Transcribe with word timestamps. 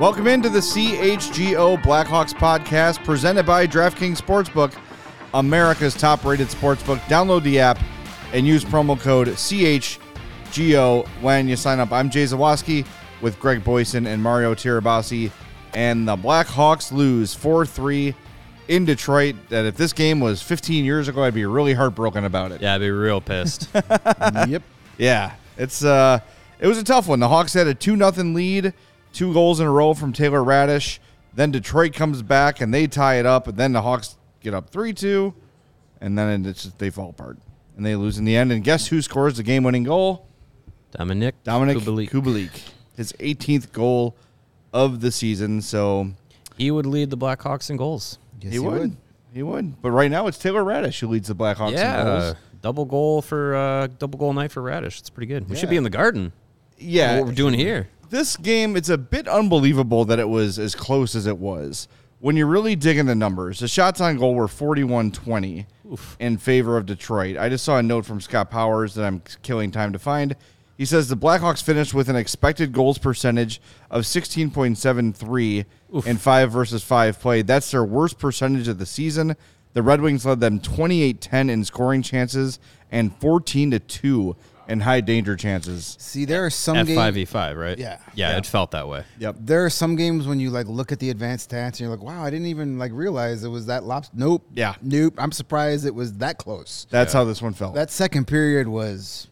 Welcome 0.00 0.26
into 0.26 0.48
the 0.48 0.58
CHGO 0.58 1.80
Blackhawks 1.80 2.34
podcast 2.34 3.04
presented 3.04 3.46
by 3.46 3.64
DraftKings 3.64 4.20
Sportsbook, 4.20 4.74
America's 5.32 5.94
top 5.94 6.24
rated 6.24 6.48
sportsbook. 6.48 6.98
Download 7.02 7.44
the 7.44 7.60
app 7.60 7.78
and 8.32 8.44
use 8.44 8.64
promo 8.64 8.98
code 8.98 9.28
CHGO 9.28 11.06
when 11.22 11.46
you 11.46 11.54
sign 11.54 11.78
up. 11.78 11.92
I'm 11.92 12.10
Jay 12.10 12.24
Zawaski 12.24 12.84
with 13.20 13.38
Greg 13.38 13.62
Boysen 13.62 14.06
and 14.08 14.20
Mario 14.20 14.52
Tirabassi. 14.52 15.30
And 15.74 16.08
the 16.08 16.16
Blackhawks 16.16 16.90
lose 16.90 17.32
4 17.32 17.64
3 17.64 18.16
in 18.66 18.84
Detroit. 18.84 19.36
That 19.48 19.64
if 19.64 19.76
this 19.76 19.92
game 19.92 20.18
was 20.18 20.42
15 20.42 20.84
years 20.84 21.06
ago, 21.06 21.22
I'd 21.22 21.34
be 21.34 21.46
really 21.46 21.72
heartbroken 21.72 22.24
about 22.24 22.50
it. 22.50 22.60
Yeah, 22.60 22.74
I'd 22.74 22.80
be 22.80 22.90
real 22.90 23.20
pissed. 23.20 23.68
yep. 24.48 24.62
Yeah, 24.98 25.34
it's 25.56 25.84
uh, 25.84 26.18
it 26.58 26.66
was 26.66 26.78
a 26.78 26.84
tough 26.84 27.06
one. 27.06 27.20
The 27.20 27.28
Hawks 27.28 27.54
had 27.54 27.68
a 27.68 27.74
two 27.74 27.94
nothing 27.94 28.34
lead, 28.34 28.74
two 29.14 29.32
goals 29.32 29.60
in 29.60 29.66
a 29.66 29.70
row 29.70 29.94
from 29.94 30.12
Taylor 30.12 30.40
Raddysh. 30.40 30.98
Then 31.34 31.50
Detroit 31.50 31.94
comes 31.94 32.22
back 32.22 32.60
and 32.60 32.72
they 32.72 32.86
tie 32.86 33.18
it 33.18 33.26
up, 33.26 33.48
and 33.48 33.56
then 33.56 33.72
the 33.72 33.82
Hawks 33.82 34.16
get 34.40 34.54
up 34.54 34.70
three 34.70 34.92
two, 34.92 35.34
and 36.00 36.18
then 36.18 36.44
it's 36.44 36.64
just, 36.64 36.78
they 36.78 36.90
fall 36.90 37.10
apart 37.10 37.38
and 37.76 37.84
they 37.84 37.96
lose 37.96 38.18
in 38.18 38.24
the 38.24 38.36
end. 38.36 38.52
And 38.52 38.62
guess 38.62 38.88
who 38.88 39.02
scores 39.02 39.36
the 39.36 39.42
game 39.42 39.62
winning 39.64 39.84
goal? 39.84 40.26
Dominik 40.96 41.32
Dominik 41.44 41.76
Kubalik. 41.80 42.10
Kubalik, 42.10 42.60
his 42.96 43.12
18th 43.14 43.72
goal 43.72 44.16
of 44.72 45.00
the 45.00 45.10
season. 45.10 45.60
So 45.60 46.12
He 46.56 46.70
would 46.70 46.86
lead 46.86 47.10
the 47.10 47.16
Blackhawks 47.16 47.70
in 47.70 47.76
goals. 47.76 48.18
he, 48.40 48.58
would. 48.58 48.96
He 49.32 49.42
would. 49.42 49.80
But 49.82 49.90
right 49.90 50.10
now 50.10 50.26
it's 50.26 50.38
Taylor 50.38 50.62
Raddysh 50.62 51.00
who 51.00 51.08
leads 51.08 51.28
the 51.28 51.34
Blackhawks 51.34 51.70
in 51.72 51.78
yeah, 51.78 52.04
goals. 52.04 52.36
double 52.62 52.84
goal 52.84 53.22
for 53.22 53.54
uh, 53.54 53.88
double 53.98 54.18
goal 54.18 54.32
night 54.32 54.52
for 54.52 54.62
Raddysh. 54.62 55.00
It's 55.00 55.10
pretty 55.10 55.26
good. 55.26 55.48
We 55.48 55.56
should 55.56 55.70
be 55.70 55.76
in 55.76 55.84
the 55.84 55.90
Garden. 55.90 56.32
Yeah, 56.78 57.18
what 57.18 57.28
we're 57.28 57.34
doing 57.34 57.54
here. 57.54 57.88
This 58.10 58.36
game, 58.36 58.76
it's 58.76 58.88
a 58.88 58.98
bit 58.98 59.28
unbelievable 59.28 60.04
that 60.06 60.18
it 60.18 60.28
was 60.28 60.58
as 60.58 60.74
close 60.74 61.14
as 61.14 61.26
it 61.26 61.38
was. 61.38 61.88
When 62.20 62.36
you 62.36 62.46
really 62.46 62.74
dig 62.74 62.96
in 62.96 63.06
the 63.06 63.14
numbers, 63.14 63.58
the 63.58 63.68
shots 63.68 64.00
on 64.00 64.16
goal 64.16 64.34
were 64.34 64.48
41 64.48 65.12
20 65.12 65.66
in 66.18 66.38
favor 66.38 66.76
of 66.76 66.86
Detroit. 66.86 67.36
I 67.36 67.48
just 67.48 67.64
saw 67.64 67.78
a 67.78 67.82
note 67.82 68.06
from 68.06 68.20
Scott 68.20 68.50
Powers 68.50 68.94
that 68.94 69.04
I'm 69.04 69.22
killing 69.42 69.70
time 69.70 69.92
to 69.92 69.98
find. 69.98 70.34
He 70.76 70.84
says 70.84 71.08
the 71.08 71.16
Blackhawks 71.16 71.62
finished 71.62 71.94
with 71.94 72.08
an 72.08 72.16
expected 72.16 72.72
goals 72.72 72.98
percentage 72.98 73.60
of 73.90 74.02
16.73 74.02 75.64
in 76.06 76.16
five 76.16 76.50
versus 76.50 76.82
five 76.82 77.20
played. 77.20 77.46
That's 77.46 77.70
their 77.70 77.84
worst 77.84 78.18
percentage 78.18 78.68
of 78.68 78.78
the 78.78 78.86
season. 78.86 79.36
The 79.74 79.82
Red 79.82 80.00
Wings 80.00 80.24
led 80.24 80.40
them 80.40 80.60
28 80.60 81.20
10 81.20 81.50
in 81.50 81.64
scoring 81.64 82.02
chances 82.02 82.58
and 82.90 83.14
14 83.16 83.72
to 83.72 83.78
2 83.80 84.36
in 84.68 84.80
high 84.80 85.00
danger 85.00 85.36
chances. 85.36 85.96
See, 85.98 86.24
there 86.24 86.44
are 86.44 86.50
some 86.50 86.76
At 86.76 86.86
games. 86.86 86.96
five 86.96 87.14
v 87.14 87.24
five, 87.24 87.56
right? 87.56 87.78
Yeah. 87.78 87.98
yeah, 88.14 88.36
it 88.38 88.46
felt 88.46 88.70
that 88.72 88.88
way. 88.88 89.04
Yep. 89.18 89.36
There 89.40 89.64
are 89.64 89.70
some 89.70 89.96
games 89.96 90.26
when 90.26 90.40
you 90.40 90.50
like 90.50 90.66
look 90.66 90.92
at 90.92 90.98
the 90.98 91.10
advanced 91.10 91.50
stats 91.50 91.66
and 91.72 91.80
you're 91.80 91.90
like, 91.90 92.02
"Wow, 92.02 92.24
I 92.24 92.30
didn't 92.30 92.46
even 92.46 92.78
like 92.78 92.92
realize 92.92 93.44
it 93.44 93.48
was 93.48 93.66
that 93.66 93.84
lops." 93.84 94.10
Nope. 94.14 94.46
Yeah. 94.54 94.74
Nope. 94.82 95.14
I'm 95.18 95.32
surprised 95.32 95.84
it 95.86 95.94
was 95.94 96.14
that 96.14 96.38
close. 96.38 96.86
That's 96.90 97.12
how 97.12 97.24
this 97.24 97.42
one 97.42 97.52
felt. 97.54 97.74
That 97.74 97.90
second 97.90 98.26
period 98.26 98.68
was 98.68 99.28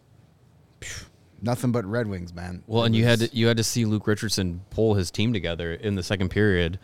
phew, 0.81 1.07
nothing 1.41 1.73
but 1.73 1.85
Red 1.85 2.07
Wings, 2.07 2.35
man. 2.35 2.63
Well, 2.67 2.83
It 2.83 2.87
and 2.87 2.97
you 2.97 3.05
had 3.05 3.21
was- 3.21 3.31
to, 3.31 3.37
you 3.37 3.47
had 3.47 3.57
to 3.57 3.65
see 3.65 3.85
Luke 3.85 4.07
Richardson 4.07 4.61
pull 4.71 4.95
his 4.95 5.11
team 5.11 5.33
together 5.33 5.73
in 5.73 5.95
the 5.95 6.03
second 6.03 6.29
period, 6.31 6.79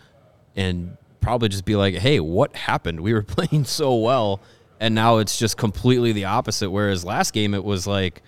and 0.57 0.97
probably 1.21 1.49
just 1.49 1.65
be 1.65 1.77
like, 1.77 1.95
"Hey, 1.95 2.21
what 2.21 2.55
happened? 2.57 3.01
We 3.01 3.13
were 3.13 3.23
playing 3.25 3.65
so 3.65 3.95
well, 3.97 4.41
and 4.81 4.95
now 4.95 5.19
it's 5.19 5.39
just 5.39 5.57
completely 5.57 6.13
the 6.13 6.25
opposite." 6.27 6.71
Whereas 6.71 7.05
last 7.05 7.33
game 7.33 7.55
it 7.55 7.65
was 7.65 7.87
like 7.87 8.23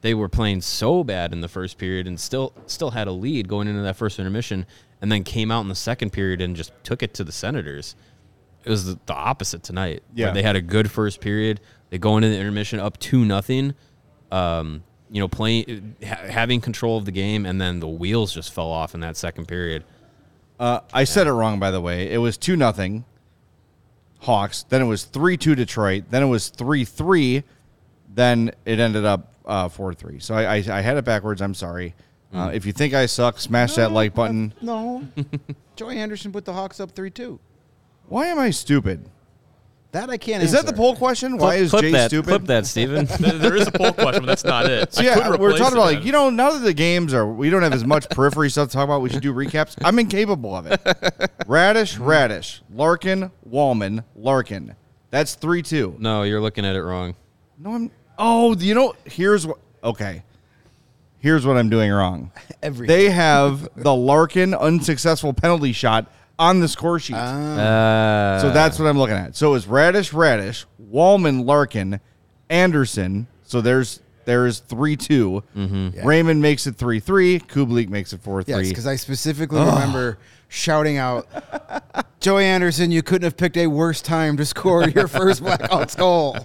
they 0.00 0.14
were 0.14 0.28
playing 0.28 0.60
so 0.60 1.02
bad 1.02 1.32
in 1.32 1.40
the 1.40 1.48
first 1.48 1.78
period 1.78 2.06
and 2.06 2.18
still 2.18 2.52
still 2.66 2.90
had 2.90 3.08
a 3.08 3.12
lead 3.12 3.48
going 3.48 3.68
into 3.68 3.82
that 3.82 3.96
first 3.96 4.18
intermission, 4.18 4.66
and 5.00 5.10
then 5.10 5.24
came 5.24 5.50
out 5.50 5.60
in 5.60 5.68
the 5.68 5.74
second 5.74 6.10
period 6.12 6.40
and 6.40 6.56
just 6.56 6.72
took 6.82 7.02
it 7.02 7.14
to 7.14 7.24
the 7.24 7.32
Senators. 7.32 7.96
It 8.64 8.70
was 8.70 8.86
the, 8.86 8.98
the 9.06 9.14
opposite 9.14 9.62
tonight. 9.62 10.02
Yeah. 10.14 10.32
they 10.32 10.42
had 10.42 10.56
a 10.56 10.60
good 10.60 10.90
first 10.90 11.20
period. 11.20 11.60
They 11.90 11.98
go 11.98 12.16
into 12.16 12.28
the 12.28 12.38
intermission 12.38 12.80
up 12.80 12.98
two 12.98 13.24
nothing. 13.24 13.74
Um, 14.30 14.84
you 15.10 15.20
know, 15.20 15.28
playing, 15.28 15.96
ha- 16.06 16.26
having 16.28 16.60
control 16.60 16.98
of 16.98 17.06
the 17.06 17.12
game, 17.12 17.46
and 17.46 17.58
then 17.58 17.80
the 17.80 17.88
wheels 17.88 18.34
just 18.34 18.52
fell 18.52 18.70
off 18.70 18.94
in 18.94 19.00
that 19.00 19.16
second 19.16 19.48
period. 19.48 19.84
Uh, 20.60 20.80
I 20.92 21.04
said 21.04 21.26
it 21.26 21.32
wrong, 21.32 21.58
by 21.58 21.70
the 21.70 21.80
way. 21.80 22.12
It 22.12 22.18
was 22.18 22.36
two 22.36 22.56
nothing 22.56 23.06
Hawks. 24.20 24.64
Then 24.68 24.82
it 24.82 24.86
was 24.86 25.04
three 25.04 25.36
two 25.36 25.54
Detroit. 25.54 26.04
Then 26.10 26.22
it 26.22 26.26
was 26.26 26.48
three 26.48 26.84
three. 26.84 27.44
Then 28.12 28.52
it 28.64 28.78
ended 28.80 29.04
up 29.04 29.34
uh, 29.44 29.68
four 29.68 29.94
three. 29.94 30.18
So 30.20 30.34
I, 30.34 30.56
I, 30.56 30.64
I 30.70 30.80
had 30.80 30.96
it 30.96 31.04
backwards. 31.04 31.42
I'm 31.42 31.54
sorry. 31.54 31.94
Uh, 32.32 32.50
if 32.52 32.66
you 32.66 32.72
think 32.72 32.92
I 32.92 33.06
suck, 33.06 33.40
smash 33.40 33.74
that 33.76 33.90
like 33.92 34.14
button. 34.14 34.52
no. 34.60 35.06
Joey 35.76 35.98
Anderson 35.98 36.32
put 36.32 36.44
the 36.44 36.52
Hawks 36.52 36.80
up 36.80 36.92
three 36.92 37.10
two. 37.10 37.40
Why 38.08 38.26
am 38.26 38.38
I 38.38 38.50
stupid? 38.50 39.08
That 39.92 40.10
I 40.10 40.18
can't. 40.18 40.42
Is 40.42 40.52
that 40.52 40.58
answer. 40.58 40.72
the 40.72 40.76
poll 40.76 40.94
question? 40.96 41.38
Why 41.38 41.54
is 41.54 41.70
clip 41.70 41.82
Jay 41.82 41.92
that, 41.92 42.10
stupid? 42.10 42.28
Clip 42.28 42.44
that, 42.44 42.66
Steven. 42.66 43.06
there 43.20 43.56
is 43.56 43.66
a 43.68 43.72
poll 43.72 43.92
question, 43.92 44.22
but 44.22 44.26
that's 44.26 44.44
not 44.44 44.66
it. 44.66 44.92
So 44.92 45.00
I 45.00 45.04
yeah, 45.06 45.14
could 45.14 45.40
we're 45.40 45.48
replace 45.48 45.60
talking 45.60 45.78
it, 45.78 45.80
about 45.80 45.94
like 45.94 46.04
you 46.04 46.12
know 46.12 46.28
now 46.28 46.50
that 46.50 46.58
the 46.58 46.74
games 46.74 47.14
are 47.14 47.26
we 47.26 47.48
don't 47.48 47.62
have 47.62 47.72
as 47.72 47.86
much 47.86 48.06
periphery 48.10 48.50
stuff 48.50 48.68
to 48.68 48.74
talk 48.74 48.84
about. 48.84 49.00
We 49.00 49.08
should 49.08 49.22
do 49.22 49.32
recaps. 49.32 49.76
I'm 49.82 49.98
incapable 49.98 50.54
of 50.54 50.66
it. 50.66 50.82
Raddysh, 50.84 51.98
Raddysh, 51.98 52.60
Larkin, 52.70 53.30
Walman, 53.48 54.04
Larkin. 54.14 54.76
That's 55.10 55.34
three 55.36 55.62
two. 55.62 55.96
no, 55.98 56.22
you're 56.22 56.42
looking 56.42 56.66
at 56.66 56.76
it 56.76 56.82
wrong. 56.82 57.14
No, 57.58 57.74
I'm. 57.74 57.90
Oh, 58.18 58.54
you 58.56 58.74
know, 58.74 58.94
here's 59.04 59.46
what. 59.46 59.58
Okay, 59.82 60.22
here's 61.18 61.46
what 61.46 61.56
I'm 61.56 61.68
doing 61.68 61.90
wrong. 61.90 62.30
Everything. 62.62 62.96
They 62.96 63.10
have 63.10 63.68
the 63.76 63.94
Larkin 63.94 64.54
unsuccessful 64.54 65.32
penalty 65.32 65.72
shot 65.72 66.10
on 66.38 66.60
the 66.60 66.68
score 66.68 66.98
sheet. 66.98 67.16
Uh, 67.16 68.40
so 68.40 68.50
that's 68.50 68.78
what 68.78 68.86
I'm 68.86 68.98
looking 68.98 69.16
at. 69.16 69.36
So 69.36 69.54
it's 69.54 69.66
Raddysh, 69.66 70.12
Raddysh, 70.12 70.64
Walman, 70.92 71.44
Larkin, 71.44 72.00
Anderson. 72.48 73.26
So 73.44 73.60
there's 73.60 74.00
there's 74.24 74.60
three 74.60 74.96
two. 74.96 75.42
Raymond 75.54 76.42
makes 76.42 76.66
it 76.66 76.76
three 76.76 77.00
three. 77.00 77.38
Kubalik 77.40 77.88
makes 77.88 78.12
it 78.12 78.20
four 78.20 78.42
three. 78.42 78.54
Yes, 78.56 78.68
because 78.68 78.86
I 78.86 78.96
specifically 78.96 79.60
remember 79.60 80.18
shouting 80.48 80.96
out, 80.96 81.26
"Joey 82.20 82.44
Anderson, 82.44 82.90
you 82.90 83.02
couldn't 83.02 83.24
have 83.24 83.36
picked 83.36 83.56
a 83.56 83.66
worse 83.66 84.02
time 84.02 84.36
to 84.38 84.44
score 84.44 84.88
your 84.88 85.08
first 85.08 85.42
Blackhawks 85.42 85.96
goal." 85.98 86.36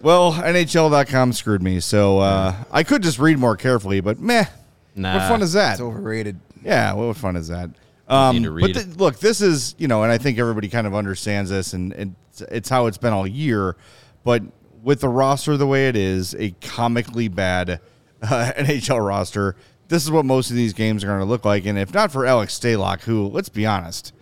well, 0.00 0.32
NHL.com 0.32 1.32
screwed 1.32 1.62
me. 1.62 1.80
So 1.80 2.20
uh, 2.20 2.54
I 2.70 2.82
could 2.82 3.02
just 3.02 3.18
read 3.18 3.38
more 3.38 3.56
carefully, 3.56 4.00
but 4.00 4.18
meh. 4.18 4.46
Nah. 4.94 5.18
What 5.18 5.28
fun 5.28 5.42
is 5.42 5.52
that? 5.54 5.72
It's 5.72 5.80
overrated. 5.80 6.38
Yeah, 6.62 6.92
what 6.94 7.16
fun 7.16 7.36
is 7.36 7.48
that? 7.48 7.70
Um, 8.08 8.36
Need 8.36 8.44
to 8.44 8.50
but 8.50 8.56
read 8.66 8.74
th- 8.74 8.96
look, 8.96 9.18
this 9.20 9.40
is 9.40 9.74
you 9.78 9.88
know, 9.88 10.02
and 10.02 10.12
I 10.12 10.18
think 10.18 10.38
everybody 10.38 10.68
kind 10.68 10.86
of 10.86 10.94
understands 10.94 11.50
this, 11.50 11.72
and 11.72 11.92
it's, 11.92 12.40
it's 12.42 12.68
how 12.68 12.86
it's 12.86 12.98
been 12.98 13.12
all 13.12 13.26
year. 13.26 13.76
But 14.24 14.42
with 14.82 15.00
the 15.00 15.08
roster 15.08 15.56
the 15.56 15.66
way 15.66 15.88
it 15.88 15.96
is, 15.96 16.34
a 16.34 16.50
comically 16.60 17.28
bad 17.28 17.80
uh, 18.22 18.52
NHL 18.56 19.04
roster, 19.04 19.56
this 19.92 20.04
is 20.04 20.10
what 20.10 20.24
most 20.24 20.48
of 20.48 20.56
these 20.56 20.72
games 20.72 21.04
are 21.04 21.08
going 21.08 21.18
to 21.18 21.26
look 21.26 21.44
like. 21.44 21.66
And 21.66 21.78
if 21.78 21.92
not 21.92 22.10
for 22.10 22.24
Alex 22.24 22.58
Stalock, 22.58 23.02
who 23.02 23.28
let's 23.28 23.50
be 23.50 23.66
honest, 23.66 24.14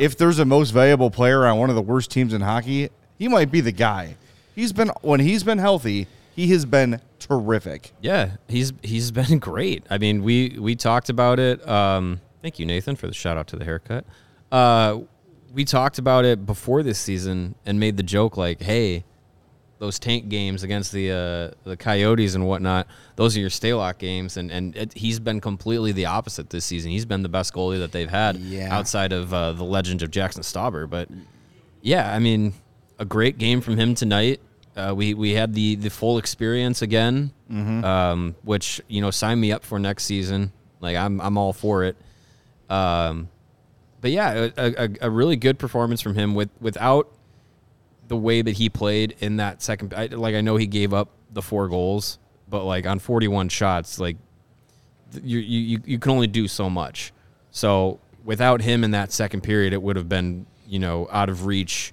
if 0.00 0.18
there's 0.18 0.40
a 0.40 0.44
most 0.44 0.70
valuable 0.70 1.08
player 1.10 1.46
on 1.46 1.56
one 1.56 1.70
of 1.70 1.76
the 1.76 1.82
worst 1.82 2.10
teams 2.10 2.34
in 2.34 2.40
hockey, 2.40 2.90
he 3.16 3.28
might 3.28 3.52
be 3.52 3.60
the 3.60 3.72
guy. 3.72 4.16
He's 4.56 4.72
been 4.72 4.90
when 5.02 5.20
he's 5.20 5.44
been 5.44 5.58
healthy, 5.58 6.08
he 6.34 6.48
has 6.48 6.66
been 6.66 7.00
terrific. 7.20 7.92
Yeah, 8.00 8.32
he's 8.48 8.72
he's 8.82 9.12
been 9.12 9.38
great. 9.50 9.84
I 9.88 9.98
mean, 9.98 10.24
we 10.24 10.56
we 10.58 10.74
talked 10.74 11.10
about 11.10 11.38
it. 11.38 11.66
Um, 11.66 12.20
thank 12.42 12.58
you, 12.58 12.66
Nathan, 12.66 12.96
for 12.96 13.06
the 13.06 13.14
shout 13.14 13.36
out 13.36 13.46
to 13.48 13.56
the 13.56 13.64
haircut. 13.64 14.04
Uh, 14.50 15.00
we 15.54 15.64
talked 15.64 15.98
about 15.98 16.24
it 16.24 16.44
before 16.44 16.82
this 16.82 16.98
season 16.98 17.54
and 17.64 17.78
made 17.78 17.96
the 17.96 18.02
joke 18.02 18.36
like, 18.36 18.60
"Hey, 18.62 19.04
those 19.78 19.98
tank 19.98 20.28
games 20.28 20.62
against 20.64 20.92
the 20.92 21.10
uh, 21.12 21.68
the 21.68 21.76
Coyotes 21.76 22.34
and 22.34 22.46
whatnot, 22.46 22.86
those 23.16 23.36
are 23.36 23.40
your 23.40 23.50
Stalock 23.50 23.98
games." 23.98 24.36
And 24.36 24.50
and 24.50 24.76
it, 24.76 24.92
he's 24.94 25.20
been 25.20 25.40
completely 25.40 25.92
the 25.92 26.06
opposite 26.06 26.50
this 26.50 26.64
season. 26.64 26.90
He's 26.90 27.04
been 27.06 27.22
the 27.22 27.28
best 27.28 27.52
goalie 27.54 27.78
that 27.78 27.92
they've 27.92 28.10
had 28.10 28.36
Yeah. 28.36 28.74
outside 28.76 29.12
of 29.12 29.32
uh, 29.32 29.52
the 29.52 29.64
legend 29.64 30.02
of 30.02 30.10
Jaxson 30.10 30.40
Stauber. 30.40 30.88
But 30.88 31.08
yeah, 31.82 32.12
I 32.12 32.18
mean, 32.18 32.54
a 32.98 33.04
great 33.04 33.38
game 33.38 33.60
from 33.60 33.76
him 33.76 33.94
tonight. 33.94 34.40
Uh, 34.76 34.94
we 34.94 35.14
we 35.14 35.32
had 35.32 35.54
the 35.54 35.74
the 35.76 35.90
full 35.90 36.18
experience 36.18 36.82
again, 36.82 37.32
um, 37.50 38.36
which 38.42 38.80
you 38.88 39.00
know 39.00 39.10
sign 39.10 39.40
me 39.40 39.50
up 39.52 39.64
for 39.64 39.78
next 39.78 40.04
season. 40.04 40.52
Like 40.80 40.96
I'm 40.96 41.20
I'm 41.20 41.36
all 41.36 41.52
for 41.52 41.84
it. 41.84 41.96
Um, 42.70 43.28
but 44.00 44.10
yeah, 44.12 44.48
a, 44.56 44.84
a, 44.84 44.88
a 45.02 45.10
really 45.10 45.34
good 45.36 45.58
performance 45.58 46.00
from 46.00 46.14
him 46.14 46.34
with 46.34 46.50
without 46.60 47.08
the 48.08 48.16
way 48.16 48.42
that 48.42 48.52
he 48.52 48.68
played 48.68 49.14
in 49.20 49.36
that 49.36 49.62
second. 49.62 49.94
I, 49.94 50.06
like 50.06 50.34
I 50.34 50.40
know 50.40 50.56
he 50.56 50.66
gave 50.66 50.92
up 50.92 51.10
the 51.30 51.42
four 51.42 51.68
goals, 51.68 52.18
but 52.48 52.64
like 52.64 52.86
on 52.86 52.98
41 52.98 53.48
shots, 53.50 53.98
like 53.98 54.16
you 55.22 55.38
you 55.38 55.80
you 55.84 55.98
can 55.98 56.12
only 56.12 56.26
do 56.26 56.48
so 56.48 56.68
much. 56.68 57.12
So 57.50 58.00
without 58.24 58.62
him 58.62 58.82
in 58.84 58.90
that 58.92 59.12
second 59.12 59.42
period, 59.42 59.72
it 59.72 59.82
would 59.82 59.96
have 59.96 60.08
been 60.08 60.46
you 60.66 60.78
know 60.78 61.08
out 61.12 61.28
of 61.28 61.46
reach 61.46 61.92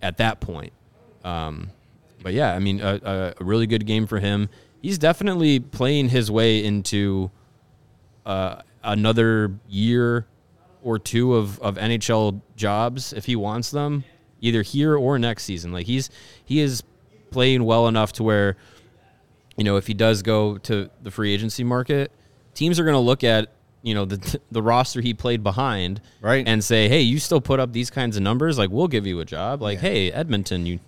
at 0.00 0.16
that 0.18 0.40
point. 0.40 0.72
Um, 1.24 1.70
but 2.22 2.32
yeah, 2.32 2.54
I 2.54 2.58
mean, 2.58 2.80
a, 2.80 3.34
a, 3.40 3.44
really 3.44 3.66
good 3.66 3.86
game 3.86 4.06
for 4.06 4.18
him. 4.18 4.48
He's 4.80 4.98
definitely 4.98 5.60
playing 5.60 6.08
his 6.08 6.30
way 6.30 6.64
into 6.64 7.30
uh, 8.26 8.62
another 8.82 9.52
year 9.68 10.26
or 10.82 10.98
two 10.98 11.34
of, 11.34 11.60
of 11.60 11.76
NHL 11.76 12.40
jobs 12.56 13.12
if 13.12 13.24
he 13.26 13.36
wants 13.36 13.70
them, 13.70 14.04
either 14.42 14.60
here 14.60 14.94
or 14.96 15.18
next 15.18 15.44
season. 15.44 15.72
Like 15.72 15.86
he's 15.86 16.10
he 16.44 16.60
is 16.60 16.82
playing 17.30 17.64
well 17.64 17.88
enough 17.88 18.12
to 18.14 18.22
where, 18.22 18.58
you 19.56 19.64
know, 19.64 19.76
if 19.76 19.86
he 19.86 19.94
does 19.94 20.20
go 20.20 20.58
to 20.58 20.90
the 21.02 21.10
free 21.10 21.32
agency 21.32 21.64
market, 21.64 22.12
teams 22.52 22.78
are 22.78 22.84
going 22.84 22.92
to 22.94 22.98
look 23.00 23.24
at 23.24 23.48
you 23.82 23.94
know 23.94 24.04
the 24.04 24.38
the 24.52 24.62
roster 24.62 25.00
he 25.00 25.14
played 25.14 25.42
behind, 25.42 26.00
Right. 26.20 26.46
and 26.46 26.62
say, 26.62 26.88
hey, 26.88 27.00
you 27.00 27.18
still 27.18 27.40
put 27.40 27.58
up 27.58 27.72
these 27.72 27.88
kinds 27.90 28.16
of 28.18 28.22
numbers, 28.22 28.58
like 28.58 28.68
we'll 28.70 28.88
give 28.88 29.06
you 29.06 29.20
a 29.20 29.24
job. 29.24 29.62
Like, 29.62 29.78
hey, 29.78 30.12
Edmonton, 30.12 30.66
you, 30.66 30.78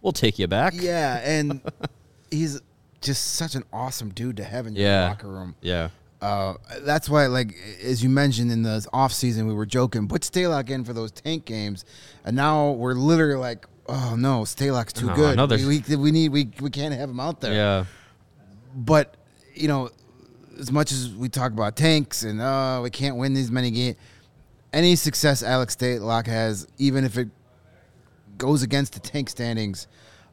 we'll 0.00 0.12
take 0.12 0.38
you 0.38 0.46
back. 0.46 0.72
Yeah, 0.76 1.20
and 1.24 1.60
he's 2.30 2.60
just 3.00 3.34
such 3.34 3.54
an 3.54 3.64
awesome 3.72 4.10
dude 4.10 4.36
to 4.38 4.44
have 4.44 4.66
in 4.66 4.74
your 4.76 4.84
Yeah. 4.86 5.08
locker 5.08 5.28
room. 5.28 5.54
yeah. 5.60 5.88
Uh, 6.20 6.54
that's 6.80 7.08
why, 7.08 7.26
like 7.26 7.54
as 7.82 8.02
you 8.02 8.08
mentioned 8.08 8.50
in 8.50 8.62
the 8.62 8.84
off 8.92 9.12
season, 9.12 9.46
we 9.46 9.54
were 9.54 9.66
joking. 9.66 10.08
Put 10.08 10.22
Stalock 10.22 10.68
in 10.68 10.84
for 10.84 10.92
those 10.92 11.12
tank 11.12 11.44
games, 11.44 11.84
and 12.24 12.34
now 12.34 12.72
we're 12.72 12.94
literally 12.94 13.36
like, 13.38 13.66
oh 13.88 14.16
no, 14.18 14.40
Stalock's 14.42 14.92
too 14.92 15.06
No, 15.06 15.14
good. 15.14 15.32
another- 15.34 15.56
We, 15.56 15.82
we, 15.88 15.96
we 15.96 16.10
need 16.10 16.32
we, 16.32 16.50
we 16.60 16.70
can't 16.70 16.92
have 16.94 17.08
him 17.08 17.20
out 17.20 17.40
there. 17.40 17.52
Yeah. 17.52 17.84
But 18.74 19.16
you 19.54 19.68
know, 19.68 19.90
as 20.58 20.72
much 20.72 20.90
as 20.92 21.08
we 21.10 21.28
talk 21.28 21.52
about 21.52 21.76
tanks 21.76 22.24
and 22.24 22.40
oh, 22.42 22.80
we 22.82 22.90
can't 22.90 23.16
win 23.16 23.34
these 23.34 23.50
many 23.50 23.70
games, 23.70 23.96
any 24.72 24.96
success 24.96 25.42
Alex 25.44 25.76
Stalock 25.76 26.26
has, 26.26 26.66
even 26.78 27.04
if 27.04 27.16
it 27.16 27.28
goes 28.38 28.62
against 28.62 28.92
the 28.94 29.00
tank 29.00 29.28
standings, 29.30 29.86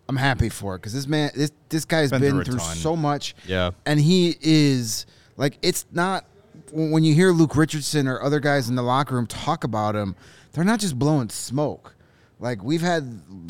I'm 0.09 0.15
happy 0.17 0.49
for 0.49 0.75
it 0.75 0.79
because 0.79 0.93
this 0.93 1.07
man, 1.07 1.29
this 1.35 1.51
this 1.69 1.85
guy's 1.85 2.09
Been 2.09 2.21
been, 2.21 2.31
through 2.43 2.55
through, 2.57 2.59
so 2.59 2.95
much. 2.95 3.35
Yeah. 3.47 3.71
and 3.85 3.99
he 3.99 4.35
is 4.41 5.05
like 5.37 5.57
it's 5.61 5.85
not 5.91 6.25
when 6.71 7.03
you 7.03 7.13
hear 7.13 7.31
Luke 7.31 7.55
Richardson 7.55 8.07
or 8.07 8.21
other 8.21 8.39
guys 8.39 8.69
in 8.69 8.75
the 8.75 8.81
locker 8.83 9.15
room 9.15 9.27
talk 9.27 9.63
about 9.63 9.95
him, 9.95 10.15
they're 10.53 10.63
not 10.63 10.79
just 10.79 10.97
blowing 10.97 11.29
smoke. 11.29 11.95
Like 12.39 12.63
we've 12.63 12.81
had 12.81 13.03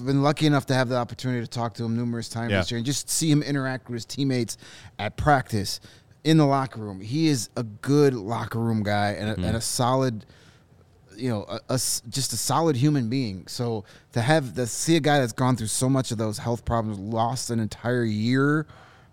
been 0.06 0.22
lucky 0.22 0.46
enough 0.46 0.66
to 0.68 0.74
have 0.74 0.90
the 0.90 0.98
opportunity 0.98 1.42
to 1.42 1.48
talk 1.48 1.74
to 1.76 1.86
him 1.86 1.96
numerous 1.96 2.30
times 2.30 2.52
Yeah. 2.52 2.60
this 2.60 2.72
year 2.72 2.78
and 2.78 2.86
just 2.86 3.10
see 3.10 3.32
him 3.32 3.42
interact 3.42 3.90
with 3.90 3.96
his 3.96 4.06
teammates 4.06 4.58
at 5.00 5.18
practice 5.18 5.80
in 6.24 6.38
the 6.38 6.46
locker 6.46 6.80
room. 6.80 7.02
He 7.02 7.28
is 7.28 7.50
a 7.56 7.64
good 7.64 8.14
locker 8.14 8.60
room 8.60 8.84
guy 8.84 9.12
and 9.12 9.30
a, 9.30 9.34
mm-hmm. 9.34 9.44
and 9.44 9.58
a 9.58 9.62
solid 9.62 10.26
you 11.18 11.30
know, 11.30 11.46
a, 11.48 11.60
a 11.70 11.76
just 11.78 12.34
a 12.34 12.38
solid 12.38 12.76
human 12.76 13.10
being. 13.10 13.48
So 13.48 13.86
to 14.12 14.22
have 14.22 14.54
to 14.56 14.68
see 14.68 14.98
a 14.98 15.00
guy 15.00 15.20
that's 15.20 15.34
gone 15.34 15.56
through 15.56 15.68
so 15.68 15.90
much 15.90 16.12
of 16.12 16.18
those 16.18 16.38
health 16.38 16.66
problems, 16.66 17.00
lost 17.00 17.50
an 17.50 17.60
entire 17.60 18.04
year, 18.04 18.68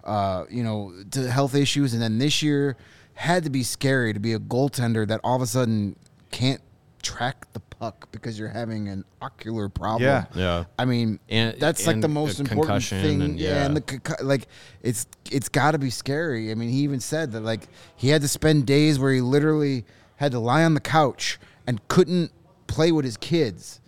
uh, 0.04 0.44
you 0.50 0.62
know, 0.64 0.92
to 1.12 1.30
health 1.30 1.54
issues, 1.54 1.92
and 1.94 2.02
then 2.02 2.18
this 2.18 2.42
year 2.42 2.76
had 3.14 3.44
to 3.44 3.50
be 3.50 3.62
scary 3.62 4.12
to 4.12 4.20
be 4.20 4.32
a 4.32 4.38
goaltender 4.38 5.06
that 5.06 5.20
all 5.22 5.36
of 5.36 5.42
a 5.42 5.46
sudden 5.46 5.96
can't 6.30 6.60
track 7.02 7.46
the 7.52 7.60
puck 7.60 8.08
because 8.12 8.38
you're 8.38 8.48
having 8.48 8.88
an 8.88 9.04
ocular 9.20 9.68
problem. 9.68 10.02
Yeah. 10.02 10.24
Yeah. 10.34 10.64
I 10.78 10.84
mean, 10.84 11.18
And- 11.28 11.58
that's 11.58 11.86
like 11.86 12.00
the 12.00 12.08
most 12.08 12.38
important 12.40 12.82
thing. 12.84 13.20
and- 13.22 13.38
yeah. 13.40 13.50
yeah. 13.50 13.66
and 13.66 13.76
the 13.76 13.80
concu- 13.80 14.22
like 14.22 14.46
it's 14.82 15.06
it's 15.30 15.48
got 15.48 15.72
to 15.72 15.78
be 15.78 15.90
scary. 15.90 16.50
I 16.50 16.54
mean, 16.54 16.70
he 16.70 16.78
even 16.78 17.00
said 17.00 17.32
that 17.32 17.40
like 17.40 17.68
he 17.96 18.08
had 18.08 18.22
to 18.22 18.28
spend 18.28 18.66
days 18.66 18.98
where 18.98 19.12
he 19.12 19.20
literally 19.20 19.84
had 20.16 20.32
to 20.32 20.38
lie 20.38 20.64
on 20.64 20.74
the 20.74 20.80
couch 20.80 21.38
and 21.66 21.86
couldn't 21.88 22.30
play 22.68 22.92
with 22.92 23.04
his 23.04 23.16
kids, 23.16 23.80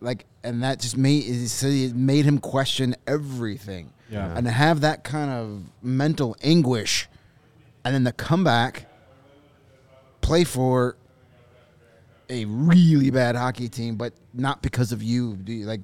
like, 0.00 0.26
and 0.44 0.62
that 0.62 0.78
just 0.80 0.96
made 0.96 1.22
he 1.24 1.46
said 1.48 1.72
it 1.72 1.94
made 1.96 2.24
him 2.26 2.38
question 2.38 2.94
everything. 3.06 3.92
Yeah. 4.10 4.34
and 4.36 4.44
to 4.46 4.50
have 4.52 4.80
that 4.80 5.04
kind 5.04 5.30
of 5.30 5.62
mental 5.82 6.36
anguish, 6.42 7.08
and 7.84 7.94
then 7.94 8.04
to 8.04 8.12
come 8.12 8.42
back, 8.44 8.86
play 10.20 10.44
for 10.44 10.96
a 12.28 12.44
really 12.44 13.10
bad 13.10 13.36
hockey 13.36 13.68
team, 13.68 13.96
but 13.96 14.12
not 14.34 14.62
because 14.62 14.92
of 14.92 15.02
you. 15.02 15.36
Do 15.36 15.52
you- 15.52 15.66
Like, 15.66 15.80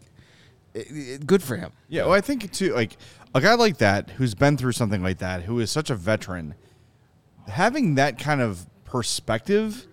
it, 0.74 0.86
it- 0.90 1.26
good 1.26 1.42
for 1.42 1.56
him. 1.56 1.72
Yeah, 1.88 2.02
well, 2.04 2.12
I 2.12 2.20
think 2.20 2.50
too, 2.52 2.74
like 2.74 2.96
a 3.34 3.40
guy 3.40 3.54
like 3.54 3.78
that 3.78 4.10
who's 4.10 4.34
been 4.34 4.56
through 4.56 4.72
something 4.72 5.02
like 5.02 5.18
that, 5.18 5.42
who 5.42 5.58
is 5.60 5.70
such 5.70 5.90
a 5.90 5.94
veteran, 5.94 6.54
having 7.48 7.94
that 7.96 8.18
kind 8.18 8.40
of 8.40 8.66
perspective 8.84 9.86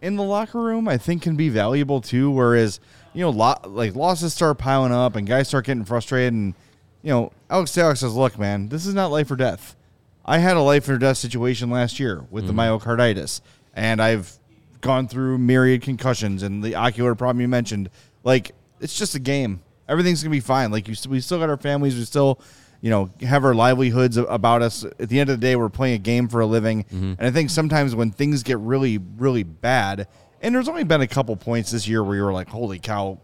in 0.00 0.16
the 0.16 0.22
locker 0.22 0.60
room, 0.60 0.88
I 0.88 0.96
think, 0.96 1.22
can 1.22 1.36
be 1.36 1.48
valuable 1.48 2.00
too. 2.00 2.30
Whereas, 2.30 2.80
you 3.12 3.20
know, 3.20 3.30
lo- 3.30 3.60
like 3.66 3.94
losses 3.94 4.32
start 4.34 4.58
piling 4.58 4.92
up 4.92 5.14
and 5.16 5.26
guys 5.26 5.48
start 5.48 5.66
getting 5.66 5.84
frustrated, 5.84 6.32
and 6.32 6.54
you 7.02 7.10
know, 7.10 7.32
Alex 7.48 7.72
Stalock 7.72 7.98
says, 7.98 8.14
"Look, 8.14 8.38
man, 8.38 8.68
this 8.68 8.86
is 8.86 8.94
not 8.94 9.10
life 9.10 9.30
or 9.30 9.36
death. 9.36 9.76
I 10.24 10.38
had 10.38 10.56
a 10.56 10.60
life 10.60 10.88
or 10.88 10.98
death 10.98 11.16
situation 11.16 11.70
last 11.70 11.98
year 11.98 12.24
with 12.30 12.46
the 12.46 12.52
myocarditis, 12.52 13.40
and 13.74 14.00
I've 14.02 14.38
gone 14.80 15.08
through 15.08 15.38
myriad 15.38 15.82
concussions 15.82 16.42
and 16.42 16.62
the 16.62 16.74
ocular 16.74 17.14
problem 17.14 17.40
you 17.40 17.48
mentioned. 17.48 17.90
Like, 18.22 18.52
it's 18.80 18.96
just 18.96 19.14
a 19.14 19.18
game. 19.18 19.60
Everything's 19.88 20.22
gonna 20.22 20.30
be 20.30 20.40
fine. 20.40 20.70
Like, 20.70 20.88
you, 20.88 20.94
we 21.08 21.20
still 21.20 21.38
got 21.38 21.48
our 21.50 21.56
families. 21.56 21.96
We 21.96 22.04
still, 22.04 22.40
you 22.80 22.90
know, 22.90 23.10
have 23.22 23.44
our 23.44 23.54
livelihoods 23.54 24.16
about 24.16 24.62
us. 24.62 24.84
At 24.84 25.08
the 25.08 25.20
end 25.20 25.30
of 25.30 25.40
the 25.40 25.46
day, 25.46 25.56
we're 25.56 25.68
playing 25.68 25.94
a 25.94 25.98
game 25.98 26.28
for 26.28 26.40
a 26.40 26.46
living. 26.46 26.84
And 26.90 27.20
I 27.20 27.30
think 27.30 27.50
sometimes 27.50 27.94
when 27.94 28.10
things 28.10 28.42
get 28.42 28.58
really, 28.58 28.98
really 28.98 29.42
bad, 29.42 30.06
and 30.42 30.54
there's 30.54 30.68
only 30.68 30.84
been 30.84 31.00
a 31.00 31.08
couple 31.08 31.34
points 31.36 31.70
this 31.72 31.88
year 31.88 32.04
where 32.04 32.16
you 32.16 32.22
were 32.22 32.32
like, 32.32 32.48
"Holy 32.48 32.78
cow." 32.78 33.18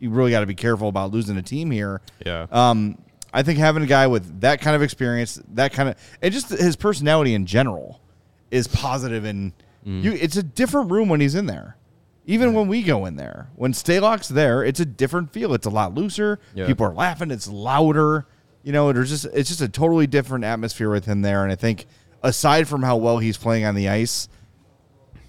You 0.00 0.10
really 0.10 0.32
got 0.32 0.40
to 0.40 0.46
be 0.46 0.54
careful 0.54 0.88
about 0.88 1.12
losing 1.12 1.36
a 1.38 1.42
team 1.42 1.70
here. 1.70 2.02
Yeah. 2.26 2.46
Um, 2.50 2.98
I 3.34 3.42
think 3.42 3.58
having 3.58 3.82
a 3.82 3.86
guy 3.86 4.06
with 4.06 4.42
that 4.42 4.60
kind 4.60 4.76
of 4.76 4.82
experience, 4.82 5.40
that 5.54 5.72
kind 5.72 5.88
of, 5.88 5.96
and 6.22 6.32
just 6.32 6.50
his 6.50 6.76
personality 6.76 7.34
in 7.34 7.46
general 7.46 8.00
is 8.52 8.68
positive 8.68 9.24
and 9.24 9.52
you, 9.82 10.12
mm. 10.12 10.22
it's 10.22 10.36
a 10.36 10.42
different 10.42 10.92
room 10.92 11.08
when 11.08 11.20
he's 11.20 11.34
in 11.34 11.46
there. 11.46 11.76
Even 12.26 12.54
when 12.54 12.68
we 12.68 12.82
go 12.82 13.04
in 13.04 13.16
there, 13.16 13.50
when 13.56 13.72
Stalock's 13.72 14.28
there, 14.28 14.64
it's 14.64 14.80
a 14.80 14.86
different 14.86 15.32
feel. 15.32 15.52
It's 15.52 15.66
a 15.66 15.70
lot 15.70 15.94
looser. 15.94 16.38
Yeah. 16.54 16.66
People 16.66 16.86
are 16.86 16.94
laughing. 16.94 17.30
It's 17.30 17.48
louder. 17.48 18.26
You 18.62 18.72
know, 18.72 18.92
there's 18.92 19.10
just 19.10 19.26
it's 19.26 19.50
just 19.50 19.60
a 19.60 19.68
totally 19.68 20.06
different 20.06 20.44
atmosphere 20.44 20.88
with 20.88 21.04
him 21.04 21.20
there. 21.20 21.42
And 21.42 21.52
I 21.52 21.56
think 21.56 21.86
aside 22.22 22.66
from 22.66 22.82
how 22.82 22.96
well 22.96 23.18
he's 23.18 23.36
playing 23.36 23.66
on 23.66 23.74
the 23.74 23.90
ice, 23.90 24.28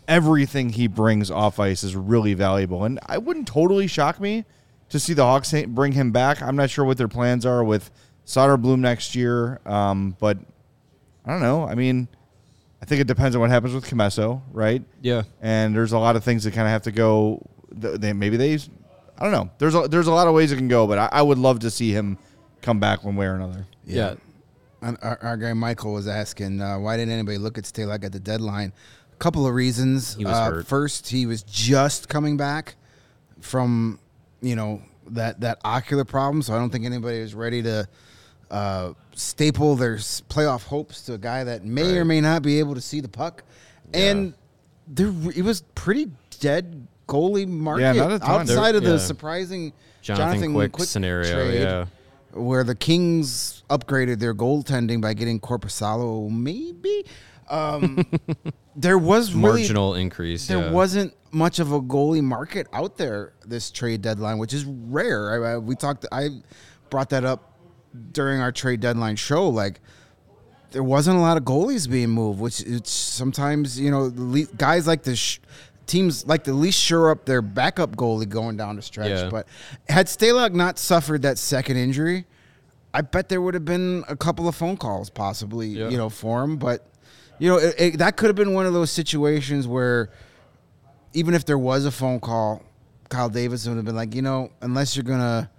everything 0.07 0.69
he 0.69 0.87
brings 0.87 1.29
off 1.29 1.59
ice 1.59 1.83
is 1.83 1.97
really 1.97 2.33
valuable. 2.33 2.85
And 2.85 2.99
I 3.05 3.17
wouldn't 3.17 3.47
totally 3.47 3.87
shock 3.87 4.21
me 4.21 4.45
to 4.89 4.99
see 4.99 5.13
the 5.13 5.23
Hawks 5.23 5.53
bring 5.67 5.91
him 5.91 6.11
back. 6.11 6.41
I'm 6.41 6.55
not 6.55 6.69
sure 6.69 6.85
what 6.85 6.97
their 6.97 7.07
plans 7.07 7.45
are 7.45 7.63
with 7.63 7.91
Soderblom 8.25 8.79
next 8.79 9.15
year, 9.15 9.59
um, 9.65 10.15
but 10.19 10.37
I 11.25 11.31
don't 11.31 11.41
know. 11.41 11.67
I 11.67 11.75
mean, 11.75 12.07
I 12.81 12.85
think 12.85 13.01
it 13.01 13.07
depends 13.07 13.35
on 13.35 13.41
what 13.41 13.49
happens 13.49 13.73
with 13.73 13.85
Commesso, 13.89 14.41
right? 14.51 14.83
Yeah. 15.01 15.23
And 15.41 15.75
there's 15.75 15.91
a 15.91 15.99
lot 15.99 16.15
of 16.15 16.23
things 16.23 16.43
that 16.43 16.53
kind 16.53 16.67
of 16.67 16.71
have 16.71 16.83
to 16.83 16.91
go. 16.91 17.41
They 17.71 18.13
maybe 18.13 18.37
they, 18.37 18.53
I 18.53 19.23
don't 19.23 19.31
know. 19.31 19.49
There's 19.57 19.75
a, 19.75 19.87
there's 19.87 20.07
a 20.07 20.13
lot 20.13 20.27
of 20.27 20.33
ways 20.33 20.51
it 20.51 20.57
can 20.57 20.67
go, 20.67 20.87
but 20.87 20.97
I, 20.97 21.09
I 21.11 21.21
would 21.21 21.37
love 21.37 21.59
to 21.59 21.71
see 21.71 21.91
him 21.91 22.17
come 22.61 22.79
back 22.79 23.03
one 23.03 23.15
way 23.15 23.25
or 23.25 23.35
another. 23.35 23.65
Yeah. 23.85 24.15
And 24.81 24.97
Our, 25.01 25.17
our 25.21 25.37
guy 25.37 25.53
Michael 25.53 25.93
was 25.93 26.07
asking 26.07 26.61
uh, 26.61 26.77
why 26.77 26.95
didn't 26.97 27.13
anybody 27.13 27.37
look 27.37 27.57
at 27.57 27.63
Stalock 27.63 28.03
at 28.03 28.11
the 28.11 28.19
deadline? 28.19 28.71
A 29.13 29.17
couple 29.17 29.47
of 29.47 29.53
reasons. 29.53 30.15
He 30.15 30.25
was 30.25 30.33
uh, 30.35 30.51
hurt. 30.51 30.67
First, 30.67 31.09
he 31.09 31.25
was 31.25 31.41
just 31.41 32.07
coming 32.07 32.37
back 32.37 32.75
from 33.39 33.99
you 34.45 34.55
know 34.55 34.81
that 35.07 35.39
that 35.41 35.59
ocular 35.63 36.05
problem, 36.05 36.41
so 36.41 36.53
I 36.53 36.57
don't 36.57 36.69
think 36.69 36.85
anybody 36.85 37.17
is 37.17 37.33
ready 37.33 37.61
to 37.63 37.87
uh, 38.51 38.93
staple 39.13 39.75
their 39.75 39.95
playoff 39.95 40.63
hopes 40.65 41.01
to 41.03 41.13
a 41.13 41.17
guy 41.17 41.43
that 41.43 41.65
may 41.65 41.97
or 41.97 42.05
may 42.05 42.21
not 42.21 42.41
be 42.41 42.59
able 42.59 42.75
to 42.75 42.81
see 42.81 43.01
the 43.01 43.07
puck. 43.07 43.43
And 43.93 44.33
there, 44.87 45.13
it 45.35 45.43
was 45.43 45.61
pretty 45.73 46.11
dead 46.39 46.87
goalie 47.07 47.47
market 47.47 47.93
ton. 47.95 48.21
outside 48.21 48.71
There- 48.71 48.77
of 48.77 48.83
the 48.83 48.91
yeah. 48.91 48.97
surprising 48.97 49.73
Jonathan 50.01 50.53
Quick 50.53 50.87
scenario, 50.87 51.33
trade 51.33 51.61
yeah. 51.61 51.85
where 52.31 52.63
the 52.63 52.75
Kings 52.75 53.63
upgraded 53.69 54.19
their 54.19 54.35
goaltending 54.35 55.01
by 55.01 55.13
getting 55.13 55.39
Korpisalo, 55.39 56.29
maybe. 56.29 57.05
Um, 57.49 58.05
there 58.75 58.97
was 58.97 59.33
really 59.33 59.61
Marginal 59.61 59.95
increase. 59.95 60.47
there 60.47 60.59
yeah. 60.59 60.71
wasn't 60.71 61.13
much 61.31 61.59
of 61.59 61.71
a 61.71 61.81
goalie 61.81 62.23
market 62.23 62.67
out 62.73 62.97
there 62.97 63.33
this 63.45 63.71
trade 63.71 64.01
deadline, 64.01 64.37
which 64.37 64.53
is 64.53 64.65
rare. 64.65 65.45
I, 65.45 65.53
I, 65.53 65.57
we 65.57 65.75
talked. 65.75 66.05
I 66.11 66.29
brought 66.89 67.09
that 67.09 67.25
up 67.25 67.53
during 68.11 68.41
our 68.41 68.51
trade 68.51 68.79
deadline 68.81 69.15
show. 69.15 69.47
Like 69.49 69.79
there 70.71 70.83
wasn't 70.83 71.17
a 71.17 71.21
lot 71.21 71.37
of 71.37 71.43
goalies 71.43 71.89
being 71.89 72.09
moved, 72.09 72.39
which 72.39 72.61
it's 72.61 72.91
sometimes 72.91 73.79
you 73.79 73.91
know 73.91 74.11
le- 74.15 74.45
guys 74.57 74.87
like 74.87 75.03
the 75.03 75.15
sh- 75.15 75.39
teams 75.87 76.25
like 76.25 76.43
to 76.45 76.51
at 76.51 76.55
least 76.57 76.79
shore 76.79 77.11
up 77.11 77.25
their 77.25 77.41
backup 77.41 77.95
goalie 77.95 78.27
going 78.27 78.57
down 78.57 78.75
the 78.75 78.81
stretch. 78.81 79.09
Yeah. 79.09 79.29
But 79.29 79.47
had 79.87 80.07
Stalock 80.07 80.53
not 80.53 80.77
suffered 80.79 81.21
that 81.21 81.37
second 81.37 81.77
injury, 81.77 82.25
I 82.93 83.01
bet 83.01 83.29
there 83.29 83.41
would 83.41 83.53
have 83.53 83.65
been 83.65 84.03
a 84.09 84.15
couple 84.15 84.47
of 84.47 84.55
phone 84.55 84.77
calls 84.77 85.09
possibly, 85.09 85.67
Yeah. 85.67 85.89
you 85.89 85.97
know, 85.97 86.09
for 86.09 86.43
him. 86.43 86.57
But 86.57 86.87
you 87.39 87.49
know, 87.49 87.57
it, 87.57 87.75
it, 87.77 87.97
that 87.99 88.17
could 88.17 88.27
have 88.27 88.35
been 88.35 88.53
one 88.53 88.65
of 88.65 88.73
those 88.73 88.91
situations 88.91 89.67
where 89.67 90.09
even 91.13 91.33
if 91.33 91.45
there 91.45 91.57
was 91.57 91.85
a 91.85 91.91
phone 91.91 92.19
call, 92.19 92.61
Kyle 93.09 93.29
Davidson 93.29 93.71
would 93.73 93.77
have 93.77 93.85
been 93.85 93.95
like, 93.95 94.15
you 94.15 94.21
know, 94.21 94.49
unless 94.61 94.95
you're 94.95 95.03
gonna 95.03 95.49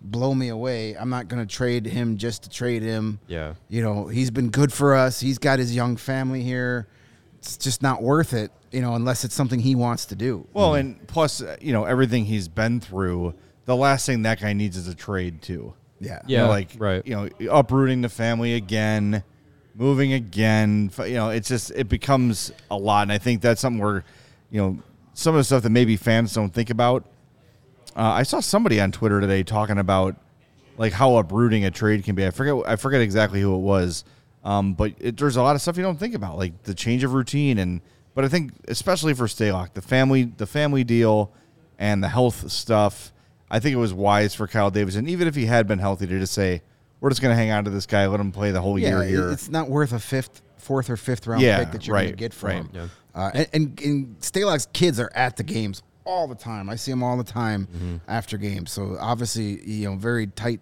blow 0.00 0.34
me 0.34 0.48
away, 0.48 0.94
I'm 0.94 1.10
not 1.10 1.28
gonna 1.28 1.46
trade 1.46 1.86
him 1.86 2.16
just 2.16 2.44
to 2.44 2.50
trade 2.50 2.82
him. 2.82 3.20
Yeah. 3.26 3.54
You 3.68 3.82
know, 3.82 4.06
he's 4.06 4.30
been 4.30 4.50
good 4.50 4.72
for 4.72 4.94
us. 4.94 5.20
He's 5.20 5.38
got 5.38 5.58
his 5.58 5.74
young 5.74 5.96
family 5.96 6.42
here. 6.42 6.86
It's 7.38 7.56
just 7.56 7.82
not 7.82 8.02
worth 8.02 8.34
it, 8.34 8.52
you 8.70 8.82
know, 8.82 8.94
unless 8.94 9.24
it's 9.24 9.34
something 9.34 9.60
he 9.60 9.74
wants 9.74 10.06
to 10.06 10.14
do. 10.14 10.46
Well, 10.52 10.74
and 10.74 11.06
plus, 11.06 11.40
uh, 11.42 11.56
you 11.60 11.72
know, 11.72 11.84
everything 11.86 12.26
he's 12.26 12.48
been 12.48 12.80
through, 12.80 13.34
the 13.64 13.74
last 13.74 14.04
thing 14.04 14.22
that 14.22 14.40
guy 14.40 14.52
needs 14.52 14.76
is 14.76 14.88
a 14.88 14.94
trade 14.94 15.40
too. 15.40 15.74
Yeah. 16.00 16.20
You 16.26 16.36
know, 16.36 16.44
Yeah, 16.44 16.48
like 16.50 16.70
right. 16.78 17.06
You 17.06 17.14
know, 17.14 17.50
uprooting 17.50 18.02
the 18.02 18.08
family 18.10 18.54
again, 18.54 19.24
moving 19.74 20.12
again. 20.12 20.90
You 20.98 21.14
know, 21.14 21.30
it's 21.30 21.48
just 21.48 21.70
it 21.72 21.88
becomes 21.88 22.52
a 22.70 22.76
lot, 22.76 23.02
and 23.02 23.12
I 23.12 23.18
think 23.18 23.40
that's 23.40 23.60
something 23.60 23.82
where, 23.82 24.04
you 24.50 24.60
know, 24.60 24.78
some 25.14 25.34
of 25.34 25.40
the 25.40 25.44
stuff 25.44 25.62
that 25.62 25.70
maybe 25.70 25.96
fans 25.96 26.32
don't 26.32 26.52
think 26.52 26.70
about. 26.70 27.04
Uh, 27.96 28.02
I 28.02 28.22
saw 28.22 28.40
somebody 28.40 28.80
on 28.80 28.92
Twitter 28.92 29.20
today 29.20 29.42
talking 29.42 29.78
about 29.78 30.16
like 30.76 30.92
how 30.92 31.16
uprooting 31.16 31.64
a 31.64 31.70
trade 31.70 32.04
can 32.04 32.14
be. 32.14 32.26
I 32.26 32.30
forget 32.30 32.54
I 32.66 32.76
forget 32.76 33.00
exactly 33.00 33.40
who 33.40 33.54
it 33.54 33.58
was, 33.58 34.04
um, 34.44 34.74
but 34.74 34.92
it, 34.98 35.16
there's 35.16 35.36
a 35.36 35.42
lot 35.42 35.56
of 35.56 35.62
stuff 35.62 35.76
you 35.76 35.82
don't 35.82 35.98
think 35.98 36.14
about, 36.14 36.38
like 36.38 36.62
the 36.62 36.74
change 36.74 37.04
of 37.04 37.12
routine, 37.12 37.58
and 37.58 37.80
but 38.14 38.24
I 38.24 38.28
think 38.28 38.52
especially 38.68 39.14
for 39.14 39.26
Stalock, 39.26 39.74
the 39.74 39.82
family 39.82 40.24
the 40.24 40.46
family 40.46 40.84
deal 40.84 41.32
and 41.78 42.02
the 42.02 42.08
health 42.08 42.50
stuff. 42.50 43.12
I 43.52 43.58
think 43.58 43.74
it 43.74 43.78
was 43.78 43.92
wise 43.92 44.32
for 44.32 44.46
Kyle 44.46 44.70
Davidson, 44.70 45.08
even 45.08 45.26
if 45.26 45.34
he 45.34 45.46
had 45.46 45.66
been 45.66 45.80
healthy, 45.80 46.06
to 46.06 46.18
just 46.20 46.32
say 46.32 46.62
we're 47.00 47.10
just 47.10 47.22
going 47.22 47.32
to 47.32 47.36
hang 47.36 47.50
on 47.50 47.64
to 47.64 47.70
this 47.70 47.86
guy, 47.86 48.06
let 48.06 48.20
him 48.20 48.32
play 48.32 48.50
the 48.50 48.60
whole 48.60 48.78
Yeah, 48.78 48.88
year 48.90 49.02
it- 49.02 49.08
here. 49.08 49.30
it's 49.30 49.48
not 49.48 49.68
worth 49.68 49.92
a 49.92 49.98
fifth, 49.98 50.42
fourth 50.58 50.90
or 50.90 50.96
fifth 50.96 51.26
round 51.26 51.42
Yeah, 51.42 51.58
pick 51.64 51.72
that 51.72 51.86
you're 51.86 51.96
going 51.96 52.10
to 52.10 52.16
get 52.16 52.34
from 52.34 52.48
right. 52.48 52.56
him. 52.56 52.70
Yeah. 52.74 52.86
Uh, 53.14 53.30
and, 53.34 53.48
and, 53.52 53.80
and 53.80 54.20
Stalock's 54.20 54.66
kids 54.72 55.00
are 55.00 55.10
at 55.14 55.36
the 55.36 55.42
games 55.42 55.82
all 56.04 56.28
the 56.28 56.34
time. 56.34 56.68
I 56.70 56.76
see 56.76 56.92
them 56.92 57.02
all 57.02 57.16
the 57.16 57.24
time 57.24 57.66
Mm-hmm. 57.74 57.96
after 58.08 58.36
games. 58.36 58.70
So 58.70 58.96
obviously, 59.00 59.60
you 59.68 59.88
know, 59.90 59.96
very 59.96 60.26
tight, 60.28 60.60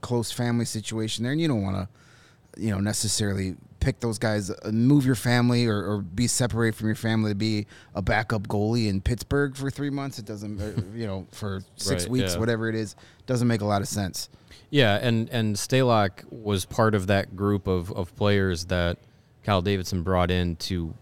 close 0.00 0.32
family 0.32 0.64
situation 0.64 1.24
there, 1.24 1.32
and 1.32 1.40
you 1.40 1.48
don't 1.48 1.62
want 1.62 1.76
to, 1.76 2.60
you 2.62 2.70
know, 2.70 2.78
necessarily 2.80 3.56
pick 3.80 4.00
those 4.00 4.18
guys, 4.18 4.50
uh, 4.50 4.70
move 4.72 5.06
your 5.06 5.14
family 5.14 5.66
or, 5.66 5.76
or 5.84 5.98
be 6.02 6.26
separated 6.26 6.76
from 6.76 6.86
your 6.88 6.96
family 6.96 7.30
to 7.30 7.34
be 7.34 7.66
a 7.94 8.02
backup 8.02 8.46
goalie 8.48 8.88
in 8.88 9.00
Pittsburgh 9.00 9.56
for 9.56 9.70
three 9.70 9.88
months. 9.90 10.18
It 10.18 10.24
doesn't, 10.26 10.60
uh, 10.60 10.72
you 10.94 11.06
know, 11.06 11.26
for 11.32 11.62
six 11.76 12.04
Right, 12.04 12.10
weeks, 12.10 12.32
yeah. 12.34 12.38
whatever 12.40 12.68
it 12.68 12.74
is, 12.74 12.94
doesn't 13.26 13.48
make 13.48 13.60
a 13.62 13.64
lot 13.66 13.80
of 13.82 13.88
sense. 13.88 14.28
Yeah, 14.70 14.98
and 15.02 15.28
and 15.30 15.56
Stalock 15.56 16.24
was 16.30 16.64
part 16.64 16.94
of 16.94 17.08
that 17.08 17.36
group 17.36 17.66
of 17.66 17.90
of 17.92 18.14
players 18.16 18.66
that 18.66 18.98
Kyle 19.44 19.62
Davidson 19.62 20.02
brought 20.02 20.30
in 20.30 20.56
to. 20.56 20.94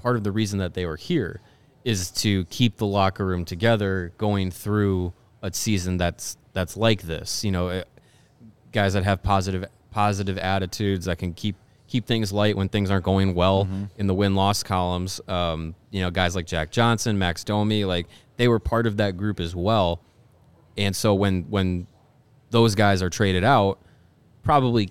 Part 0.00 0.14
of 0.14 0.22
the 0.22 0.30
reason 0.30 0.60
that 0.60 0.74
they 0.74 0.86
were 0.86 0.96
here 0.96 1.40
is 1.84 2.12
to 2.12 2.44
keep 2.44 2.76
the 2.76 2.86
locker 2.86 3.26
room 3.26 3.44
together 3.44 4.12
going 4.16 4.52
through 4.52 5.12
a 5.42 5.52
season 5.52 5.96
that's 5.96 6.36
that's 6.52 6.76
like 6.76 7.02
this. 7.02 7.42
You 7.42 7.50
know, 7.50 7.68
eh, 7.68 7.84
guys 8.70 8.92
that 8.92 9.02
have 9.02 9.22
positive 9.22 9.64
positive 9.90 10.38
attitudes 10.38 11.06
that 11.06 11.18
can 11.18 11.32
keep 11.32 11.56
keep 11.88 12.06
things 12.06 12.32
light 12.32 12.56
when 12.56 12.68
things 12.68 12.90
aren't 12.90 13.04
going 13.04 13.34
well 13.34 13.66
in 13.96 14.06
the 14.06 14.14
win 14.14 14.34
loss 14.34 14.62
columns. 14.62 15.20
Um, 15.26 15.74
you 15.90 16.02
know, 16.02 16.10
guys 16.10 16.36
like 16.36 16.46
Jack 16.46 16.70
Johnson, 16.70 17.18
Max 17.18 17.42
Domi, 17.42 17.84
like 17.84 18.06
they 18.36 18.46
were 18.46 18.60
part 18.60 18.86
of 18.86 18.98
that 18.98 19.16
group 19.16 19.40
as 19.40 19.56
well. 19.56 20.00
And 20.76 20.94
so 20.94 21.14
when 21.14 21.44
when 21.50 21.86
those 22.50 22.74
guys 22.74 23.02
are 23.02 23.10
traded 23.10 23.44
out, 23.44 23.78
probably, 24.42 24.90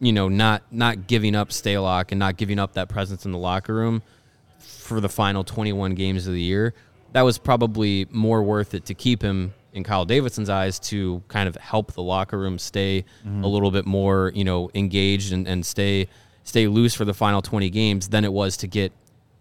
you 0.00 0.12
know, 0.12 0.28
not 0.28 0.62
not 0.70 1.06
giving 1.06 1.34
up 1.34 1.50
Stalock 1.50 2.10
and 2.10 2.18
not 2.18 2.36
giving 2.36 2.58
up 2.58 2.74
that 2.74 2.88
presence 2.88 3.24
in 3.24 3.32
the 3.32 3.38
locker 3.38 3.74
room 3.74 4.02
for 4.58 5.00
the 5.00 5.08
final 5.08 5.44
21 5.44 5.94
games 5.94 6.26
of 6.26 6.32
the 6.32 6.40
year, 6.40 6.74
that 7.12 7.22
was 7.22 7.38
probably 7.38 8.06
more 8.10 8.42
worth 8.42 8.74
it 8.74 8.84
to 8.86 8.94
keep 8.94 9.22
him 9.22 9.54
in 9.72 9.84
Kyle 9.84 10.04
Davidson's 10.04 10.48
eyes 10.48 10.78
to 10.78 11.22
kind 11.28 11.48
of 11.48 11.56
help 11.56 11.92
the 11.92 12.02
locker 12.02 12.38
room 12.38 12.58
stay 12.58 13.04
a 13.44 13.48
little 13.48 13.70
bit 13.70 13.84
more, 13.86 14.32
you 14.34 14.44
know, 14.44 14.70
engaged 14.74 15.32
and, 15.32 15.46
and 15.46 15.64
stay 15.64 16.08
stay 16.44 16.68
loose 16.68 16.94
for 16.94 17.04
the 17.04 17.14
final 17.14 17.42
20 17.42 17.68
games 17.70 18.08
than 18.08 18.24
it 18.24 18.32
was 18.32 18.56
to 18.58 18.66
get 18.66 18.92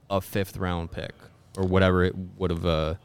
a 0.09 0.19
fifth 0.19 0.57
round 0.57 0.91
pick 0.91 1.13
or 1.57 1.65
whatever 1.65 2.03
it 2.03 2.15
would 2.37 2.49
have 2.49 2.65
uh, 2.65 2.95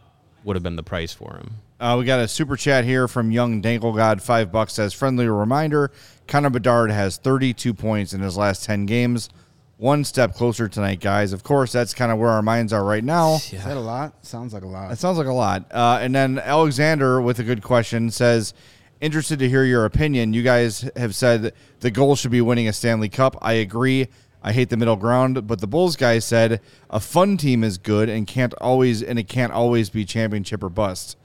would 0.44 0.56
have 0.56 0.62
been 0.62 0.76
the 0.76 0.82
price 0.82 1.12
for 1.12 1.36
him. 1.36 1.50
Uh, 1.80 1.96
we 1.98 2.04
got 2.04 2.20
a 2.20 2.28
super 2.28 2.58
chat 2.58 2.84
here 2.84 3.08
from 3.08 3.30
Young 3.30 3.62
Dangle 3.62 3.94
God. 3.94 4.20
Five 4.20 4.52
bucks 4.52 4.74
says 4.74 4.92
friendly 4.92 5.26
reminder. 5.26 5.90
Connor 6.28 6.50
Bedard 6.50 6.90
has 6.90 7.16
32 7.16 7.72
points 7.72 8.12
in 8.12 8.20
his 8.20 8.36
last 8.36 8.64
10 8.64 8.84
games. 8.84 9.30
One 9.78 10.04
step 10.04 10.34
closer 10.34 10.68
tonight, 10.68 11.00
guys. 11.00 11.32
Of 11.32 11.42
course, 11.42 11.72
that's 11.72 11.94
kind 11.94 12.12
of 12.12 12.18
where 12.18 12.28
our 12.28 12.42
minds 12.42 12.74
are 12.74 12.84
right 12.84 13.02
now. 13.02 13.36
Is 13.36 13.50
that 13.64 13.78
a 13.78 13.80
lot? 13.80 14.26
Sounds 14.26 14.52
like 14.52 14.62
a 14.62 14.66
lot. 14.66 14.90
That 14.90 14.98
sounds 14.98 15.16
like 15.16 15.26
a 15.26 15.32
lot. 15.32 15.64
Uh, 15.70 15.98
and 16.02 16.14
then 16.14 16.38
Alexander 16.38 17.22
with 17.22 17.38
a 17.38 17.44
good 17.44 17.62
question 17.62 18.10
says, 18.10 18.52
interested 19.00 19.38
to 19.38 19.48
hear 19.48 19.64
your 19.64 19.86
opinion. 19.86 20.34
You 20.34 20.42
guys 20.42 20.90
have 20.96 21.14
said 21.14 21.54
the 21.80 21.90
goal 21.90 22.14
should 22.14 22.30
be 22.30 22.42
winning 22.42 22.68
a 22.68 22.74
Stanley 22.74 23.08
Cup. 23.08 23.38
I 23.40 23.54
agree. 23.54 24.08
I 24.42 24.52
hate 24.52 24.68
the 24.68 24.76
middle 24.76 24.96
ground, 24.96 25.46
but 25.46 25.62
the 25.62 25.66
Bulls 25.66 25.96
guy 25.96 26.18
said 26.18 26.60
a 26.90 27.00
fun 27.00 27.38
team 27.38 27.64
is 27.64 27.78
good 27.78 28.10
and 28.10 28.26
can't 28.26 28.52
always 28.60 29.02
and 29.02 29.18
it 29.18 29.28
can't 29.28 29.52
always 29.52 29.88
be 29.88 30.04
championship 30.04 30.62
or 30.62 30.68
bust. 30.68 31.16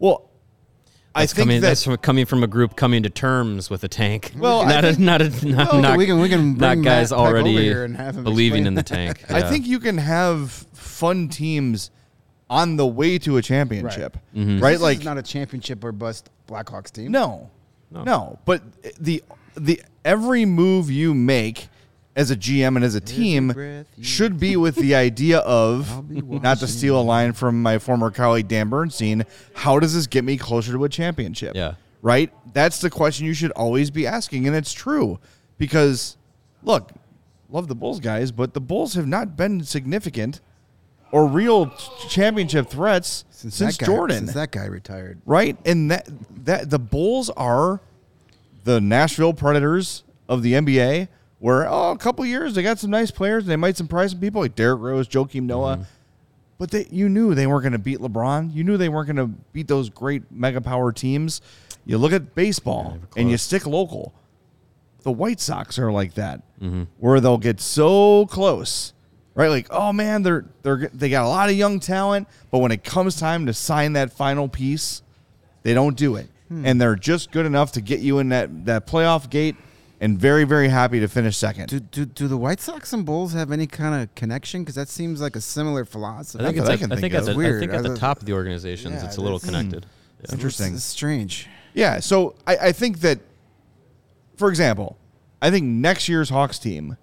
Well, 0.00 0.28
I 1.14 1.26
think 1.26 1.36
coming, 1.38 1.60
that 1.60 1.68
that's 1.68 1.84
from, 1.84 1.96
coming 1.98 2.26
from 2.26 2.42
a 2.42 2.46
group 2.46 2.74
coming 2.76 3.02
to 3.04 3.10
terms 3.10 3.68
with 3.70 3.82
a 3.84 3.88
tank. 3.88 4.32
Well, 4.36 4.64
not 4.66 4.82
think- 4.84 4.98
a, 4.98 5.00
not 5.02 5.20
a, 5.22 5.28
not, 5.46 5.72
Well, 5.72 5.82
not, 5.82 5.98
we 5.98 6.06
can- 6.06 6.20
we 6.20 6.28
can 6.28 6.50
not 6.56 6.58
bring 6.58 6.82
guys 6.82 7.10
Matt 7.10 7.18
already 7.20 7.70
and 7.70 7.96
have 7.96 8.16
him 8.16 8.24
believing 8.24 8.66
in 8.66 8.74
the 8.74 8.82
tank. 8.82 9.24
I 9.30 9.42
think 9.42 9.66
you 9.66 9.78
can 9.80 9.98
have 9.98 10.50
fun 10.50 11.28
teams 11.28 11.90
on 12.48 12.76
the 12.76 12.86
way 12.86 13.16
to 13.18 13.36
a 13.36 13.42
championship, 13.42 14.16
Mm-hmm. 14.34 14.58
right? 14.60 14.72
This 14.72 14.80
Like 14.80 14.98
is 14.98 15.04
not 15.04 15.18
a 15.18 15.22
championship 15.22 15.84
or 15.84 15.92
bust 15.92 16.30
Blackhawks 16.48 16.90
team. 16.90 17.12
No, 17.12 17.50
no, 17.92 18.38
But 18.44 18.62
the 19.00 19.22
the 19.56 19.82
every 20.04 20.44
move 20.46 20.90
you 20.90 21.12
make 21.12 21.68
as 22.16 22.30
a 22.30 22.36
GM 22.36 22.76
and 22.76 22.84
as 22.84 22.94
a 22.94 23.00
team 23.00 23.84
should 24.02 24.40
be 24.40 24.56
with 24.56 24.74
the 24.76 24.94
idea 24.94 25.38
of 25.38 26.10
not 26.42 26.58
to 26.58 26.66
steal 26.66 27.00
a 27.00 27.02
line 27.02 27.32
from 27.32 27.62
my 27.62 27.78
former 27.78 28.10
colleague 28.10 28.48
Dan 28.48 28.68
Bernstein. 28.68 29.24
How 29.54 29.78
does 29.78 29.94
this 29.94 30.06
get 30.06 30.24
me 30.24 30.36
closer 30.36 30.72
to 30.72 30.84
a 30.84 30.88
championship? 30.88 31.54
Yeah. 31.54 31.74
right. 32.02 32.32
That's 32.52 32.80
the 32.80 32.90
question 32.90 33.26
you 33.26 33.34
should 33.34 33.52
always 33.52 33.90
be 33.90 34.06
asking, 34.06 34.46
and 34.46 34.56
it's 34.56 34.72
true 34.72 35.20
because 35.56 36.16
look, 36.62 36.90
love 37.48 37.68
the 37.68 37.76
Bulls 37.76 38.00
guys, 38.00 38.32
but 38.32 38.54
the 38.54 38.60
Bulls 38.60 38.94
have 38.94 39.06
not 39.06 39.36
been 39.36 39.62
significant 39.62 40.40
or 41.12 41.26
real 41.26 41.70
championship 42.08 42.68
threats 42.68 43.24
since, 43.30 43.58
that 43.58 43.78
guy, 43.78 43.86
Jordan 43.86 44.18
Since 44.18 44.34
that 44.34 44.50
guy 44.52 44.66
retired. 44.66 45.20
right? 45.26 45.56
And 45.64 45.90
that 45.90 46.08
that 46.44 46.70
the 46.70 46.78
Bulls 46.78 47.30
are 47.30 47.80
the 48.64 48.80
Nashville 48.80 49.32
Predators 49.32 50.04
of 50.28 50.42
the 50.42 50.52
NBA 50.54 51.08
where 51.40 51.68
oh, 51.68 51.90
a 51.90 51.98
couple 51.98 52.24
years 52.24 52.54
they 52.54 52.62
got 52.62 52.78
some 52.78 52.90
nice 52.90 53.10
players 53.10 53.42
and 53.44 53.50
they 53.50 53.56
might 53.56 53.76
surprise 53.76 54.12
some 54.12 54.20
people 54.20 54.40
like 54.42 54.54
Derrick 54.54 54.80
Rose, 54.80 55.08
Joakim 55.08 55.42
Noah. 55.42 55.74
Mm-hmm. 55.76 55.82
But 56.58 56.70
they, 56.70 56.86
you 56.90 57.08
knew 57.08 57.34
they 57.34 57.46
weren't 57.46 57.62
going 57.62 57.72
to 57.72 57.78
beat 57.78 57.98
LeBron. 58.00 58.54
You 58.54 58.62
knew 58.64 58.76
they 58.76 58.90
weren't 58.90 59.06
going 59.06 59.16
to 59.16 59.34
beat 59.52 59.66
those 59.66 59.88
great 59.88 60.30
mega 60.30 60.60
power 60.60 60.92
teams. 60.92 61.40
You 61.86 61.96
look 61.96 62.12
at 62.12 62.34
baseball 62.34 62.98
and 63.16 63.30
you 63.30 63.38
stick 63.38 63.66
local. 63.66 64.12
The 65.02 65.10
White 65.10 65.40
Sox 65.40 65.78
are 65.78 65.90
like 65.90 66.14
that, 66.14 66.42
Mm-hmm. 66.60 66.82
where 66.98 67.20
they'll 67.20 67.38
get 67.38 67.58
so 67.58 68.26
close, 68.26 68.92
right? 69.34 69.48
Like, 69.48 69.68
oh 69.70 69.94
man, 69.94 70.22
they're 70.22 70.44
they're 70.62 70.90
they 70.92 71.08
got 71.08 71.24
a 71.24 71.28
lot 71.28 71.48
of 71.48 71.56
young 71.56 71.80
talent, 71.80 72.28
but 72.50 72.58
when 72.58 72.70
it 72.70 72.84
comes 72.84 73.16
time 73.18 73.46
to 73.46 73.54
sign 73.54 73.94
that 73.94 74.12
final 74.12 74.46
piece, 74.46 75.00
they 75.62 75.72
don't 75.72 75.96
do 75.96 76.16
it, 76.16 76.28
Hmm. 76.48 76.66
and 76.66 76.78
they're 76.78 76.96
just 76.96 77.30
good 77.30 77.46
enough 77.46 77.72
to 77.72 77.80
get 77.80 78.00
you 78.00 78.18
in 78.18 78.28
that 78.28 78.66
that 78.66 78.86
playoff 78.86 79.30
gate, 79.30 79.56
and 80.00 80.18
very 80.18 80.44
very 80.44 80.68
happy 80.68 80.98
to 81.00 81.08
finish 81.08 81.36
second. 81.36 81.68
Do, 81.68 81.78
do, 81.80 82.04
do 82.06 82.26
the 82.28 82.36
White 82.36 82.60
Sox 82.60 82.92
and 82.92 83.04
Bulls 83.04 83.32
have 83.34 83.52
any 83.52 83.66
kind 83.66 84.02
of 84.02 84.14
connection? 84.14 84.62
Because 84.62 84.74
that 84.76 84.88
seems 84.88 85.20
like 85.20 85.36
a 85.36 85.40
similar 85.40 85.84
philosophy. 85.84 86.42
I 86.42 86.46
think 86.48 86.58
it's 86.58 86.66
that 86.66 86.70
I 86.70 86.74
at, 86.74 86.80
can 86.80 86.92
I 86.92 86.96
think 86.96 87.12
think 87.12 87.14
of. 87.14 87.20
at 87.20 87.24
the, 87.26 87.32
I 87.32 87.36
Weird. 87.36 87.60
think 87.60 87.72
at 87.72 87.82
the 87.82 87.96
top 87.96 88.18
of 88.20 88.24
the 88.26 88.32
organizations, 88.32 88.94
Yeah, 88.94 89.04
it's 89.06 89.16
a 89.16 89.20
little 89.20 89.38
that's- 89.38 89.54
hmm. 89.62 89.68
connected. 89.70 89.86
Yeah. 90.24 90.32
Interesting. 90.34 90.74
It's 90.74 90.84
strange. 90.84 91.48
Yeah, 91.72 92.00
so 92.00 92.34
I, 92.46 92.56
I 92.56 92.72
think 92.72 93.00
that, 93.00 93.20
for 94.36 94.48
example, 94.50 94.98
I 95.40 95.50
think 95.50 95.64
next 95.64 96.08
year's 96.08 96.28
Hawks 96.28 96.58
team, 96.58 96.96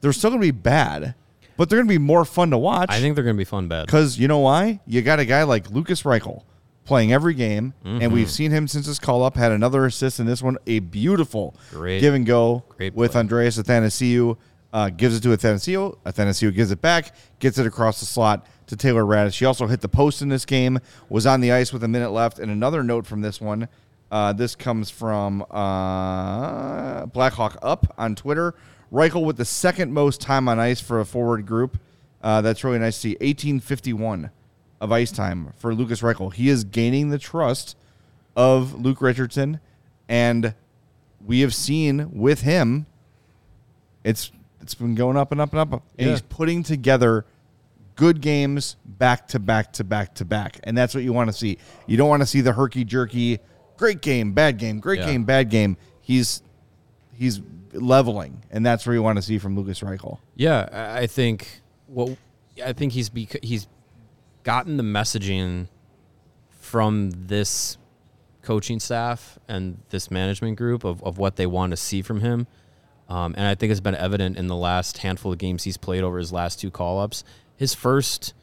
they're 0.00 0.12
still 0.14 0.30
going 0.30 0.40
to 0.40 0.46
be 0.46 0.50
bad, 0.50 1.14
but 1.56 1.68
they're 1.68 1.78
going 1.78 1.88
to 1.88 1.92
be 1.94 1.98
more 1.98 2.24
fun 2.24 2.50
to 2.50 2.58
watch. 2.58 2.88
I 2.90 3.00
think 3.00 3.14
they're 3.16 3.24
going 3.24 3.36
to 3.36 3.40
be 3.40 3.44
fun 3.44 3.68
bad. 3.68 3.86
because 3.86 4.18
you 4.18 4.28
know 4.28 4.38
why? 4.38 4.80
You 4.86 5.02
got 5.02 5.18
a 5.20 5.24
guy 5.26 5.42
like 5.42 5.70
Lukas 5.70 6.04
Reichel 6.04 6.42
playing 6.84 7.12
every 7.12 7.34
game, 7.34 7.74
and 7.84 8.00
Mm-hmm. 8.02 8.12
we've 8.14 8.30
seen 8.30 8.50
him 8.50 8.66
since 8.68 8.86
his 8.86 8.98
call 8.98 9.22
up. 9.24 9.36
Had 9.36 9.52
another 9.52 9.84
assist 9.86 10.18
in 10.20 10.26
this 10.26 10.42
one, 10.42 10.58
a 10.66 10.80
beautiful 10.80 11.54
Great- 11.70 12.00
give 12.00 12.14
and 12.14 12.26
go 12.26 12.64
great 12.76 12.94
with 12.94 13.12
play. 13.12 13.20
Andreas 13.20 13.58
Athanasiou. 13.58 14.36
Uh, 14.74 14.88
gives 14.88 15.14
it 15.14 15.20
to 15.20 15.28
Athanasiou. 15.28 15.98
Athanasiou 16.06 16.54
gives 16.54 16.70
it 16.70 16.80
back, 16.80 17.14
gets 17.40 17.58
it 17.58 17.66
across 17.66 18.00
the 18.00 18.06
slot 18.06 18.46
to 18.66 18.74
Taylor 18.74 19.04
Raddysh. 19.04 19.38
He 19.38 19.44
also 19.44 19.66
hit 19.66 19.82
the 19.82 19.88
post 19.88 20.22
in 20.22 20.30
this 20.30 20.46
game, 20.46 20.78
was 21.10 21.26
on 21.26 21.42
the 21.42 21.52
ice 21.52 21.74
with 21.74 21.84
a 21.84 21.88
minute 21.88 22.08
left. 22.10 22.38
And 22.38 22.50
another 22.50 22.82
note 22.82 23.04
from 23.06 23.20
this 23.20 23.38
one 23.38 23.68
uh, 24.10 24.32
this 24.32 24.54
comes 24.56 24.88
from 24.88 25.42
uh, 25.50 27.06
Blackhawk 27.06 27.58
Up 27.62 27.92
on 27.98 28.14
Twitter. 28.14 28.54
Reichel 28.92 29.24
with 29.24 29.36
the 29.36 29.44
second 29.44 29.92
most 29.92 30.20
time 30.22 30.48
on 30.48 30.58
ice 30.58 30.80
for 30.80 31.00
a 31.00 31.04
forward 31.04 31.44
group. 31.46 31.78
Uh, 32.22 32.40
that's 32.40 32.62
really 32.64 32.78
nice 32.78 32.94
to 32.96 33.00
see. 33.00 33.08
1851 33.20 34.30
of 34.82 34.90
ice 34.92 35.10
time 35.12 35.52
for 35.56 35.74
Lukas 35.74 36.02
Reichel. 36.02 36.34
He 36.34 36.48
is 36.50 36.64
gaining 36.64 37.08
the 37.10 37.18
trust 37.18 37.76
of 38.36 38.74
Luke 38.74 39.00
Richardson, 39.00 39.60
and 40.08 40.54
we 41.24 41.40
have 41.40 41.54
seen 41.54 42.10
with 42.12 42.42
him, 42.42 42.86
it's 44.04 44.30
it's 44.60 44.74
been 44.74 44.94
going 44.94 45.16
up 45.16 45.32
and 45.32 45.40
up 45.40 45.50
and 45.52 45.60
up, 45.60 45.72
and 45.72 45.82
Yeah. 45.96 46.10
he's 46.10 46.20
putting 46.22 46.62
together 46.62 47.24
good 47.96 48.20
games 48.20 48.76
back 48.84 49.26
to 49.28 49.38
back 49.38 49.72
to 49.74 49.84
back 49.84 50.14
to 50.16 50.24
back, 50.24 50.60
and 50.64 50.76
that's 50.76 50.94
what 50.94 51.04
you 51.04 51.12
want 51.12 51.28
to 51.30 51.32
see. 51.36 51.58
You 51.86 51.96
don't 51.96 52.08
want 52.08 52.22
to 52.22 52.26
see 52.26 52.40
the 52.40 52.52
herky 52.52 52.84
jerky, 52.84 53.38
great 53.76 54.00
game, 54.02 54.32
bad 54.32 54.58
game, 54.58 54.80
great 54.80 55.00
Yeah. 55.00 55.06
game, 55.06 55.24
bad 55.24 55.48
game. 55.50 55.76
He's 56.00 56.42
he's 57.12 57.40
leveling, 57.72 58.42
and 58.50 58.64
that's 58.66 58.84
where 58.86 58.94
you 58.94 59.02
want 59.02 59.16
to 59.16 59.22
see 59.22 59.38
from 59.38 59.56
Lukas 59.56 59.80
Reichel. 59.80 60.18
Yeah, 60.34 60.68
I 60.96 61.06
think 61.06 61.62
well, 61.88 62.16
I 62.64 62.72
think 62.72 62.92
he's 62.92 63.08
bec- 63.10 63.42
he's 63.44 63.66
gotten 64.42 64.76
the 64.76 64.82
messaging 64.82 65.68
from 66.50 67.10
this 67.10 67.76
coaching 68.42 68.80
staff 68.80 69.38
and 69.48 69.78
this 69.90 70.10
management 70.10 70.56
group 70.56 70.84
of, 70.84 71.02
of 71.02 71.18
what 71.18 71.36
they 71.36 71.46
want 71.46 71.70
to 71.70 71.76
see 71.76 72.02
from 72.02 72.20
him. 72.20 72.46
Um, 73.08 73.34
and 73.36 73.46
I 73.46 73.54
think 73.54 73.70
it's 73.70 73.80
been 73.80 73.94
evident 73.94 74.36
in 74.36 74.46
the 74.46 74.56
last 74.56 74.98
handful 74.98 75.32
of 75.32 75.38
games 75.38 75.64
he's 75.64 75.76
played 75.76 76.02
over 76.02 76.18
his 76.18 76.32
last 76.32 76.60
two 76.60 76.70
call 76.70 76.98
ups. 76.98 77.24
His 77.56 77.74
first 77.74 78.34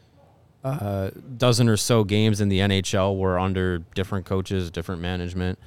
uh, 0.64 1.10
dozen 1.38 1.68
or 1.70 1.78
so 1.78 2.04
games 2.04 2.42
in 2.42 2.50
the 2.50 2.60
NHL 2.60 3.18
were 3.18 3.40
under 3.40 3.80
different 3.80 4.26
coaches, 4.26 4.70
different 4.70 5.02
management. 5.02 5.58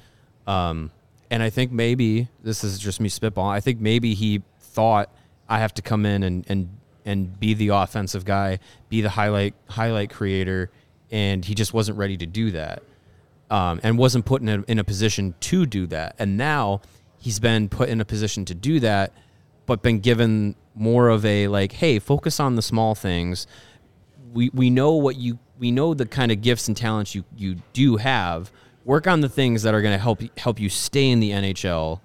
Um, 0.47 0.91
and 1.29 1.41
I 1.41 1.49
think 1.49 1.71
maybe 1.71 2.27
this 2.43 2.63
is 2.63 2.79
just 2.79 2.99
me 2.99 3.09
spitballing. 3.09 3.53
I 3.53 3.59
think 3.59 3.79
maybe 3.79 4.13
he 4.13 4.43
thought 4.59 5.13
I 5.49 5.59
have 5.59 5.73
to 5.75 5.81
come 5.81 6.05
in 6.05 6.23
and 6.23 6.45
and 6.47 6.69
and 7.05 7.39
be 7.39 7.53
the 7.53 7.69
offensive 7.69 8.25
guy, 8.25 8.59
be 8.89 9.01
the 9.01 9.09
highlight 9.09 9.55
highlight 9.67 10.09
creator, 10.09 10.69
and 11.11 11.45
he 11.45 11.55
just 11.55 11.73
wasn't 11.73 11.97
ready 11.97 12.17
to 12.17 12.25
do 12.25 12.51
that, 12.51 12.83
um, 13.49 13.79
and 13.83 13.97
wasn't 13.97 14.25
put 14.25 14.41
in 14.41 14.49
a, 14.49 14.63
in 14.67 14.79
a 14.79 14.83
position 14.83 15.35
to 15.41 15.65
do 15.65 15.87
that. 15.87 16.15
And 16.19 16.37
now 16.37 16.81
he's 17.17 17.39
been 17.39 17.69
put 17.69 17.89
in 17.89 18.01
a 18.01 18.05
position 18.05 18.45
to 18.45 18.55
do 18.55 18.79
that, 18.79 19.13
but 19.65 19.81
been 19.81 19.99
given 19.99 20.55
more 20.75 21.09
of 21.09 21.25
a 21.25 21.47
like, 21.47 21.73
hey, 21.73 21.99
focus 21.99 22.39
on 22.39 22.55
the 22.55 22.61
small 22.61 22.95
things 22.95 23.47
we 24.33 24.49
we 24.53 24.69
know 24.69 24.93
what 24.93 25.15
you 25.15 25.39
we 25.59 25.71
know 25.71 25.93
the 25.93 26.05
kind 26.05 26.31
of 26.31 26.41
gifts 26.41 26.67
and 26.67 26.75
talents 26.75 27.15
you 27.15 27.23
you 27.37 27.57
do 27.71 27.97
have. 27.97 28.51
Work 28.83 29.07
on 29.07 29.21
the 29.21 29.29
things 29.29 29.63
that 29.63 29.73
are 29.73 29.81
going 29.81 29.93
to 29.93 30.01
help 30.01 30.21
help 30.37 30.59
you 30.59 30.69
stay 30.69 31.09
in 31.09 31.19
the 31.19 31.31
NHL 31.31 32.01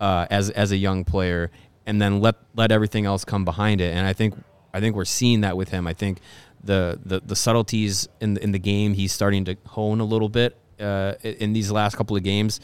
uh, 0.00 0.26
as 0.30 0.50
as 0.50 0.72
a 0.72 0.76
young 0.76 1.04
player, 1.04 1.50
and 1.88 2.00
then 2.00 2.20
let 2.20 2.36
let 2.54 2.70
everything 2.70 3.06
else 3.06 3.24
come 3.24 3.44
behind 3.44 3.80
it. 3.80 3.96
And 3.96 4.06
I 4.06 4.12
think 4.12 4.34
I 4.72 4.78
think 4.78 4.94
we're 4.94 5.06
seeing 5.06 5.40
that 5.40 5.56
with 5.56 5.70
him. 5.70 5.86
I 5.86 5.94
think 5.94 6.20
the 6.62 7.00
the, 7.04 7.20
the 7.20 7.34
subtleties 7.34 8.08
in 8.20 8.34
the, 8.34 8.44
in 8.44 8.52
the 8.52 8.58
game 8.58 8.92
he's 8.92 9.12
starting 9.12 9.46
to 9.46 9.56
hone 9.66 10.00
a 10.00 10.04
little 10.04 10.28
bit 10.28 10.56
uh, 10.78 11.14
in 11.22 11.54
these 11.54 11.72
last 11.72 11.96
couple 11.96 12.14
of 12.14 12.22
games. 12.22 12.60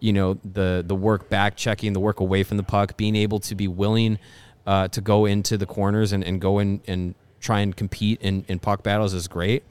You 0.00 0.12
know 0.12 0.34
the 0.44 0.84
the 0.84 0.96
work 0.96 1.30
back 1.30 1.56
checking, 1.56 1.92
the 1.92 2.00
work 2.00 2.20
away 2.20 2.42
from 2.42 2.56
the 2.56 2.64
puck, 2.64 2.96
being 2.96 3.14
able 3.16 3.38
to 3.40 3.54
be 3.54 3.68
willing 3.68 4.18
uh, 4.66 4.88
to 4.88 5.00
go 5.00 5.24
into 5.24 5.56
the 5.56 5.66
corners 5.66 6.12
and, 6.12 6.24
and 6.24 6.40
go 6.40 6.58
in 6.58 6.80
and 6.88 7.14
try 7.40 7.60
and 7.60 7.76
compete 7.76 8.20
in, 8.22 8.44
in 8.48 8.58
puck 8.58 8.82
battles 8.82 9.14
is 9.14 9.28
great. 9.28 9.62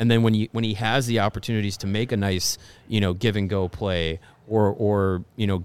And 0.00 0.10
then 0.10 0.22
when 0.22 0.34
you 0.34 0.48
when 0.52 0.64
he 0.64 0.74
has 0.74 1.06
the 1.06 1.20
opportunities 1.20 1.76
to 1.78 1.86
make 1.86 2.10
a 2.12 2.16
nice, 2.16 2.58
you 2.88 3.00
know, 3.00 3.14
give 3.14 3.36
and 3.36 3.48
go 3.48 3.68
play 3.68 4.18
or 4.48 4.68
or, 4.72 5.24
you 5.36 5.46
know, 5.46 5.64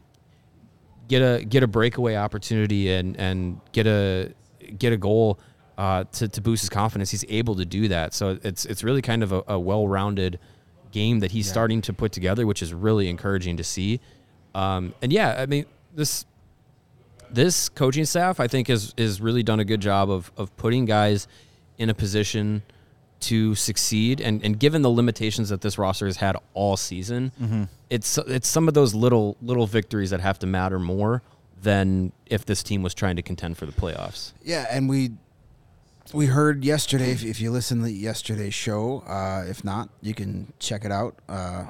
get 1.08 1.22
a 1.22 1.44
get 1.44 1.64
a 1.64 1.68
breakaway 1.68 2.16
opportunity 2.16 2.92
and 2.92 3.18
and 3.18 3.60
get 3.72 3.88
a 3.88 4.34
get 4.78 4.94
a 4.94 4.98
goal 4.98 5.40
uh, 5.78 6.04
to, 6.12 6.28
to 6.28 6.42
boost 6.42 6.62
his 6.62 6.70
confidence, 6.70 7.12
he's 7.12 7.26
able 7.30 7.56
to 7.56 7.66
do 7.66 7.88
that. 7.88 8.14
So 8.14 8.40
it's 8.44 8.66
it's 8.66 8.84
really 8.84 9.02
kind 9.02 9.24
of 9.24 9.32
a, 9.32 9.44
a 9.48 9.60
well 9.60 9.88
rounded 9.88 10.40
game 10.92 11.20
that 11.20 11.32
he's 11.32 11.50
starting 11.50 11.82
to 11.82 11.94
put 11.94 12.12
together, 12.12 12.46
which 12.46 12.62
is 12.62 12.74
really 12.74 13.10
encouraging 13.10 13.58
to 13.58 13.64
see. 13.64 14.00
Um, 14.54 14.94
and 15.02 15.12
yeah, 15.12 15.36
I 15.38 15.46
mean 15.46 15.66
this 15.94 16.26
this 17.32 17.70
coaching 17.70 18.06
staff 18.06 18.40
I 18.40 18.48
think 18.48 18.68
has 18.68 18.94
is 18.98 19.20
really 19.20 19.44
done 19.44 19.60
a 19.60 19.66
good 19.66 19.82
job 19.82 20.10
of 20.10 20.32
of 20.38 20.56
putting 20.58 20.86
guys 20.86 21.28
in 21.78 21.90
a 21.90 21.94
position 21.94 22.62
to 23.30 23.56
succeed 23.56 24.20
and, 24.22 24.44
and 24.44 24.60
given 24.60 24.82
the 24.82 24.90
limitations 24.90 25.50
that 25.50 25.62
this 25.62 25.78
roster 25.78 26.06
has 26.06 26.18
had 26.18 26.36
all 26.54 26.78
season, 26.78 27.70
it's 27.90 28.18
it's 28.18 28.48
some 28.48 28.68
of 28.68 28.74
those 28.74 28.94
little 28.96 29.38
little 29.42 29.68
victories 29.68 30.10
that 30.12 30.20
have 30.22 30.40
to 30.40 30.48
matter 30.48 30.80
more 30.80 31.22
than 31.62 32.12
if 32.26 32.46
this 32.46 32.62
team 32.64 32.84
was 32.84 32.94
trying 32.94 33.16
to 33.16 33.22
contend 33.22 33.58
for 33.58 33.66
the 33.66 33.72
playoffs. 33.72 34.34
Yeah, 34.44 34.66
and 34.70 34.90
we 34.90 35.12
we 36.14 36.26
heard 36.28 36.64
yesterday. 36.64 37.12
If, 37.12 37.24
if 37.24 37.40
you 37.42 37.52
listen 37.52 37.82
to 37.84 37.90
yesterday's 37.92 38.54
show, 38.54 39.04
uh, 39.08 39.46
if 39.48 39.64
not, 39.64 39.90
you 40.02 40.14
can 40.14 40.52
check 40.60 40.84
it 40.86 40.92
out 40.92 41.16
uh, 41.30 41.66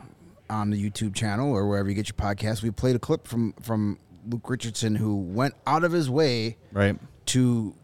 on 0.49 0.69
the 0.71 0.77
YouTube 0.89 1.13
channel 1.15 1.51
or 1.51 1.67
wherever 1.67 1.87
you 1.89 1.95
get 1.95 2.07
your 2.07 2.15
podcast. 2.15 2.63
We 2.63 2.71
played 2.71 2.95
a 2.95 2.99
clip 2.99 3.27
from 3.27 3.53
from 3.61 3.99
Luke 4.27 4.49
Richardson, 4.49 4.95
who 4.95 5.15
went 5.15 5.53
out 5.67 5.83
of 5.83 5.91
his 5.91 6.09
way 6.09 6.57
Right. 6.71 6.97
to 7.27 7.75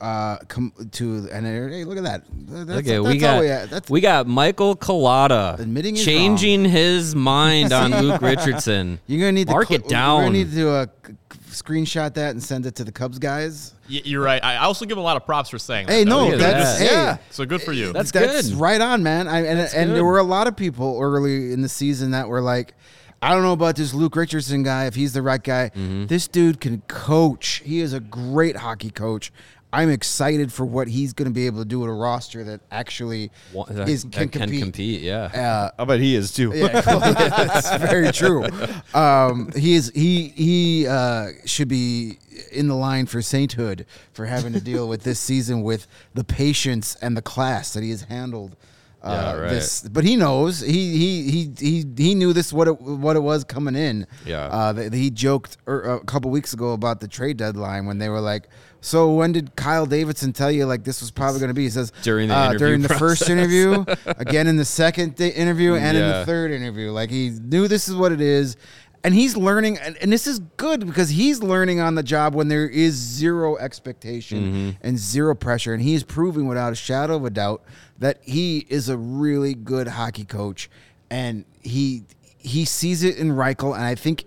uh 0.00 0.36
come 0.48 0.72
to 0.92 1.28
and 1.32 1.46
uh, 1.46 1.68
hey, 1.74 1.84
look 1.84 1.96
at 1.98 2.04
that. 2.04 2.22
That's, 2.46 2.70
Okay, 2.80 2.96
that's 2.98 3.06
we 3.08 3.18
got 3.18 3.40
we, 3.40 3.46
that's 3.46 3.90
we 3.90 4.00
got 4.00 4.26
Michael 4.26 4.76
Collada 4.76 5.58
Admitting 5.58 5.94
he's 5.96 6.04
changing 6.04 6.64
his 6.64 7.14
mind 7.14 7.72
on 7.72 7.90
Luke 8.02 8.20
Richardson. 8.20 9.00
You're 9.06 9.20
gonna 9.20 9.32
need 9.32 9.46
to 9.48 9.52
mark 9.52 9.68
cl- 9.68 9.80
it 9.80 9.88
down. 9.88 10.16
We're 10.18 10.22
gonna 10.26 10.38
need 10.38 10.50
to 10.50 10.56
do 10.56 10.68
a 10.70 10.88
c- 11.06 11.12
c- 11.32 11.62
screenshot 11.62 12.14
that 12.14 12.30
and 12.32 12.42
send 12.42 12.66
it 12.66 12.74
to 12.76 12.84
the 12.84 12.92
Cubs 12.92 13.18
guys. 13.18 13.74
Y- 13.88 14.02
You're 14.04 14.22
right. 14.22 14.42
I 14.44 14.54
I 14.54 14.64
also 14.64 14.84
give 14.84 14.98
a 14.98 15.02
lot 15.02 15.16
of 15.16 15.24
props 15.24 15.50
for 15.50 15.58
saying. 15.58 15.88
Hey, 15.88 16.04
though. 16.04 16.10
no, 16.10 16.24
Look 16.26 16.34
at 16.34 16.38
that's 16.40 16.78
that. 16.80 16.88
hey, 16.88 16.92
Yeah. 16.94 17.16
So 17.30 17.44
good 17.46 17.62
for 17.62 17.72
you. 17.72 17.92
That's 17.92 18.10
that's 18.10 18.50
good. 18.50 18.58
right 18.60 18.80
on, 18.80 19.02
man. 19.02 19.28
I, 19.28 19.40
and 19.46 19.58
and 19.60 19.90
good. 19.90 19.96
there 19.96 20.04
were 20.04 20.18
a 20.18 20.22
lot 20.24 20.46
of 20.48 20.56
people 20.56 20.98
early 21.00 21.52
in 21.52 21.62
the 21.62 21.68
season 21.68 22.10
that 22.10 22.28
were 22.28 22.40
like, 22.40 22.74
I 23.22 23.30
don't 23.30 23.42
know 23.42 23.52
about 23.52 23.76
this 23.76 23.94
Luke 23.94 24.16
Richardson 24.16 24.62
guy. 24.64 24.84
If 24.86 24.94
he's 24.96 25.12
the 25.14 25.22
right 25.22 25.42
guy, 25.42 25.70
Mm-hmm. 25.74 26.06
this 26.06 26.28
dude 26.28 26.60
can 26.60 26.82
coach. 26.88 27.62
He 27.64 27.80
is 27.80 27.92
a 27.94 28.00
great 28.00 28.56
hockey 28.56 28.90
coach. 28.90 29.32
I'm 29.74 29.90
excited 29.90 30.52
for 30.52 30.64
what 30.64 30.88
he's 30.88 31.12
going 31.12 31.28
to 31.28 31.34
be 31.34 31.46
able 31.46 31.58
to 31.60 31.64
do 31.64 31.80
with 31.80 31.90
a 31.90 31.92
roster 31.92 32.44
that 32.44 32.60
actually 32.70 33.30
Wa- 33.52 33.66
that- 33.68 33.88
is 33.88 34.04
that 34.04 34.12
can, 34.12 34.28
can 34.28 34.40
compete. 34.42 34.62
compete, 34.62 35.00
yeah. 35.02 35.70
Uh, 35.76 35.82
I 35.82 35.84
bet 35.84 36.00
he 36.00 36.14
is 36.14 36.32
too. 36.32 36.52
yeah, 36.54 36.80
that's 36.80 37.76
very 37.78 38.12
true. 38.12 38.46
Um, 38.94 39.50
he 39.56 39.74
is 39.74 39.90
he 39.94 40.28
he 40.28 40.86
uh, 40.86 41.28
should 41.44 41.68
be 41.68 42.18
in 42.52 42.68
the 42.68 42.74
line 42.74 43.06
for 43.06 43.20
sainthood 43.22 43.86
for 44.12 44.26
having 44.26 44.52
to 44.52 44.60
deal 44.60 44.88
with 44.88 45.02
this 45.02 45.18
season 45.20 45.62
with 45.62 45.86
the 46.14 46.24
patience 46.24 46.96
and 47.02 47.16
the 47.16 47.22
class 47.22 47.72
that 47.74 47.82
he 47.82 47.90
has 47.90 48.02
handled 48.02 48.56
Yeah, 49.04 49.34
right. 49.36 49.50
This, 49.50 49.82
but 49.82 50.04
he 50.04 50.16
knows 50.16 50.60
he 50.60 50.96
he 50.96 51.30
he 51.30 51.52
he 51.58 51.84
he 51.96 52.14
knew 52.14 52.32
this 52.32 52.52
what 52.52 52.68
it 52.68 52.80
what 52.80 53.16
it 53.16 53.20
was 53.22 53.44
coming 53.44 53.76
in. 53.76 54.06
Yeah. 54.24 54.46
Uh, 54.46 54.72
that 54.72 54.92
he 54.94 55.10
joked 55.10 55.58
er, 55.68 55.96
a 56.00 56.04
couple 56.04 56.30
weeks 56.30 56.52
ago 56.54 56.72
about 56.72 57.00
the 57.00 57.08
trade 57.08 57.36
deadline 57.36 57.84
when 57.86 57.98
they 57.98 58.08
were 58.08 58.20
like, 58.20 58.48
"So 58.84 59.12
when 59.14 59.32
did 59.32 59.56
Kyle 59.56 59.86
Davidson 59.86 60.32
tell 60.32 60.50
you 60.50 60.66
like 60.66 60.84
this 60.84 61.00
was 61.00 61.10
probably 61.10 61.40
going 61.40 61.48
to 61.48 61.54
be?" 61.54 61.64
He 61.64 61.70
says 61.70 61.92
During 62.02 62.28
the 62.28 62.36
uh, 62.36 62.44
interview 62.50 62.58
during 62.66 62.82
the 62.82 62.88
first 62.94 63.28
interview, 63.30 63.84
again 64.06 64.46
in 64.46 64.56
the 64.56 64.64
second 64.64 65.20
interview, 65.20 65.74
and 65.74 65.96
in 65.96 66.02
the 66.08 66.26
third 66.26 66.50
interview. 66.50 66.90
Like 66.90 67.10
he 67.10 67.30
knew 67.30 67.66
this 67.68 67.88
is 67.88 67.94
what 67.94 68.12
it 68.12 68.20
is. 68.20 68.56
And 69.02 69.12
he's 69.12 69.36
learning, 69.36 69.76
and, 69.80 69.98
and 69.98 70.10
this 70.10 70.26
is 70.26 70.38
good 70.56 70.86
because 70.86 71.10
he's 71.10 71.42
learning 71.42 71.78
on 71.78 71.94
the 71.94 72.02
job 72.02 72.34
when 72.34 72.48
there 72.48 72.66
is 72.66 72.94
zero 72.94 73.56
expectation 73.58 74.38
Mm-hmm. 74.40 74.70
and 74.86 74.98
zero 74.98 75.34
pressure. 75.34 75.74
And 75.74 75.82
he 75.82 75.92
is 75.92 76.02
proving 76.02 76.46
without 76.46 76.72
a 76.72 76.74
shadow 76.74 77.16
of 77.16 77.24
a 77.26 77.30
doubt 77.30 77.62
that 77.98 78.20
he 78.22 78.64
is 78.70 78.88
a 78.88 78.96
really 78.96 79.52
good 79.52 79.88
hockey 79.88 80.24
coach. 80.24 80.70
And 81.10 81.44
he 81.60 82.04
he 82.38 82.64
sees 82.64 83.02
it 83.04 83.18
in 83.18 83.32
Reichel, 83.32 83.74
and 83.74 83.84
I 83.84 83.94
think 83.94 84.24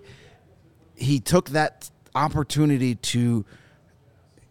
he 0.94 1.18
took 1.18 1.50
that 1.50 1.90
opportunity 2.14 2.94
to 2.96 3.44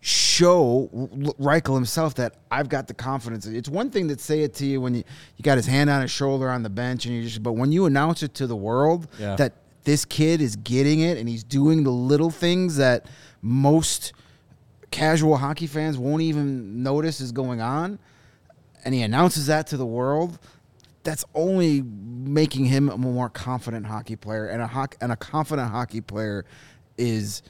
show 0.08 0.90
Reichel 1.38 1.76
himself 1.76 2.16
that 2.16 2.36
I've 2.50 2.70
got 2.70 2.88
the 2.88 2.94
confidence. 2.94 3.46
It's 3.46 3.68
one 3.68 3.90
thing 3.90 4.08
to 4.08 4.18
say 4.18 4.42
it 4.44 4.54
to 4.56 4.66
you 4.66 4.80
when 4.80 4.96
you, 4.96 5.04
you 5.36 5.44
got 5.44 5.58
his 5.58 5.66
hand 5.66 5.90
on 5.90 6.02
his 6.02 6.12
shoulder 6.12 6.50
on 6.50 6.64
the 6.64 6.70
bench 6.70 7.06
and 7.06 7.14
you 7.14 7.24
just 7.24 7.44
but 7.44 7.54
when 7.54 7.74
you 7.74 7.86
announce 7.88 8.24
it 8.24 8.34
to 8.36 8.48
the 8.48 8.56
world 8.56 9.08
Yeah. 9.20 9.36
that 9.36 9.54
this 9.84 10.06
kid 10.06 10.40
is 10.40 10.56
getting 10.56 11.02
it 11.02 11.18
and 11.18 11.28
he's 11.28 11.44
doing 11.44 11.84
the 11.84 11.92
little 11.92 12.30
things 12.30 12.78
that 12.78 13.06
most 13.42 14.14
casual 14.92 15.36
hockey 15.36 15.68
fans 15.68 15.98
won't 15.98 16.22
even 16.22 16.82
notice 16.84 17.20
is 17.20 17.34
going 17.34 17.60
on 17.60 18.00
and 18.86 18.94
he 18.96 19.02
announces 19.02 19.48
that 19.48 19.68
to 19.68 19.76
the 19.78 19.86
world 19.86 20.40
that's 21.04 21.26
only 21.36 21.82
making 21.82 22.64
him 22.66 22.88
a 22.88 22.98
more 22.98 23.28
confident 23.30 23.86
hockey 23.86 24.16
player 24.16 24.48
and 24.48 24.62
a 24.62 24.68
hoc- 24.68 24.96
and 25.02 25.12
a 25.12 25.18
confident 25.18 25.70
hockey 25.70 26.00
player 26.00 26.46
is 26.98 27.42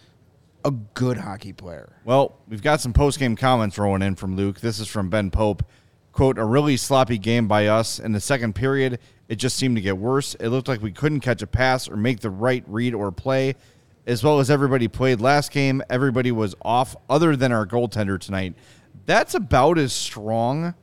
a 0.64 0.72
good 0.72 1.18
hockey 1.18 1.54
player. 1.54 1.96
Well, 2.06 2.38
we've 2.48 2.62
got 2.62 2.82
some 2.82 2.94
post 2.94 3.20
game 3.20 3.36
comments 3.36 3.78
rolling 3.78 4.02
in 4.02 4.16
from 4.16 4.36
Luke. 4.36 4.60
This 4.60 4.80
is 4.80 4.88
from 4.88 5.10
Ben 5.10 5.32
Pope. 5.32 5.64
Quote, 6.12 6.38
a 6.40 6.46
really 6.46 6.78
sloppy 6.78 7.18
game 7.18 7.48
by 7.48 7.68
us. 7.68 8.00
In 8.00 8.12
the 8.12 8.20
second 8.20 8.56
period, 8.56 9.00
it 9.28 9.36
just 9.36 9.56
seemed 9.56 9.76
to 9.76 9.82
get 9.82 9.98
worse. 9.98 10.36
It 10.36 10.50
looked 10.50 10.68
like 10.68 10.82
we 10.82 10.92
couldn't 10.92 11.20
catch 11.20 11.42
a 11.42 11.48
pass 11.48 11.88
or 11.88 11.96
make 11.96 12.22
the 12.22 12.30
right 12.30 12.64
read 12.68 12.94
or 12.94 13.12
play. 13.12 13.56
As 14.08 14.24
well 14.24 14.40
as 14.40 14.50
everybody 14.50 14.88
played 14.88 15.20
last 15.22 15.52
game, 15.52 15.84
everybody 15.90 16.32
was 16.32 16.56
off 16.62 16.96
other 17.10 17.36
than 17.36 17.52
our 17.52 17.66
goaltender 17.66 18.20
tonight. 18.20 18.56
That's 19.06 19.36
about 19.36 19.78
as 19.78 19.94
strong 19.94 20.74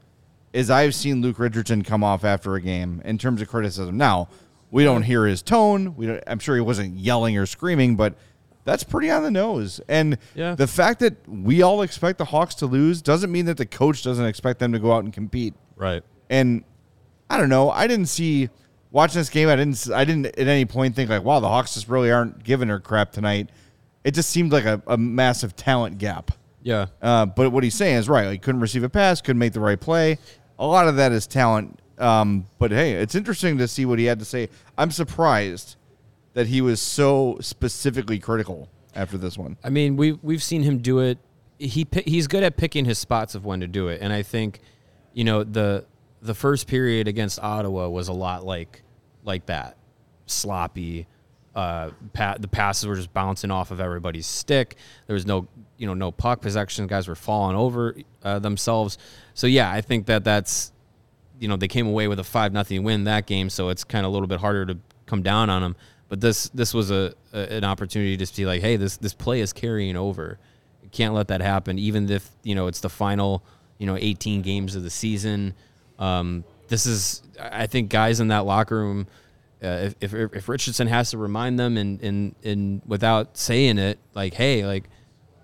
as 0.53 0.71
I've 0.71 0.95
seen 0.95 1.21
Luke 1.21 1.39
Richardson 1.39 1.83
come 1.83 2.05
off 2.05 2.25
after 2.25 2.55
a 2.55 2.61
game 2.61 3.03
in 3.05 3.19
terms 3.19 3.43
of 3.43 3.49
criticism. 3.49 3.97
Now, 3.97 4.29
we 4.71 4.85
don't 4.85 5.03
hear 5.03 5.27
his 5.27 5.43
tone. 5.43 5.97
We 5.97 6.21
I'm 6.27 6.39
sure 6.39 6.55
he 6.55 6.61
wasn't 6.61 6.97
yelling 6.97 7.37
or 7.39 7.47
screaming, 7.47 7.97
but 7.97 8.15
that's 8.65 8.83
pretty 8.85 9.11
on 9.11 9.23
the 9.23 9.31
nose. 9.31 9.81
And 9.89 10.19
Yeah. 10.35 10.55
the 10.55 10.67
fact 10.67 11.01
that 11.01 11.17
we 11.29 11.63
all 11.63 11.83
expect 11.83 12.19
the 12.19 12.25
Hawks 12.27 12.55
to 12.57 12.67
lose 12.67 13.03
doesn't 13.03 13.31
mean 13.31 13.47
that 13.47 13.57
the 13.57 13.67
coach 13.67 14.03
doesn't 14.03 14.25
expect 14.25 14.59
them 14.59 14.73
to 14.73 14.79
go 14.79 14.93
out 14.93 15.05
and 15.05 15.13
compete. 15.13 15.55
Right. 15.77 16.03
And 16.31 16.65
I 17.31 17.37
don't 17.39 17.49
know. 17.49 17.71
I 17.71 17.87
didn't 17.87 18.07
see 18.07 18.49
watching 18.91 19.21
this 19.21 19.29
game. 19.31 19.49
I 19.49 19.57
didn't. 19.57 19.91
I 19.93 20.05
didn't 20.05 20.27
at 20.27 20.47
any 20.49 20.65
point 20.65 20.95
think 20.97 21.11
like, 21.11 21.25
wow, 21.25 21.41
the 21.41 21.49
Hawks 21.49 21.75
just 21.75 21.89
really 21.89 22.11
aren't 22.11 22.43
giving 22.45 22.69
her 22.69 22.81
crap 22.81 23.13
tonight. 23.13 23.51
It 24.05 24.13
just 24.15 24.31
seemed 24.31 24.53
like 24.53 24.65
a, 24.65 24.83
a 24.87 24.97
massive 24.97 25.57
talent 25.57 25.99
gap. 25.99 26.31
Yeah. 26.63 26.87
Uh, 27.03 27.27
but 27.27 27.51
what 27.51 27.65
he's 27.65 27.75
saying 27.75 27.97
is 27.97 28.09
right. 28.09 28.27
Like 28.27 28.43
couldn't 28.43 28.61
receive 28.61 28.83
a 28.85 28.89
pass, 28.89 29.21
couldn't 29.21 29.39
make 29.41 29.53
the 29.53 29.61
right 29.61 29.81
play. 29.81 30.19
A 30.59 30.67
lot 30.67 30.89
of 30.89 30.97
that 30.97 31.13
is 31.13 31.27
talent. 31.27 31.81
Um, 31.99 32.47
but 32.59 32.71
hey, 32.71 32.93
it's 32.95 33.15
interesting 33.15 33.59
to 33.59 33.69
see 33.69 33.85
what 33.87 33.99
he 33.99 34.05
had 34.07 34.19
to 34.19 34.25
say. 34.25 34.49
I'm 34.79 34.91
surprised 34.91 35.77
that 36.35 36.49
he 36.49 36.61
was 36.61 36.81
so 36.81 37.39
specifically 37.41 38.19
critical 38.19 38.69
after 38.95 39.17
this 39.17 39.39
one. 39.39 39.57
I 39.65 39.71
mean, 39.71 39.97
we 39.97 40.13
we've 40.13 40.43
seen 40.43 40.63
him 40.63 40.79
do 40.79 40.99
it. 41.01 41.19
He 41.59 41.87
he's 42.05 42.27
good 42.27 42.43
at 42.43 42.57
picking 42.57 42.85
his 42.85 42.99
spots 42.99 43.35
of 43.35 43.45
when 43.45 43.61
to 43.61 43.67
do 43.67 43.89
it, 43.89 44.01
and 44.03 44.13
I 44.13 44.23
think, 44.23 44.61
you 45.13 45.25
know, 45.25 45.43
the 45.45 45.87
the 46.21 46.35
first 46.35 46.67
period 46.67 47.09
against 47.09 47.39
Ottawa 47.41 47.89
was 47.89 48.09
a 48.09 48.13
lot 48.13 48.45
like 48.45 48.83
like 49.25 49.47
that, 49.47 49.77
sloppy. 50.27 51.07
Uh, 51.55 51.93
pa- 52.13 52.37
the 52.41 52.49
passes 52.49 52.85
were 52.85 52.97
just 52.97 53.15
bouncing 53.15 53.53
off 53.53 53.71
of 53.71 53.79
everybody's 53.79 54.27
stick. 54.27 54.75
There 55.07 55.15
was 55.15 55.25
no, 55.25 55.47
you 55.77 55.87
know, 55.87 55.95
no 55.95 56.11
puck 56.11 56.41
possession. 56.41 56.89
Guys 56.89 57.07
were 57.07 57.15
falling 57.15 57.55
over 57.55 57.95
uh, 58.25 58.41
themselves. 58.41 58.99
So 59.35 59.47
yeah, 59.47 59.71
I 59.71 59.81
think 59.81 60.07
that 60.07 60.25
that's, 60.25 60.73
you 61.39 61.47
know, 61.47 61.57
they 61.57 61.69
came 61.69 61.87
away 61.87 62.09
with 62.09 62.19
a 62.19 62.25
five 62.25 62.53
nothing 62.53 62.83
win 62.83 63.05
that 63.05 63.27
game. 63.27 63.51
So 63.51 63.69
it's 63.69 63.85
kind 63.85 64.05
of 64.05 64.11
a 64.11 64.13
little 64.13 64.27
bit 64.27 64.41
harder 64.41 64.67
to 64.67 64.79
come 65.07 65.23
down 65.23 65.49
on 65.49 65.63
them. 65.63 65.77
But 66.09 66.21
this 66.21 66.49
this 66.51 66.75
was 66.75 66.91
a, 66.91 67.15
a 67.33 67.57
an 67.57 67.65
opportunity 67.65 68.17
to 68.17 68.37
be 68.37 68.47
like, 68.47 68.61
hey, 68.61 68.77
this 68.77 68.97
this 68.97 69.15
play 69.15 69.41
is 69.41 69.53
carrying 69.53 69.97
over. 69.97 70.39
Can't 70.93 71.15
let 71.15 71.29
that 71.29 71.41
happen, 71.41 71.79
even 71.79 72.09
if 72.09 72.31
you 72.43 72.55
know 72.55 72.67
it's 72.67 72.81
the 72.81 72.89
final, 72.89 73.43
you 73.79 73.87
know, 73.87 73.97
18 73.99 74.43
games 74.43 74.77
of 74.77 74.85
the 74.85 74.91
season. 74.91 75.55
Um, 75.99 76.45
this 76.69 76.87
is, 76.87 77.23
I 77.41 77.67
think, 77.67 77.91
guys 77.91 78.21
in 78.21 78.29
that 78.29 78.45
locker 78.45 78.77
room. 78.77 79.07
Uh, 79.63 79.91
if, 80.01 80.15
if 80.15 80.15
if 80.35 80.49
Richardson 80.49 80.87
has 80.87 81.11
to 81.11 81.19
remind 81.19 81.59
them 81.59 81.77
and 81.77 82.01
and 82.03 82.35
and 82.45 82.83
without 82.87 83.37
saying 83.37 83.79
it, 83.79 83.99
like, 84.15 84.35
hey, 84.35 84.67
like, 84.67 84.85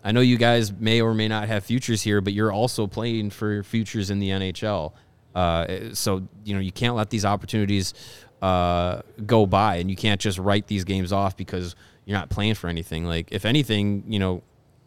I 0.05 0.13
know 0.13 0.21
you 0.21 0.37
guys 0.37 0.73
may 0.73 1.01
or 1.01 1.15
may 1.15 1.29
not 1.29 1.49
have 1.49 1.65
futures 1.65 2.03
here, 2.03 2.21
but 2.21 2.33
you're 2.33 2.53
also 2.53 2.87
playing 2.87 3.31
for 3.31 3.63
futures 3.63 4.11
in 4.11 4.19
the 4.19 4.29
NHL. 4.31 4.93
Uh, 5.35 5.95
so 5.95 6.29
you 6.45 6.55
know 6.55 6.61
you 6.61 6.73
can't 6.73 6.97
let 6.97 7.11
these 7.11 7.25
opportunities 7.25 7.95
uh, 8.43 9.03
go 9.27 9.47
by, 9.47 9.77
and 9.77 9.91
you 9.91 9.97
can't 9.97 10.21
just 10.21 10.39
write 10.39 10.67
these 10.67 10.85
games 10.85 11.13
off 11.13 11.37
because 11.37 11.75
you're 12.05 12.19
not 12.19 12.31
playing 12.31 12.55
for 12.55 12.69
anything. 12.69 13.05
Like, 13.05 13.29
if 13.31 13.45
anything, 13.45 14.05
you 14.09 14.19
know, 14.19 14.43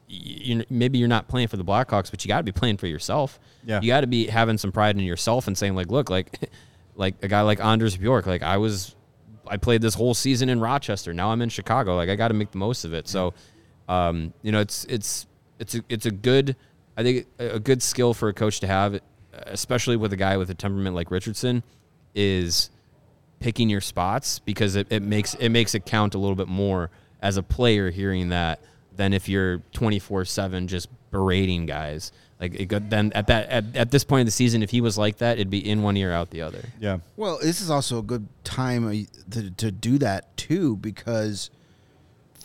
you 0.07 0.63
maybe 0.69 0.97
you're 0.97 1.07
not 1.07 1.27
playing 1.27 1.47
for 1.47 1.57
the 1.57 1.63
Blackhawks, 1.63 2.11
but 2.11 2.23
you 2.23 2.27
got 2.27 2.37
to 2.37 2.43
be 2.43 2.51
playing 2.51 2.77
for 2.77 2.87
yourself. 2.87 3.39
Yeah. 3.65 3.81
you 3.81 3.87
got 3.87 4.01
to 4.01 4.07
be 4.07 4.27
having 4.27 4.57
some 4.57 4.71
pride 4.71 4.97
in 4.97 5.03
yourself 5.03 5.47
and 5.47 5.57
saying 5.57 5.75
like, 5.75 5.87
look, 5.87 6.09
like, 6.09 6.49
like 6.95 7.15
a 7.23 7.27
guy 7.27 7.41
like 7.41 7.63
Anders 7.63 7.97
Bjork, 7.97 8.27
like 8.27 8.43
I 8.43 8.57
was, 8.57 8.95
I 9.47 9.57
played 9.57 9.81
this 9.81 9.95
whole 9.95 10.13
season 10.13 10.49
in 10.49 10.59
Rochester. 10.59 11.13
Now 11.13 11.31
I'm 11.31 11.41
in 11.41 11.49
Chicago. 11.49 11.95
Like 11.95 12.09
I 12.09 12.15
got 12.15 12.29
to 12.29 12.33
make 12.33 12.51
the 12.51 12.57
most 12.57 12.85
of 12.85 12.93
it. 12.93 13.07
So, 13.07 13.33
um, 13.87 14.33
you 14.41 14.51
know, 14.51 14.59
it's 14.59 14.85
it's 14.85 15.27
it's 15.59 15.75
a, 15.75 15.81
it's 15.89 16.05
a 16.05 16.11
good, 16.11 16.55
I 16.95 17.03
think 17.03 17.27
a 17.39 17.55
a 17.55 17.59
good 17.59 17.81
skill 17.81 18.13
for 18.13 18.29
a 18.29 18.33
coach 18.33 18.59
to 18.61 18.67
have, 18.67 18.99
especially 19.33 19.97
with 19.97 20.13
a 20.13 20.15
guy 20.15 20.37
with 20.37 20.49
a 20.49 20.53
temperament 20.53 20.95
like 20.95 21.11
Richardson, 21.11 21.63
is 22.15 22.69
picking 23.43 23.69
your 23.69 23.81
spots 23.81 24.39
because 24.39 24.77
it, 24.77 24.87
it 24.89 25.03
makes 25.03 25.33
it 25.33 25.49
makes 25.49 25.75
it 25.75 25.85
count 25.85 26.15
a 26.15 26.17
little 26.17 26.35
bit 26.37 26.47
more 26.47 26.89
as 27.21 27.35
a 27.35 27.43
player 27.43 27.91
hearing 27.91 28.29
that 28.29 28.61
than 28.95 29.11
if 29.11 29.27
you're 29.27 29.59
24/7 29.73 30.67
just 30.67 30.87
berating 31.11 31.65
guys. 31.65 32.13
Like 32.39 32.55
it, 32.55 32.65
go- 32.67 32.79
then 32.79 33.11
at 33.13 33.27
that 33.27 33.49
at, 33.49 33.75
at 33.75 33.91
this 33.91 34.05
point 34.05 34.21
in 34.21 34.25
the 34.27 34.31
season 34.31 34.63
if 34.63 34.69
he 34.69 34.79
was 34.79 34.97
like 34.97 35.17
that 35.17 35.33
it'd 35.33 35.49
be 35.49 35.69
in 35.69 35.83
one 35.83 35.97
ear 35.97 36.13
out 36.13 36.29
the 36.29 36.41
other. 36.41 36.63
Yeah. 36.79 36.99
Well, 37.17 37.37
this 37.41 37.59
is 37.59 37.69
also 37.69 37.99
a 37.99 38.01
good 38.01 38.29
time 38.45 38.87
uh, 38.87 38.93
to, 39.31 39.51
to 39.51 39.71
do 39.71 39.97
that 39.97 40.37
too 40.37 40.77
because 40.77 41.49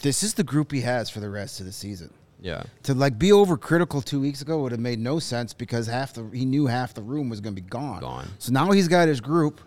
this 0.02 0.24
is 0.24 0.34
the 0.34 0.44
group 0.44 0.72
he 0.72 0.80
has 0.80 1.08
for 1.08 1.20
the 1.20 1.30
rest 1.30 1.60
of 1.60 1.66
the 1.66 1.72
season. 1.72 2.12
Yeah. 2.40 2.64
To 2.84 2.94
like 2.94 3.20
be 3.20 3.30
overcritical 3.30 4.04
two 4.04 4.20
weeks 4.20 4.42
ago 4.42 4.62
would 4.62 4.72
have 4.72 4.80
made 4.80 4.98
no 4.98 5.20
sense 5.20 5.54
because 5.54 5.86
half 5.86 6.12
the 6.14 6.28
he 6.32 6.44
knew 6.44 6.66
half 6.66 6.92
the 6.92 7.02
room 7.02 7.28
was 7.28 7.40
going 7.40 7.54
to 7.54 7.62
be 7.62 7.68
gone. 7.68 8.00
Gone. 8.00 8.28
So 8.38 8.52
now 8.52 8.72
he's 8.72 8.88
got 8.88 9.06
his 9.06 9.20
group, 9.20 9.60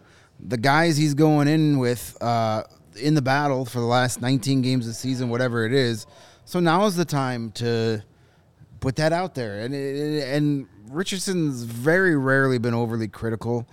the 0.48 0.58
guys 0.58 0.98
he's 0.98 1.14
going 1.14 1.48
in 1.48 1.78
with 1.80 2.18
uh, 2.22 2.64
in 2.96 3.14
the 3.14 3.22
battle 3.22 3.66
for 3.66 3.80
the 3.80 3.86
last 3.86 4.22
19 4.22 4.62
games 4.62 4.86
of 4.86 4.92
the 4.92 4.96
season, 4.96 5.30
whatever 5.30 5.66
it 5.66 5.74
is. 5.74 6.06
So 6.46 6.60
now 6.60 6.86
is 6.86 6.96
the 6.96 7.06
time 7.06 7.52
to 7.54 8.04
put 8.80 8.96
that 8.98 9.14
out 9.14 9.36
there. 9.36 9.60
And 9.62 9.74
and 9.74 10.68
Richardson's 10.90 11.64
very 11.64 12.16
rarely 12.18 12.58
been 12.58 12.74
overly 12.74 13.08
critical. 13.08 13.68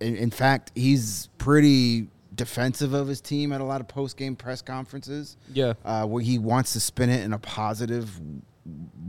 In, 0.00 0.16
in 0.16 0.30
fact, 0.30 0.72
he's 0.74 1.28
pretty 1.38 2.08
defensive 2.34 2.92
of 2.94 3.08
his 3.08 3.20
team 3.20 3.52
at 3.52 3.60
a 3.60 3.64
lot 3.64 3.80
of 3.80 3.88
post 3.88 4.16
game 4.16 4.36
press 4.36 4.62
conferences. 4.62 5.36
Yeah. 5.52 5.74
uh, 5.84 6.06
where 6.06 6.22
he 6.22 6.38
wants 6.38 6.72
to 6.74 6.80
spin 6.80 7.10
it 7.10 7.24
in 7.24 7.32
a 7.32 7.38
positive 7.38 8.20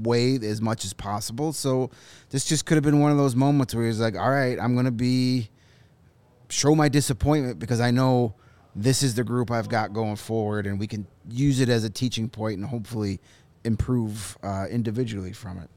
way 0.01 0.35
as 0.35 0.61
much 0.61 0.85
as 0.85 0.93
possible. 0.93 1.51
So 1.53 1.91
this 2.29 2.45
just 2.45 2.65
could 2.65 2.75
have 2.75 2.83
been 2.83 2.99
one 3.01 3.11
of 3.11 3.17
those 3.17 3.35
moments 3.35 3.75
where 3.75 3.85
he's 3.85 3.99
like, 3.99 4.15
"All 4.15 4.29
right, 4.31 4.57
I'm 4.59 4.75
gonna 4.75 4.91
be 4.91 5.49
show 6.49 6.75
my 6.75 6.89
disappointment 6.89 7.59
because 7.59 7.81
I 7.81 7.91
know." 7.91 8.35
This 8.75 9.01
is 9.01 9.15
the 9.15 9.23
group 9.23 9.49
I've 9.49 9.67
got 9.67 9.93
going 9.93 10.15
forward, 10.15 10.67
and 10.67 10.79
we 10.79 10.85
can 10.85 11.07
use 11.27 11.59
it 11.59 11.69
as 11.69 11.83
a 11.83 11.89
teaching 11.89 12.29
point 12.29 12.59
and 12.59 12.65
hopefully 12.67 13.19
improve 13.63 14.37
uh, 14.43 14.67
individually 14.69 15.33
from 15.33 15.57
it. 15.57 15.69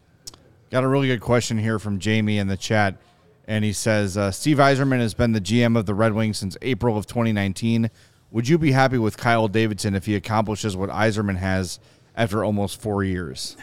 Got 0.70 0.84
a 0.84 0.88
really 0.88 1.08
good 1.08 1.20
question 1.20 1.58
here 1.58 1.78
from 1.78 1.98
Jamie 1.98 2.38
in 2.38 2.46
the 2.46 2.56
chat. 2.56 2.96
And 3.46 3.64
he 3.64 3.72
says, 3.72 4.16
uh, 4.16 4.30
Steve 4.30 4.58
Yzerman 4.58 5.00
has 5.00 5.14
been 5.14 5.32
the 5.32 5.40
GM 5.40 5.76
of 5.76 5.84
the 5.84 5.94
Red 5.94 6.12
Wings 6.12 6.38
since 6.38 6.56
April 6.62 6.96
of 6.96 7.06
2019. 7.06 7.90
Would 8.30 8.48
you 8.48 8.56
be 8.56 8.72
happy 8.72 8.98
with 8.98 9.16
Kyle 9.16 9.48
Davidson 9.48 9.94
if 9.94 10.06
he 10.06 10.14
accomplishes 10.14 10.76
what 10.76 10.88
Yzerman 10.88 11.36
has 11.36 11.78
after 12.16 12.44
almost 12.44 12.80
four 12.80 13.04
years? 13.04 13.56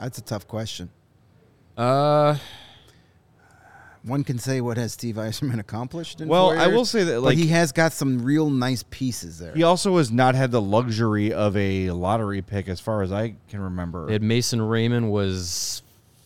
That's 0.00 0.16
a 0.18 0.22
tough 0.22 0.46
question. 0.46 0.90
Uh 1.76 2.38
one 4.02 4.24
can 4.24 4.38
say 4.38 4.60
what 4.60 4.76
has 4.76 4.92
Steve 4.92 5.16
Yzerman 5.16 5.58
accomplished. 5.60 6.20
In 6.20 6.28
Well, 6.28 6.50
four 6.50 6.58
I 6.58 6.66
will 6.68 6.84
say 6.84 7.04
that, 7.04 7.14
but 7.14 7.22
like- 7.22 7.38
he 7.38 7.48
has 7.48 7.72
got 7.72 7.92
some 7.92 8.20
real 8.22 8.48
nice 8.50 8.84
pieces 8.90 9.38
there. 9.38 9.54
He 9.54 9.62
also 9.62 9.98
has 9.98 10.10
not 10.10 10.34
had 10.34 10.50
the 10.50 10.60
luxury 10.62 11.32
of 11.32 11.56
a 11.56 11.90
lottery 11.90 12.42
pick, 12.42 12.68
as 12.68 12.80
far 12.80 13.02
as 13.02 13.12
I 13.12 13.34
can 13.48 13.60
remember. 13.60 14.10
Ed 14.10 14.22
Mason 14.22 14.60
Raymond 14.62 15.10
was 15.10 15.82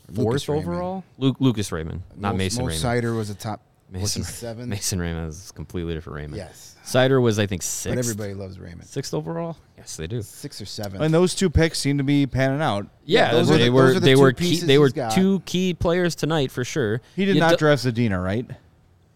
Lucas 0.09 0.45
fourth 0.45 0.49
Raymond. 0.49 0.69
overall. 0.69 1.05
Luke, 1.19 1.37
Lucas 1.41 1.73
Raymond, 1.73 2.03
not 2.17 2.33
Mo- 2.33 2.39
Mason 2.39 2.63
Mo 2.65 2.69
Raymond. 2.69 2.85
Seider 2.85 3.17
was 3.17 3.31
a 3.31 3.35
top. 3.35 3.61
Was 3.93 4.15
he 4.15 4.21
Mason 4.21 4.23
seven? 4.25 4.69
Mason 4.69 4.99
Raymond 4.99 5.29
is 5.29 5.51
a 5.51 5.53
completely 5.53 5.95
different 5.95 6.17
Raymond. 6.17 6.37
Yes. 6.37 6.77
Seider 6.85 7.21
was 7.23 7.39
I 7.39 7.47
think 7.47 7.63
sixth. 7.63 7.95
But 7.95 7.99
everybody 7.99 8.35
loves 8.35 8.59
Raymond. 8.59 8.85
sixth 8.89 9.15
overall. 9.15 9.57
Yes, 9.77 9.97
they 9.97 10.07
do. 10.07 10.23
Six 10.23 10.61
or 10.61 10.65
seven. 10.65 11.01
and 11.03 11.13
those 11.13 11.35
two 11.35 11.49
picks 11.51 11.79
seem 11.79 11.99
to 11.99 12.05
be 12.05 12.27
panning 12.27 12.61
out. 12.63 12.87
Yeah, 13.05 13.33
those 13.33 13.49
they 13.49 13.65
the- 13.65 13.71
were 13.71 13.83
those 13.89 13.97
are 13.97 14.01
the 14.01 14.07
they 14.07 14.15
two 14.15 14.21
were 14.21 14.33
key, 14.33 14.61
they 14.61 14.79
were 14.79 14.91
got. 14.91 15.13
two 15.13 15.41
key 15.47 15.75
players 15.75 16.15
tonight 16.15 16.51
for 16.51 16.65
sure. 16.65 17.01
He 17.17 17.25
did 17.25 17.35
You 17.37 17.41
not 17.41 17.51
do- 17.53 17.57
draft 17.59 17.85
Zadina, 17.85 18.23
right? 18.23 18.47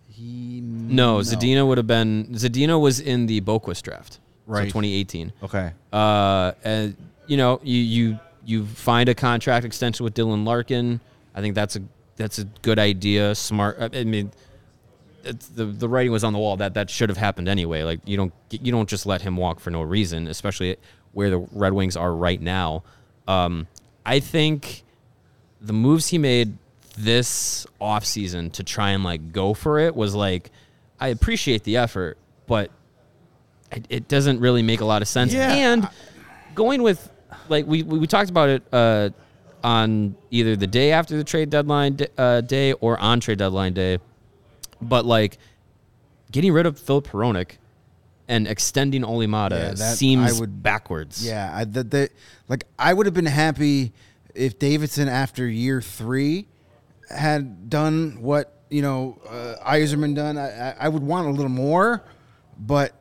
he 0.09 0.61
No, 0.63 1.19
Zadina 1.19 1.67
would 1.67 1.79
have 1.79 1.87
been 1.87 2.27
Zadina 2.33 2.81
was 2.81 3.01
in 3.01 3.27
the 3.27 3.41
Boqvist 3.41 3.83
draft, 3.83 4.19
Right. 4.47 4.63
So 4.69 4.81
2018. 4.81 5.33
Okay. 5.43 5.73
Uh, 5.93 6.53
and 6.65 6.97
you 7.27 7.37
know, 7.37 7.61
you 7.63 7.79
you 7.81 8.19
you 8.45 8.67
find 8.67 9.09
a 9.09 9.15
contract 9.15 9.65
extension 9.67 10.05
with 10.05 10.15
Dylan 10.15 10.45
Larkin. 10.47 11.01
I 11.35 11.41
think 11.41 11.55
that's 11.55 11.77
a 11.77 11.83
that's 12.17 12.39
a 12.39 12.45
good 12.63 12.79
idea. 12.79 13.35
Smart. 13.35 13.77
I 13.81 13.99
I 14.01 14.05
mean, 14.05 14.27
it's, 14.29 14.37
the 15.33 15.67
the 15.67 15.89
writing 15.89 16.13
was 16.13 16.25
on 16.25 16.33
the 16.33 16.39
wall 16.39 16.57
that 16.57 16.75
that 16.75 16.91
should 16.91 17.09
have 17.09 17.19
happened 17.19 17.49
anyway. 17.49 17.83
Like 17.83 18.01
you 18.05 18.17
don't 18.17 18.33
you 18.51 18.73
don't 18.73 18.89
just 18.89 19.07
let 19.07 19.23
him 19.23 19.37
walk 19.37 19.61
for 19.61 19.71
no 19.71 19.83
reason, 19.83 20.27
especially 20.27 20.77
where 21.13 21.31
the 21.31 21.39
Red 21.39 21.73
Wings 21.73 21.97
are 21.97 22.15
right 22.15 22.41
now. 22.41 22.83
Um, 23.27 23.67
I 24.05 24.21
think 24.21 24.85
the 25.61 25.73
moves 25.73 26.09
he 26.09 26.19
made 26.19 26.57
this 26.99 27.67
offseason 27.81 28.53
to 28.53 28.65
try 28.65 28.91
and 28.91 29.05
like 29.05 29.33
go 29.33 29.55
for 29.55 29.79
it 29.79 29.95
was 29.95 30.15
like 30.15 30.51
I 31.01 31.09
appreciate 31.09 31.65
the 31.65 31.77
effort, 31.77 32.17
but 32.47 32.71
it, 33.73 33.87
it 33.89 34.09
doesn't 34.09 34.41
really 34.41 34.63
make 34.63 34.81
a 34.81 34.85
lot 34.85 35.03
of 35.03 35.09
sense. 35.09 35.33
Yeah. 35.33 35.53
And 35.53 35.89
going 36.55 36.83
with 36.83 37.11
like 37.49 37.67
we 37.67 37.83
we, 37.83 37.99
we 37.99 38.07
talked 38.07 38.31
about 38.31 38.49
it 38.49 38.63
uh, 38.73 39.11
on 39.63 40.17
either 40.31 40.57
the 40.57 40.67
day 40.67 40.93
after 40.93 41.17
the 41.17 41.25
trade 41.25 41.51
deadline 41.51 41.95
d- 41.95 42.07
uh, 42.17 42.41
day 42.41 42.73
or 42.75 42.99
on 42.99 43.21
trade 43.21 43.39
deadline 43.39 43.73
day, 43.73 43.99
but 44.81 45.05
like 45.05 45.39
getting 46.33 46.53
rid 46.53 46.67
of 46.67 46.79
Filip 46.79 47.07
Hronek 47.09 47.53
and 48.29 48.49
extending 48.49 49.05
Olli 49.05 49.27
Maatta 49.27 49.57
Yeah, 49.57 49.69
that 49.75 49.97
seems 49.97 50.37
I 50.37 50.41
would- 50.41 50.63
backwards. 50.63 51.25
Yeah, 51.27 51.51
I, 51.55 51.65
the, 51.65 51.85
the, 51.85 52.11
like 52.49 52.65
I 52.79 52.93
would 52.93 53.07
have 53.07 53.15
been 53.15 53.27
happy 53.27 53.93
if 54.35 54.59
Davidson 54.59 55.09
after 55.09 55.47
year 55.47 55.81
three 55.81 56.47
had 57.09 57.71
done 57.71 58.19
what 58.21 58.53
you 58.69 58.83
know 58.83 59.19
uh, 59.29 59.55
Yzerman 59.73 60.15
done. 60.17 60.37
I, 60.37 60.71
I, 60.71 60.75
I 60.81 60.89
would 60.89 61.03
want 61.03 61.29
a 61.29 61.31
little 61.31 61.49
more, 61.49 62.03
but 62.59 62.93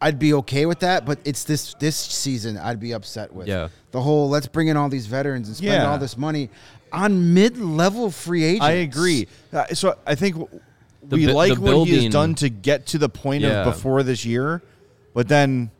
I'd 0.00 0.18
be 0.20 0.32
okay 0.34 0.66
with 0.66 0.78
that. 0.80 1.04
But 1.04 1.18
it's 1.24 1.42
this 1.44 1.74
this 1.74 1.96
season 1.96 2.56
I'd 2.56 2.78
be 2.80 2.92
upset 2.92 3.32
with. 3.34 3.48
Yeah. 3.48 3.68
the 3.90 4.00
whole 4.00 4.28
let's 4.30 4.46
bring 4.46 4.68
in 4.68 4.76
all 4.76 4.88
these 4.88 5.06
veterans 5.08 5.48
and 5.48 5.56
spend 5.56 5.72
Yeah. 5.82 5.90
all 5.90 5.98
this 5.98 6.16
money 6.16 6.48
on 6.92 7.34
mid 7.34 7.58
level 7.58 8.10
free 8.12 8.44
agents. 8.44 8.64
I 8.64 8.70
agree. 8.72 9.26
Uh, 9.52 9.66
so 9.74 9.98
I 10.06 10.14
think 10.14 10.36
w- 10.38 10.60
The 11.10 11.16
we 11.16 11.26
like 11.26 11.54
the 11.54 11.60
what 11.60 11.86
he 11.88 12.04
has 12.04 12.12
done 12.12 12.34
to 12.36 12.48
get 12.48 12.86
to 12.86 12.98
the 12.98 13.08
point 13.08 13.42
Yeah. 13.42 13.60
of 13.64 13.74
before 13.74 14.02
this 14.02 14.24
year, 14.24 14.62
but 15.14 15.28
then 15.28 15.70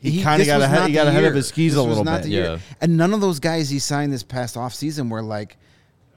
he, 0.00 0.10
He- 0.12 0.22
kind 0.22 0.40
of 0.40 0.46
got 0.46 0.60
ahead. 0.62 0.88
He 0.88 0.94
got 0.94 1.04
the 1.04 1.10
ahead 1.10 1.24
of 1.24 1.34
his 1.34 1.48
skis 1.48 1.74
This 1.74 1.78
a 1.78 1.82
little 1.82 2.04
bit. 2.04 2.26
Yeah. 2.26 2.58
And 2.80 2.96
none 2.96 3.12
of 3.12 3.20
those 3.20 3.40
guys 3.40 3.68
he 3.68 3.78
signed 3.78 4.12
this 4.12 4.22
past 4.22 4.54
offseason 4.56 5.10
were 5.10 5.22
like 5.22 5.56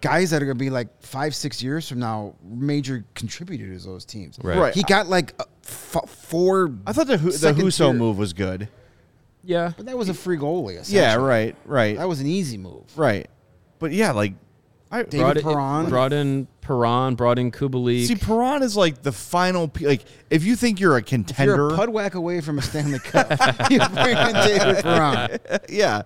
guys 0.01 0.29
that 0.29 0.41
are 0.41 0.45
going 0.45 0.57
to 0.57 0.63
be 0.63 0.69
like 0.69 0.87
five, 1.01 1.35
six 1.35 1.61
years 1.61 1.89
from 1.89 1.99
now 1.99 2.33
major 2.43 3.03
contributors 3.15 3.83
to 3.83 3.89
those 3.89 4.05
teams. 4.05 4.37
Right. 4.41 4.57
Right. 4.57 4.73
He 4.73 4.83
got 4.83 5.07
like 5.09 5.33
uh, 5.39 5.43
f- 5.65 6.07
four. 6.09 6.71
I 6.87 6.93
thought 6.93 7.07
the 7.07 7.17
Hu- 7.17 7.31
the 7.31 7.51
Husso 7.53 7.89
tier- 7.89 7.93
move 7.93 8.17
was 8.17 8.31
good. 8.33 8.69
yeah. 9.43 9.73
But 9.75 9.87
that 9.87 9.97
was 9.97 10.07
a 10.09 10.13
free 10.13 10.37
goalie. 10.37 10.79
Yeah, 10.91 11.15
right, 11.15 11.55
right, 11.65 11.97
That 11.97 12.07
was 12.07 12.21
an 12.21 12.27
easy 12.27 12.57
move. 12.57 12.83
right. 12.95 13.27
But 13.79 13.91
yeah, 13.93 14.11
like 14.11 14.33
I 14.91 15.03
David 15.03 15.41
brought, 15.43 15.53
Perron. 15.53 15.83
in, 15.85 15.89
brought 15.89 16.13
in 16.13 16.47
Perron, 16.69 17.15
brought 17.15 17.39
in 17.39 17.51
Kubalik. 17.51 18.05
see 18.05 18.15
Perron 18.15 18.61
is 18.61 18.77
like 18.77 19.01
the 19.01 19.11
final. 19.11 19.67
P- 19.67 19.87
like 19.87 20.03
if 20.29 20.43
you 20.43 20.55
think 20.55 20.79
you're 20.79 20.95
a 20.97 20.99
If 20.99 21.07
contender, 21.07 21.55
you're 21.55 21.73
a 21.73 21.77
pudwhack 21.77 22.13
away 22.13 22.41
from 22.41 22.59
a 22.59 22.61
Stanley 22.61 22.99
Cup, 22.99 23.31
you 23.71 23.79
bring 23.79 24.15
in 24.17 24.33
David 24.33 24.83
Perron. 24.83 25.39
yeah, 25.67 26.03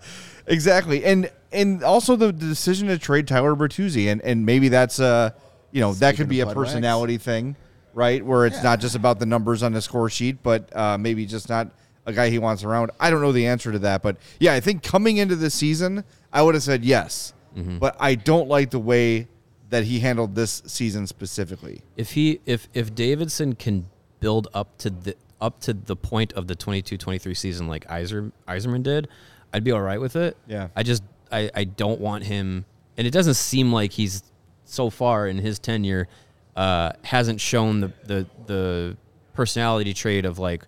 exactly. 0.47 1.03
And 1.03 1.29
and 1.51 1.83
also 1.83 2.15
the, 2.15 2.27
the 2.27 2.47
decision 2.47 2.87
to 2.87 2.97
trade 2.97 3.27
Tyler 3.27 3.55
Bertuzzi, 3.55 4.09
and 4.09 4.21
and 4.21 4.45
maybe 4.45 4.69
that's 4.69 4.99
a 4.99 5.35
you 5.73 5.81
know 5.81 5.93
that 5.95 6.15
could 6.15 6.29
be 6.29 6.39
a 6.39 6.43
of 6.43 6.49
Bud 6.49 6.55
personality 6.55 7.17
thing, 7.17 7.57
right? 7.93 8.25
Where 8.25 8.45
it's 8.45 8.63
not 8.63 8.79
just 8.79 8.95
about 8.95 9.19
the 9.19 9.25
numbers 9.25 9.63
on 9.63 9.73
the 9.73 9.81
score 9.81 10.09
sheet, 10.09 10.41
but 10.43 10.73
uh, 10.73 10.97
maybe 10.97 11.25
just 11.25 11.49
not 11.49 11.71
a 12.05 12.13
guy 12.13 12.29
he 12.29 12.39
wants 12.39 12.63
around. 12.63 12.91
I 13.01 13.09
don't 13.09 13.21
know 13.21 13.33
the 13.33 13.47
answer 13.47 13.71
to 13.73 13.79
that, 13.79 14.01
but 14.01 14.15
yeah, 14.39 14.53
I 14.53 14.61
think 14.61 14.81
coming 14.81 15.17
into 15.17 15.35
the 15.35 15.49
season, 15.49 16.05
I 16.31 16.41
would 16.41 16.53
have 16.55 16.63
said 16.63 16.85
yes, 16.85 17.33
but 17.53 17.97
I 17.99 18.15
don't 18.15 18.47
like 18.47 18.71
the 18.71 18.79
way 18.79 19.27
that 19.73 19.85
he 19.85 19.99
handled 19.99 20.35
this 20.35 20.61
season 20.67 21.07
specifically. 21.07 21.81
if 21.97 22.11
he 22.11 22.39
if 22.45 22.67
if 22.73 22.93
Davidson 22.93 23.55
can 23.55 23.87
build 24.19 24.47
up 24.53 24.77
to 24.77 24.89
the 24.89 25.15
up 25.41 25.59
to 25.61 25.73
the 25.73 25.95
point 25.95 26.31
of 26.33 26.47
the 26.47 26.55
22-23 26.55 27.35
season 27.35 27.67
like 27.67 27.85
Yzer, 27.87 28.31
Yzerman 28.47 28.81
did, 28.83 29.09
I'd 29.51 29.63
be 29.63 29.71
all 29.71 29.81
right 29.81 29.99
with 29.99 30.15
it. 30.15 30.37
Yeah. 30.47 30.67
I 30.75 30.83
just 30.83 31.03
I, 31.31 31.49
I 31.53 31.63
don't 31.65 31.99
want 31.99 32.23
him 32.23 32.65
and 32.97 33.05
it 33.07 33.11
doesn't 33.11 33.33
seem 33.33 33.73
like 33.73 33.91
he's 33.91 34.23
so 34.65 34.89
far 34.89 35.27
in 35.27 35.37
his 35.39 35.59
tenure 35.59 36.07
uh, 36.55 36.91
hasn't 37.01 37.41
shown 37.41 37.79
the, 37.81 37.91
the 38.05 38.27
the 38.45 38.97
personality 39.33 39.93
trait 39.93 40.23
of 40.25 40.37
like 40.39 40.63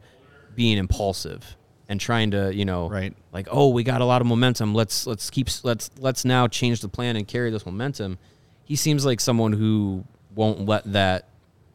being 0.56 0.78
impulsive 0.80 1.56
and 1.88 2.02
trying 2.02 2.32
to, 2.32 2.52
you 2.54 2.66
know, 2.66 2.90
Right. 2.90 3.16
like 3.32 3.48
oh 3.52 3.70
we 3.70 3.84
got 3.84 4.02
a 4.02 4.06
lot 4.06 4.20
of 4.22 4.28
momentum 4.28 4.74
let's 4.74 5.06
let's 5.06 5.30
keep 5.30 5.48
let's 5.64 5.92
let's 6.00 6.26
now 6.26 6.48
change 6.48 6.82
the 6.82 6.90
plan 6.90 7.16
and 7.16 7.28
carry 7.28 7.52
this 7.52 7.66
momentum 7.66 8.18
he 8.66 8.76
seems 8.76 9.06
like 9.06 9.22
someone 9.22 9.54
who 9.54 10.04
won't 10.36 10.66
let 10.66 10.92
that 10.92 11.30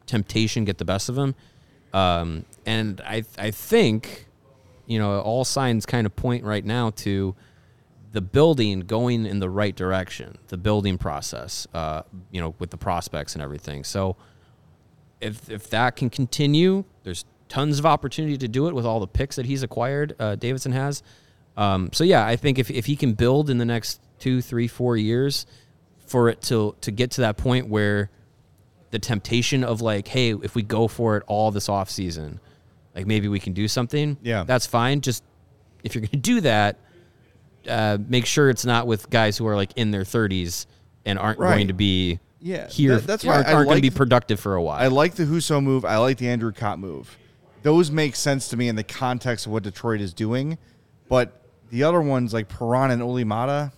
temptation 0.05 0.65
get 0.65 0.77
the 0.77 0.85
best 0.85 1.09
of 1.09 1.17
him 1.17 1.33
um, 1.93 2.45
and 2.65 3.01
i 3.01 3.23
i 3.37 3.49
think 3.49 4.27
you 4.85 4.99
know 4.99 5.19
all 5.21 5.43
signs 5.43 5.85
kind 5.85 6.05
of 6.05 6.15
point 6.15 6.43
right 6.43 6.65
now 6.65 6.91
to 6.91 7.35
the 8.11 8.21
building 8.21 8.81
going 8.81 9.25
in 9.25 9.39
the 9.39 9.49
right 9.49 9.75
direction 9.75 10.37
the 10.49 10.57
building 10.57 10.97
process 10.97 11.65
uh, 11.73 12.03
you 12.29 12.39
know 12.39 12.53
with 12.59 12.69
the 12.69 12.77
prospects 12.77 13.33
and 13.33 13.41
everything 13.41 13.83
so 13.83 14.15
if 15.21 15.49
if 15.49 15.69
that 15.69 15.95
can 15.95 16.09
continue, 16.09 16.83
there's 17.03 17.25
tons 17.47 17.79
of 17.79 17.85
opportunity 17.85 18.37
to 18.37 18.47
do 18.47 18.67
it 18.67 18.75
with 18.75 18.85
all 18.85 18.99
the 18.99 19.07
picks 19.07 19.35
that 19.35 19.45
he's 19.45 19.63
acquired. 19.63 20.15
Uh, 20.19 20.35
Davidson 20.35 20.71
has. 20.71 21.03
Um, 21.55 21.89
so 21.93 22.03
yeah, 22.03 22.25
I 22.25 22.35
think 22.35 22.59
if 22.59 22.69
if 22.69 22.87
he 22.87 22.95
can 22.95 23.13
build 23.13 23.49
in 23.49 23.57
the 23.59 23.65
next 23.65 24.01
two, 24.19 24.41
three, 24.41 24.67
four 24.67 24.97
years, 24.97 25.45
for 26.11 26.29
it 26.29 26.41
to 26.43 26.75
to 26.81 26.91
get 26.91 27.11
to 27.11 27.21
that 27.21 27.37
point 27.37 27.67
where 27.69 28.09
the 28.91 28.99
temptation 28.99 29.63
of 29.63 29.79
like, 29.81 30.07
hey, 30.07 30.33
if 30.33 30.53
we 30.53 30.61
go 30.61 30.87
for 30.87 31.15
it 31.17 31.23
all 31.25 31.49
this 31.51 31.69
off 31.69 31.89
season, 31.89 32.39
like 32.93 33.07
maybe 33.07 33.29
we 33.29 33.39
can 33.39 33.53
do 33.53 33.67
something. 33.69 34.17
Yeah. 34.21 34.43
that's 34.43 34.65
fine. 34.67 34.99
Just 34.99 35.23
if 35.83 35.95
you're 35.95 36.01
going 36.01 36.09
to 36.11 36.17
do 36.17 36.41
that, 36.41 36.77
uh, 37.69 37.97
make 38.07 38.25
sure 38.25 38.49
it's 38.49 38.65
not 38.65 38.87
with 38.87 39.09
guys 39.09 39.37
who 39.37 39.47
are 39.47 39.55
like 39.55 39.71
in 39.77 39.91
their 39.91 40.03
30s 40.03 40.65
and 41.05 41.17
aren't 41.17 41.39
Right. 41.39 41.55
going 41.55 41.67
to 41.69 41.73
be 41.73 42.19
Yeah, 42.41 42.67
here. 42.67 42.95
that- 42.97 43.07
that's 43.07 43.23
why 43.23 43.35
aren't, 43.35 43.47
I 43.47 43.53
aren't 43.53 43.67
going 43.69 43.77
to 43.77 43.81
be 43.81 43.89
productive 43.95 44.39
for 44.41 44.55
a 44.55 44.61
while. 44.61 44.77
I 44.77 44.87
like 44.87 45.15
the 45.15 45.23
Husso 45.23 45.63
move. 45.63 45.85
I 45.85 45.97
like 45.97 46.17
the 46.17 46.27
Andrew 46.27 46.51
Copp 46.51 46.77
move. 46.77 47.17
Those 47.63 47.89
make 47.91 48.15
sense 48.17 48.49
to 48.49 48.57
me 48.57 48.67
in 48.67 48.75
the 48.75 48.83
context 48.83 49.45
of 49.45 49.53
what 49.53 49.63
Detroit 49.63 50.01
is 50.01 50.13
doing. 50.13 50.57
But 51.07 51.41
the 51.69 51.83
other 51.83 52.01
ones 52.01 52.33
like 52.33 52.49
Perron 52.49 52.91
and 52.91 53.01
Olli 53.01 53.23
Maatta 53.23 53.71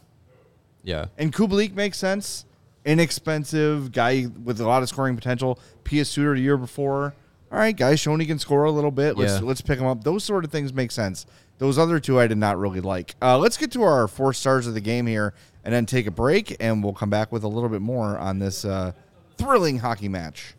yeah. 0.83 1.05
and 1.17 1.33
Kubalik 1.33 1.73
makes 1.73 1.97
sense. 1.97 2.45
Inexpensive 2.85 3.91
guy 3.91 4.27
with 4.43 4.59
a 4.59 4.65
lot 4.67 4.83
of 4.83 4.89
scoring 4.89 5.15
potential. 5.15 5.59
Pius 5.83 6.09
Suter 6.09 6.35
the 6.35 6.41
year 6.41 6.57
before. 6.57 7.15
All 7.51 7.59
right, 7.59 7.75
guys, 7.75 7.99
showing 7.99 8.19
he 8.19 8.25
can 8.25 8.39
score 8.39 8.63
a 8.65 8.71
little 8.71 8.91
bit. 8.91 9.15
Let's 9.17 9.33
Yeah. 9.33 9.47
let's 9.47 9.61
pick 9.61 9.79
him 9.79 9.85
up. 9.85 10.03
Those 10.03 10.23
sort 10.23 10.43
of 10.43 10.51
things 10.51 10.73
make 10.73 10.91
sense. 10.91 11.25
Those 11.59 11.77
other 11.77 11.99
two 11.99 12.19
I 12.19 12.27
did 12.27 12.37
not 12.39 12.57
really 12.57 12.81
like. 12.81 13.15
Uh, 13.21 13.37
let's 13.37 13.57
get 13.57 13.71
to 13.73 13.83
our 13.83 14.07
four 14.07 14.33
stars 14.33 14.67
of 14.67 14.73
the 14.73 14.81
game 14.81 15.05
here, 15.05 15.33
and 15.63 15.73
then 15.73 15.85
take 15.85 16.07
a 16.07 16.11
break, 16.11 16.57
and 16.59 16.83
we'll 16.83 16.93
come 16.93 17.09
back 17.11 17.31
with 17.31 17.43
a 17.43 17.47
little 17.47 17.69
bit 17.69 17.81
more 17.81 18.17
on 18.17 18.39
this 18.39 18.65
uh, 18.65 18.91
thrilling 19.37 19.77
hockey 19.79 20.09
match. 20.09 20.55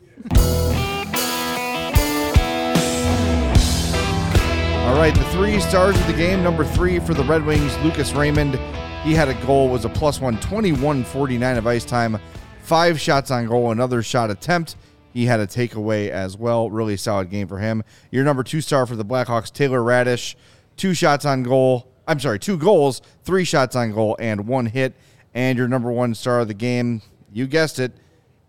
All 4.85 4.95
right, 4.95 5.13
the 5.13 5.23
three 5.31 5.59
stars 5.59 5.99
of 5.99 6.07
the 6.07 6.13
game. 6.13 6.43
Number 6.43 6.63
three 6.63 6.99
for 6.99 7.13
the 7.13 7.23
Red 7.23 7.45
Wings, 7.45 7.77
Lucas 7.79 8.13
Raymond. 8.13 8.57
He 9.05 9.13
had 9.13 9.29
a 9.29 9.35
goal, 9.45 9.69
was 9.69 9.85
a 9.85 9.89
plus 9.89 10.19
one, 10.19 10.39
21 10.39 11.03
49 11.03 11.57
of 11.57 11.67
ice 11.67 11.85
time, 11.85 12.17
five 12.63 12.99
shots 12.99 13.29
on 13.29 13.45
goal, 13.45 13.69
another 13.69 14.01
shot 14.01 14.31
attempt. 14.31 14.77
He 15.13 15.27
had 15.27 15.39
a 15.39 15.45
takeaway 15.45 16.09
as 16.09 16.35
well. 16.35 16.71
Really 16.71 16.97
solid 16.97 17.29
game 17.29 17.47
for 17.47 17.59
him. 17.59 17.83
Your 18.09 18.23
number 18.23 18.41
two 18.41 18.61
star 18.61 18.87
for 18.87 18.95
the 18.95 19.05
Blackhawks, 19.05 19.53
Taylor 19.53 19.81
Raddysh, 19.81 20.33
two 20.75 20.95
shots 20.95 21.23
on 21.23 21.43
goal. 21.43 21.87
I'm 22.07 22.19
sorry, 22.19 22.39
two 22.39 22.57
goals, 22.57 23.03
three 23.23 23.43
shots 23.43 23.75
on 23.75 23.91
goal, 23.91 24.17
and 24.19 24.47
one 24.47 24.65
hit. 24.65 24.95
And 25.35 25.55
your 25.55 25.67
number 25.67 25.91
one 25.91 26.15
star 26.15 26.39
of 26.39 26.47
the 26.47 26.55
game, 26.55 27.03
you 27.31 27.45
guessed 27.45 27.77
it, 27.77 27.91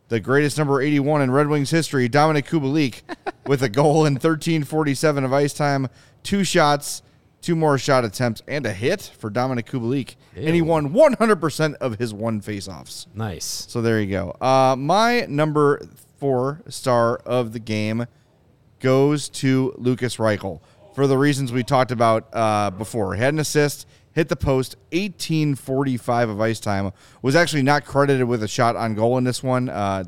the 0.09 0.21
greatest 0.21 0.57
number 0.57 0.81
81 0.81 1.21
in 1.21 1.31
Red 1.33 1.49
Wings 1.49 1.69
history, 1.69 2.09
Dominik 2.09 2.47
Kubalik, 2.47 3.03
with 3.47 3.63
a 3.63 3.69
goal 3.69 4.07
in 4.07 4.17
13:47 4.17 5.23
of 5.23 5.35
ice 5.35 5.53
time, 5.53 5.89
two 6.23 6.45
shots, 6.45 7.03
two 7.47 7.55
more 7.55 7.79
shot 7.79 8.05
attempts, 8.05 8.43
and 8.49 8.67
a 8.67 8.73
hit 8.73 9.13
for 9.19 9.31
Dominik 9.31 9.67
Kubalik, 9.67 10.17
and 10.35 10.53
he 10.53 10.63
won 10.63 10.93
100% 10.93 11.75
of 11.75 11.97
his 11.97 12.13
one 12.13 12.41
faceoffs. 12.41 13.07
Nice. 13.15 13.67
So 13.69 13.81
there 13.81 14.01
you 14.01 14.11
go. 14.11 14.37
Uh, 14.41 14.75
my 14.77 15.27
number 15.29 15.81
four 16.19 16.61
star 16.69 17.19
of 17.19 17.53
the 17.53 17.61
game 17.61 18.07
goes 18.81 19.29
to 19.29 19.73
Lukas 19.79 20.17
Reichel 20.17 20.61
for 20.97 21.07
the 21.07 21.17
reasons 21.17 21.53
we 21.53 21.63
talked 21.63 21.93
about 21.93 22.27
uh, 22.33 22.71
before. 22.73 23.15
He 23.15 23.21
had 23.21 23.33
an 23.33 23.39
assist, 23.39 23.87
hit 24.13 24.29
the 24.29 24.35
post, 24.35 24.75
1845 24.91 26.29
of 26.29 26.41
ice 26.41 26.59
time. 26.59 26.91
Was 27.23 27.37
actually 27.37 27.63
not 27.63 27.85
credited 27.85 28.27
with 28.27 28.43
a 28.43 28.49
shot 28.49 28.75
on 28.75 28.97
goal 28.97 29.19
in 29.19 29.23
this 29.23 29.41
one. 29.41 29.69
Uh, 29.69 30.03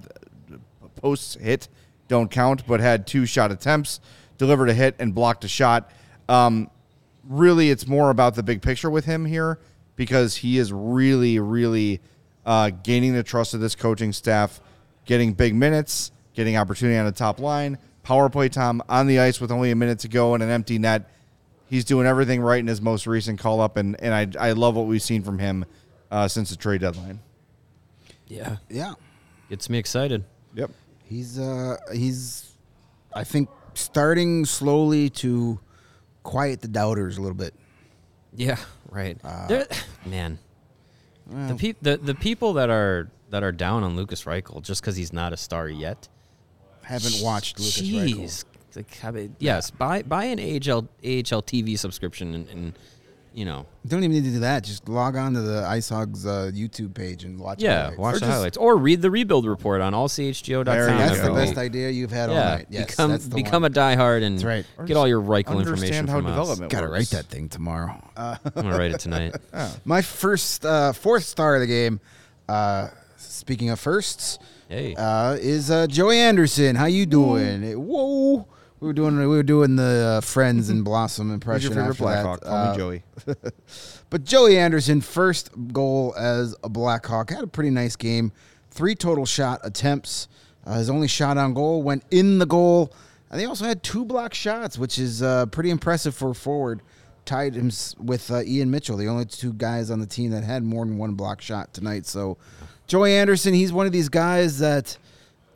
posts 0.96 1.36
hit 1.40 1.68
don't 2.08 2.32
count, 2.32 2.66
but 2.66 2.80
had 2.80 3.06
two 3.06 3.26
shot 3.26 3.52
attempts, 3.52 4.00
delivered 4.38 4.70
a 4.70 4.74
hit, 4.74 4.96
and 4.98 5.14
blocked 5.14 5.44
a 5.44 5.48
shot. 5.48 5.90
Um, 6.28 6.70
really, 7.28 7.70
it's 7.70 7.86
more 7.86 8.10
about 8.10 8.34
the 8.34 8.42
big 8.42 8.62
picture 8.62 8.90
with 8.90 9.04
him 9.04 9.24
here 9.24 9.58
because 9.96 10.36
he 10.36 10.58
is 10.58 10.72
really, 10.72 11.38
really 11.38 12.00
uh, 12.46 12.70
gaining 12.70 13.14
the 13.14 13.22
trust 13.22 13.54
of 13.54 13.60
this 13.60 13.74
coaching 13.74 14.12
staff, 14.12 14.60
getting 15.04 15.34
big 15.34 15.54
minutes, 15.54 16.10
getting 16.34 16.56
opportunity 16.56 16.98
on 16.98 17.04
the 17.04 17.12
top 17.12 17.38
line, 17.38 17.78
power 18.02 18.28
play 18.30 18.48
time 18.48 18.80
on 18.88 19.06
the 19.06 19.20
ice 19.20 19.40
with 19.40 19.52
only 19.52 19.70
a 19.70 19.76
minute 19.76 19.98
to 20.00 20.08
go 20.08 20.34
and 20.34 20.42
an 20.42 20.50
empty 20.50 20.78
net. 20.78 21.10
He's 21.68 21.84
doing 21.84 22.06
everything 22.06 22.40
right 22.40 22.60
in 22.60 22.66
his 22.66 22.80
most 22.80 23.06
recent 23.06 23.38
call 23.38 23.60
up, 23.60 23.76
and, 23.76 24.00
and 24.00 24.14
I, 24.14 24.48
I 24.48 24.52
love 24.52 24.74
what 24.74 24.86
we've 24.86 25.02
seen 25.02 25.22
from 25.22 25.38
him 25.38 25.66
uh, 26.10 26.26
since 26.26 26.48
the 26.50 26.56
trade 26.56 26.80
deadline. 26.80 27.20
Yeah. 28.26 28.56
Yeah. 28.70 28.94
Gets 29.50 29.68
me 29.68 29.78
excited. 29.78 30.24
Yep. 30.54 30.70
He's 31.04 31.38
uh 31.38 31.76
he's 31.92 32.52
I 33.14 33.24
think 33.24 33.48
starting 33.72 34.44
slowly 34.44 35.08
to 35.10 35.58
quiet 36.28 36.60
the 36.60 36.68
doubters 36.68 37.16
a 37.16 37.22
little 37.22 37.36
bit. 37.36 37.54
Yeah, 38.34 38.58
right. 38.90 39.16
Uh, 39.24 39.46
there- 39.46 39.66
man, 40.06 40.38
the, 41.26 41.54
peop 41.54 41.78
the 41.80 41.96
the 41.96 42.14
people 42.14 42.52
that 42.54 42.68
are 42.68 43.08
that 43.30 43.42
are 43.42 43.52
down 43.52 43.82
on 43.82 43.96
Lukas 43.96 44.24
Reichel 44.24 44.62
just 44.62 44.82
because 44.82 44.96
he's 44.96 45.12
not 45.12 45.32
a 45.32 45.36
star 45.36 45.68
yet. 45.68 46.08
Haven't 46.82 47.22
watched 47.22 47.58
Lukas 47.58 47.80
Reichel. 47.80 48.20
Jeez. 48.24 48.44
Like, 48.76 49.04
I 49.04 49.10
mean, 49.10 49.36
yes, 49.38 49.70
buy 49.70 50.02
buy 50.02 50.24
an 50.24 50.38
AHL 50.38 50.86
AHL 51.02 51.42
TV 51.42 51.78
subscription 51.78 52.34
and, 52.34 52.48
and 52.48 52.72
you 53.38 53.44
know, 53.44 53.66
You 53.84 53.90
don't 53.90 54.02
even 54.02 54.10
need 54.16 54.24
to 54.24 54.30
do 54.32 54.40
that. 54.40 54.64
Just 54.64 54.88
log 54.88 55.14
on 55.16 55.32
to 55.34 55.40
the 55.40 55.64
Ice 55.64 55.88
Hogs 55.88 56.26
uh, 56.26 56.50
YouTube 56.52 56.92
page 56.94 57.22
and 57.24 57.38
watch. 57.38 57.62
yeah, 57.62 57.82
highlights. 57.82 57.98
watch 57.98 58.14
Or 58.16 58.18
the 58.18 58.26
highlights 58.26 58.56
or 58.56 58.76
read 58.76 59.00
the 59.00 59.10
rebuild 59.10 59.46
report 59.46 59.80
on 59.80 59.92
allchgo.com. 59.92 60.64
There 60.64 60.86
That's 60.86 61.20
the 61.20 61.32
best 61.32 61.56
idea 61.56 61.90
you've 61.90 62.10
had 62.10 62.30
all 62.30 62.34
Yeah, 62.34 62.44
night. 62.56 62.66
Yes, 62.68 62.86
become 62.86 63.10
that's 63.12 63.28
the 63.28 63.34
become 63.36 63.62
one. 63.62 63.70
a 63.70 63.74
diehard 63.74 64.22
and 64.24 64.42
right. 64.42 64.66
get 64.86 64.96
all 64.96 65.06
your 65.06 65.22
Reichel 65.22 65.58
information 65.60 65.68
Understand 65.68 66.08
how 66.10 66.16
from 66.16 66.26
us. 66.26 66.32
development 66.32 66.72
Gotta 66.72 66.88
write 66.88 67.10
that 67.10 67.26
thing 67.26 67.48
tomorrow. 67.48 68.02
Uh, 68.16 68.36
I'm 68.44 68.50
gonna 68.64 68.76
write 68.76 68.90
it 68.90 69.00
tonight. 69.00 69.36
my 69.84 70.02
first, 70.02 70.64
uh, 70.66 70.92
fourth 70.92 71.24
star 71.24 71.54
of 71.54 71.60
the 71.60 71.66
game. 71.68 72.00
Uh, 72.48 72.88
speaking 73.18 73.70
of 73.70 73.78
firsts, 73.78 74.38
Hey. 74.68 74.94
uh, 74.96 75.34
is 75.34 75.70
uh, 75.70 75.86
Joey 75.86 76.18
Anderson. 76.18 76.74
How 76.76 76.86
you 76.86 77.06
doing? 77.06 77.62
Whoa. 77.86 78.46
We 78.80 78.86
were 78.86 78.92
doing 78.92 79.16
we 79.18 79.26
were 79.26 79.42
doing 79.42 79.76
the 79.76 80.16
uh, 80.18 80.20
Friends 80.20 80.68
and 80.70 80.84
Blossom 80.84 81.26
Who's 81.28 81.34
impression. 81.34 81.72
your 81.74 81.82
favorite. 81.92 81.98
Blackhawk? 81.98 82.40
Call 82.42 82.54
Uh, 82.54 82.70
me 82.72 82.76
Joey. 82.76 83.02
But 84.10 84.24
Joey 84.24 84.56
Anderson, 84.56 85.02
first 85.02 85.50
goal 85.72 86.14
as 86.16 86.54
a 86.64 86.68
Blackhawk, 86.70 87.28
had 87.30 87.44
a 87.44 87.46
pretty 87.46 87.68
nice 87.68 87.94
game. 87.94 88.32
Three 88.70 88.94
total 88.94 89.26
shot 89.26 89.60
attempts. 89.64 90.28
Uh, 90.64 90.78
his 90.78 90.88
only 90.88 91.08
shot 91.08 91.36
on 91.36 91.52
goal 91.52 91.82
went 91.82 92.04
in 92.10 92.38
the 92.38 92.46
goal. 92.46 92.90
And 93.30 93.38
they 93.38 93.44
also 93.44 93.66
had 93.66 93.82
two 93.82 94.06
block 94.06 94.32
shots, 94.32 94.78
which 94.78 94.98
is 94.98 95.22
uh, 95.22 95.44
pretty 95.46 95.68
impressive 95.68 96.14
for 96.14 96.30
a 96.30 96.34
forward. 96.34 96.80
Tied 97.26 97.54
him 97.54 97.70
with 97.98 98.30
uh, 98.30 98.40
Ian 98.44 98.70
Mitchell, 98.70 98.96
the 98.96 99.08
only 99.08 99.26
two 99.26 99.52
guys 99.52 99.90
on 99.90 100.00
the 100.00 100.06
team 100.06 100.30
that 100.30 100.42
had 100.44 100.62
more 100.64 100.86
than 100.86 100.96
one 100.96 101.12
block 101.12 101.42
shot 101.42 101.74
tonight. 101.74 102.06
So, 102.06 102.38
Joey 102.86 103.12
Anderson, 103.12 103.52
he's 103.52 103.70
one 103.74 103.84
of 103.84 103.92
these 103.92 104.08
guys 104.08 104.58
that 104.60 104.96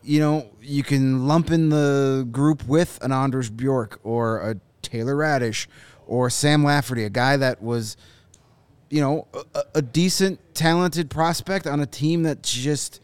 you 0.03 0.21
know, 0.21 0.51
you 0.61 0.83
can 0.83 1.27
lump 1.27 1.51
in 1.51 1.69
the 1.69 2.27
group 2.31 2.67
with 2.67 2.99
an 3.03 3.13
Anders 3.13 3.51
Bjork 3.51 4.01
or 4.03 4.39
a 4.39 4.57
Taylor 4.83 5.15
Raddysh 5.15 5.67
or 6.07 6.29
Sam 6.31 6.65
Lafferty, 6.65 7.05
a 7.05 7.11
guy 7.11 7.37
that 7.37 7.63
was, 7.63 7.97
you 8.91 9.01
know, 9.01 9.29
a, 9.55 9.63
a 9.77 9.83
decent, 9.83 10.41
talented 10.55 11.11
prospect 11.11 11.67
on 11.67 11.81
a 11.81 11.87
team 11.87 12.23
that's 12.23 12.53
just 12.53 13.01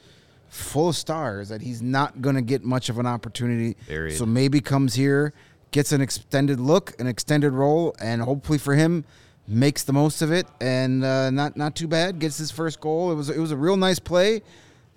full 0.49 0.89
of 0.89 0.97
stars 0.97 1.51
that 1.51 1.63
he's 1.63 1.83
not 1.83 2.21
going 2.21 2.35
to 2.35 2.43
get 2.43 2.65
much 2.65 2.89
of 2.89 2.99
an 2.99 3.07
opportunity. 3.07 3.75
Period. 3.87 4.17
So 4.17 4.27
maybe 4.27 4.61
comes 4.61 4.95
here, 4.95 5.33
gets 5.71 5.93
an 5.93 6.01
extended 6.01 6.59
look, 6.59 6.99
an 7.01 7.07
extended 7.07 7.53
role, 7.53 7.95
and 8.01 8.23
hopefully 8.23 8.59
for 8.59 8.75
him 8.75 9.05
makes 9.47 9.83
the 9.83 9.93
most 9.93 10.21
of 10.21 10.31
it 10.31 10.47
and 10.61 11.03
uh, 11.03 11.31
not 11.31 11.57
not 11.57 11.75
too 11.75 11.89
bad. 11.89 12.19
Gets 12.19 12.37
his 12.39 12.51
first 12.51 12.81
goal. 12.81 13.13
It 13.13 13.15
was 13.15 13.31
it 13.31 13.39
was 13.39 13.51
a 13.51 13.57
real 13.57 13.77
nice 13.77 13.99
play, 13.99 14.43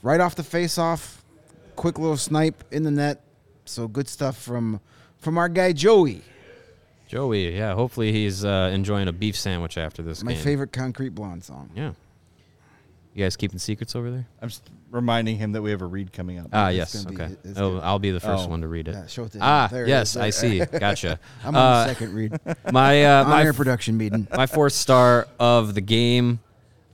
right 0.02 0.20
off 0.20 0.36
the 0.36 0.44
face 0.44 0.78
off 0.78 1.21
quick 1.76 1.98
little 2.00 2.18
snipe 2.18 2.64
in 2.72 2.84
the 2.84 2.92
net. 2.92 3.22
So 3.66 3.88
good 3.88 4.08
stuff 4.08 4.38
from 4.42 4.80
from 5.18 5.38
our 5.38 5.50
guy 5.50 5.72
Joey. 5.74 6.22
Joey, 7.08 7.56
yeah. 7.58 7.74
Hopefully 7.74 8.12
he's 8.12 8.46
uh, 8.46 8.72
enjoying 8.74 9.08
a 9.08 9.12
beef 9.14 9.36
sandwich 9.36 9.78
after 9.78 10.02
this 10.02 10.24
My 10.24 10.34
game. 10.34 10.42
favorite 10.44 10.72
Concrete 10.72 11.10
Blonde 11.10 11.44
song. 11.44 11.70
Yeah. 11.76 11.92
You 13.14 13.26
guys 13.26 13.36
keeping 13.36 13.60
secrets 13.60 13.94
over 13.98 14.10
there? 14.10 14.26
I'm 14.42 14.48
just 14.48 14.70
reminding 14.90 15.36
him 15.36 15.52
that 15.52 15.62
we 15.62 15.72
have 15.72 15.82
a 15.82 15.86
read 15.86 16.14
coming 16.14 16.40
up. 16.40 16.48
Ah, 16.54 16.70
yes. 16.70 17.04
gonna 17.04 17.18
be- 17.18 17.24
Okay. 17.24 17.36
Oh. 17.58 17.80
I'll 17.80 18.00
be 18.00 18.12
the 18.12 18.22
first 18.22 18.46
Oh. 18.46 18.50
one 18.50 18.62
to 18.62 18.70
read 18.70 18.88
it. 18.88 18.94
Yeah, 18.94 19.08
show 19.08 19.26
it 19.26 19.34
to 19.34 19.38
him. 19.40 19.44
Ah, 19.44 19.68
There 19.70 19.86
yes, 19.86 20.12
is. 20.12 20.18
I 20.18 20.30
see. 20.30 20.60
Gotcha. 20.80 21.20
I'm 21.44 21.54
on 21.54 21.62
Uh, 21.62 21.84
the 21.84 21.94
second 21.94 22.14
read. 22.14 22.40
My 22.72 23.04
uh, 23.04 23.26
my 23.26 23.44
air 23.44 23.52
production 23.54 23.98
meeting. 23.98 24.28
my 24.34 24.46
fourth 24.46 24.72
star 24.74 25.28
of 25.42 25.74
the 25.76 25.82
game 25.82 26.40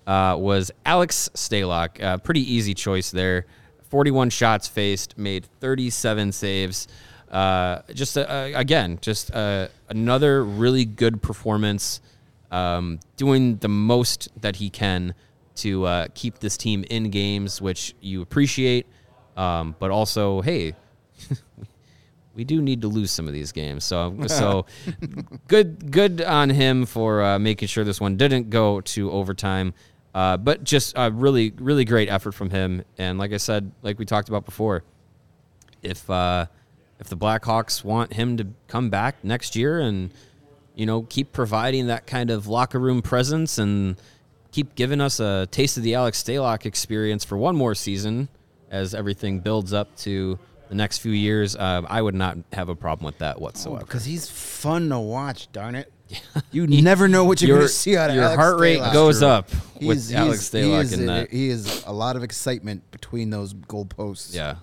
uh, 0.08 0.36
was 0.40 0.72
Alex 0.88 1.30
Stalock. 1.36 2.02
Uh, 2.04 2.18
pretty 2.18 2.52
easy 2.52 2.74
choice 2.74 3.12
there. 3.12 3.46
41 3.90 4.30
shots 4.30 4.68
faced, 4.68 5.18
made 5.18 5.46
37 5.60 6.32
saves. 6.32 6.88
Uh, 7.32 7.82
just 7.94 8.18
uh, 8.18 8.50
again, 8.54 9.00
just 9.02 9.34
uh, 9.34 9.68
another 9.90 10.44
really 10.44 10.86
good 10.86 11.22
performance. 11.22 12.02
Um, 12.50 13.02
doing 13.18 13.58
the 13.58 13.68
most 13.68 14.30
that 14.40 14.56
he 14.56 14.70
can 14.70 15.14
to 15.56 15.86
uh, 15.86 16.08
keep 16.14 16.40
this 16.40 16.56
team 16.56 16.86
in 16.90 17.10
games, 17.10 17.62
which 17.62 17.94
you 18.00 18.22
appreciate. 18.22 18.88
Um, 19.36 19.76
but 19.80 19.92
also, 19.92 20.42
hey, 20.42 20.74
we 22.36 22.44
do 22.44 22.62
need 22.62 22.82
to 22.82 22.88
lose 22.88 23.12
some 23.12 23.28
of 23.28 23.34
these 23.34 23.52
games. 23.52 23.84
So 23.84 24.16
so 24.28 24.66
good 25.48 25.92
good 25.92 26.22
on 26.22 26.50
him 26.50 26.86
for 26.86 27.22
uh, 27.22 27.40
making 27.40 27.68
sure 27.68 27.84
this 27.84 28.00
one 28.00 28.16
didn't 28.16 28.50
go 28.50 28.82
to 28.82 29.12
overtime. 29.12 29.74
Uh, 30.18 30.36
but 30.36 30.64
just 30.64 30.94
a 30.98 31.12
really 31.12 31.54
really 31.58 31.86
great 31.86 32.10
effort 32.10 32.32
from 32.32 32.50
him. 32.50 32.84
And 32.98 33.20
like 33.20 33.34
I 33.34 33.38
said, 33.38 33.72
like 33.84 34.00
we 34.00 34.06
talked 34.06 34.30
about 34.30 34.46
before, 34.46 34.84
if 35.84 36.10
uh, 36.10 36.48
if 37.00 37.08
the 37.08 37.16
Blackhawks 37.16 37.84
want 37.84 38.14
him 38.14 38.36
to 38.38 38.48
come 38.68 38.90
back 38.90 39.24
next 39.24 39.56
year 39.56 39.80
and 39.80 40.10
you 40.74 40.88
know 40.88 41.04
keep 41.04 41.34
providing 41.34 41.86
that 41.86 42.08
kind 42.08 42.32
of 42.32 42.48
locker 42.48 42.80
room 42.80 43.04
presence 43.04 43.60
and 43.60 43.96
keep 44.52 44.74
giving 44.74 45.02
us 45.02 45.20
a 45.20 45.48
taste 45.52 45.78
of 45.78 45.84
the 45.84 45.94
Alex 45.94 46.24
Stalock 46.24 46.66
experience 46.66 47.24
for 47.24 47.38
one 47.38 47.56
more 47.56 47.76
season 47.76 48.28
as 48.72 48.96
everything 48.96 49.40
builds 49.42 49.72
up 49.72 49.96
to 49.98 50.40
the 50.68 50.76
next 50.76 50.98
few 50.98 51.12
years, 51.12 51.56
uh, 51.56 51.84
I 51.88 52.02
would 52.02 52.16
not 52.16 52.40
have 52.54 52.70
a 52.70 52.76
problem 52.76 53.06
with 53.06 53.20
that 53.20 53.40
whatsoever. 53.40 53.86
because 53.86 54.06
he's 54.06 54.28
fun 54.28 54.90
to 54.90 54.98
watch. 54.98 55.52
Darn 55.52 55.76
it! 55.76 55.94
You 56.52 56.68
never 56.68 57.08
know 57.08 57.24
what 57.26 57.42
you're 57.42 57.50
your 57.50 57.58
going 57.58 57.68
to 57.68 57.74
see 57.74 57.98
out 57.98 58.10
of 58.10 58.16
your 58.16 58.26
Alex 58.26 58.38
heart 58.42 58.60
rate 58.60 58.80
Stalock. 58.80 58.94
goes 58.94 59.22
up 59.22 59.50
He's- 59.80 59.84
with 59.88 60.14
Alex 60.16 60.52
he's- 60.52 60.64
he 60.66 60.70
Stalock 60.72 60.82
is 60.84 60.94
in 60.94 61.04
a- 61.04 61.06
that. 61.06 61.32
He 61.32 61.50
is 61.50 61.84
a 61.86 61.92
lot 61.94 62.16
of 62.16 62.24
excitement 62.24 62.90
between 62.92 63.30
those 63.30 63.54
goalposts. 63.54 64.34
Yeah. 64.34 64.56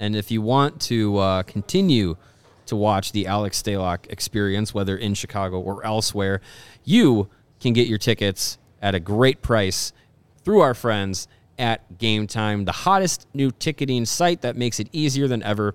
And 0.00 0.16
if 0.16 0.30
you 0.30 0.42
want 0.42 0.80
to 0.82 1.16
uh, 1.18 1.42
continue 1.44 2.16
to 2.66 2.76
watch 2.76 3.12
the 3.12 3.26
Alex 3.26 3.62
Stalock 3.62 4.10
experience, 4.10 4.72
whether 4.74 4.96
in 4.96 5.14
Chicago 5.14 5.60
or 5.60 5.84
elsewhere, 5.84 6.40
you 6.84 7.28
can 7.60 7.72
get 7.72 7.86
your 7.86 7.98
tickets 7.98 8.58
at 8.82 8.94
a 8.94 9.00
great 9.00 9.42
price 9.42 9.92
through 10.44 10.60
our 10.60 10.74
friends 10.74 11.28
at 11.58 11.98
Game 11.98 12.26
Time, 12.26 12.64
the 12.64 12.72
hottest 12.72 13.26
new 13.32 13.50
ticketing 13.52 14.04
site 14.04 14.40
that 14.42 14.56
makes 14.56 14.80
it 14.80 14.88
easier 14.92 15.28
than 15.28 15.42
ever 15.42 15.74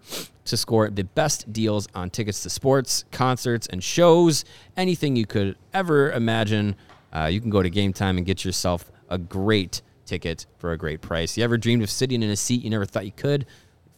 to 0.50 0.58
score 0.58 0.90
the 0.90 1.04
best 1.04 1.52
deals 1.52 1.88
on 1.96 2.10
tickets 2.10 2.44
to 2.44 2.50
sports, 2.50 3.06
concerts, 3.12 3.68
and 3.68 3.84
shows. 3.84 4.46
Anything 4.78 5.16
you 5.16 5.26
could 5.26 5.56
ever 5.74 6.12
imagine, 6.12 6.76
uh, 7.14 7.26
you 7.26 7.42
can 7.42 7.50
go 7.50 7.62
to 7.64 7.70
Game 7.70 7.94
Time 7.94 8.18
and 8.18 8.26
get 8.26 8.44
yourself 8.46 8.92
a 9.10 9.18
great 9.18 9.82
ticket 10.06 10.46
for 10.58 10.72
a 10.72 10.78
great 10.78 11.02
price. 11.02 11.38
You 11.38 11.44
ever 11.44 11.58
dreamed 11.58 11.84
of 11.84 11.90
sitting 11.90 12.22
in 12.24 12.30
a 12.30 12.36
seat 12.36 12.64
you 12.64 12.70
never 12.70 12.86
thought 12.86 13.06
you 13.06 13.12
could? 13.12 13.46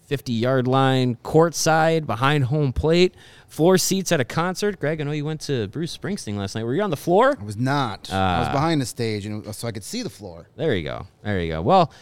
50 0.07 0.33
yard 0.33 0.67
line, 0.67 1.15
courtside, 1.23 2.05
behind 2.05 2.43
home 2.45 2.73
plate, 2.73 3.15
floor 3.47 3.77
seats 3.77 4.11
at 4.11 4.19
a 4.19 4.25
concert. 4.25 4.77
Greg, 4.77 4.99
I 4.99 5.05
know 5.05 5.11
you 5.13 5.23
went 5.23 5.39
to 5.41 5.67
Bruce 5.69 5.97
Springsteen 5.97 6.35
last 6.35 6.53
night. 6.53 6.65
Were 6.65 6.75
you 6.75 6.81
on 6.81 6.89
the 6.89 6.97
floor? 6.97 7.37
I 7.39 7.43
was 7.45 7.55
not. 7.55 8.11
I 8.11 8.39
was 8.39 8.49
Ah. 8.49 8.51
behind 8.51 8.81
the 8.81 8.85
stage, 8.85 9.25
and 9.25 9.55
so 9.55 9.69
I 9.69 9.71
could 9.71 9.85
see 9.85 10.01
the 10.01 10.09
floor. 10.09 10.49
There 10.57 10.75
you 10.75 10.83
go. 10.83 11.07
There 11.23 11.39
you 11.39 11.53
go. 11.53 11.61
Well, 11.61 11.93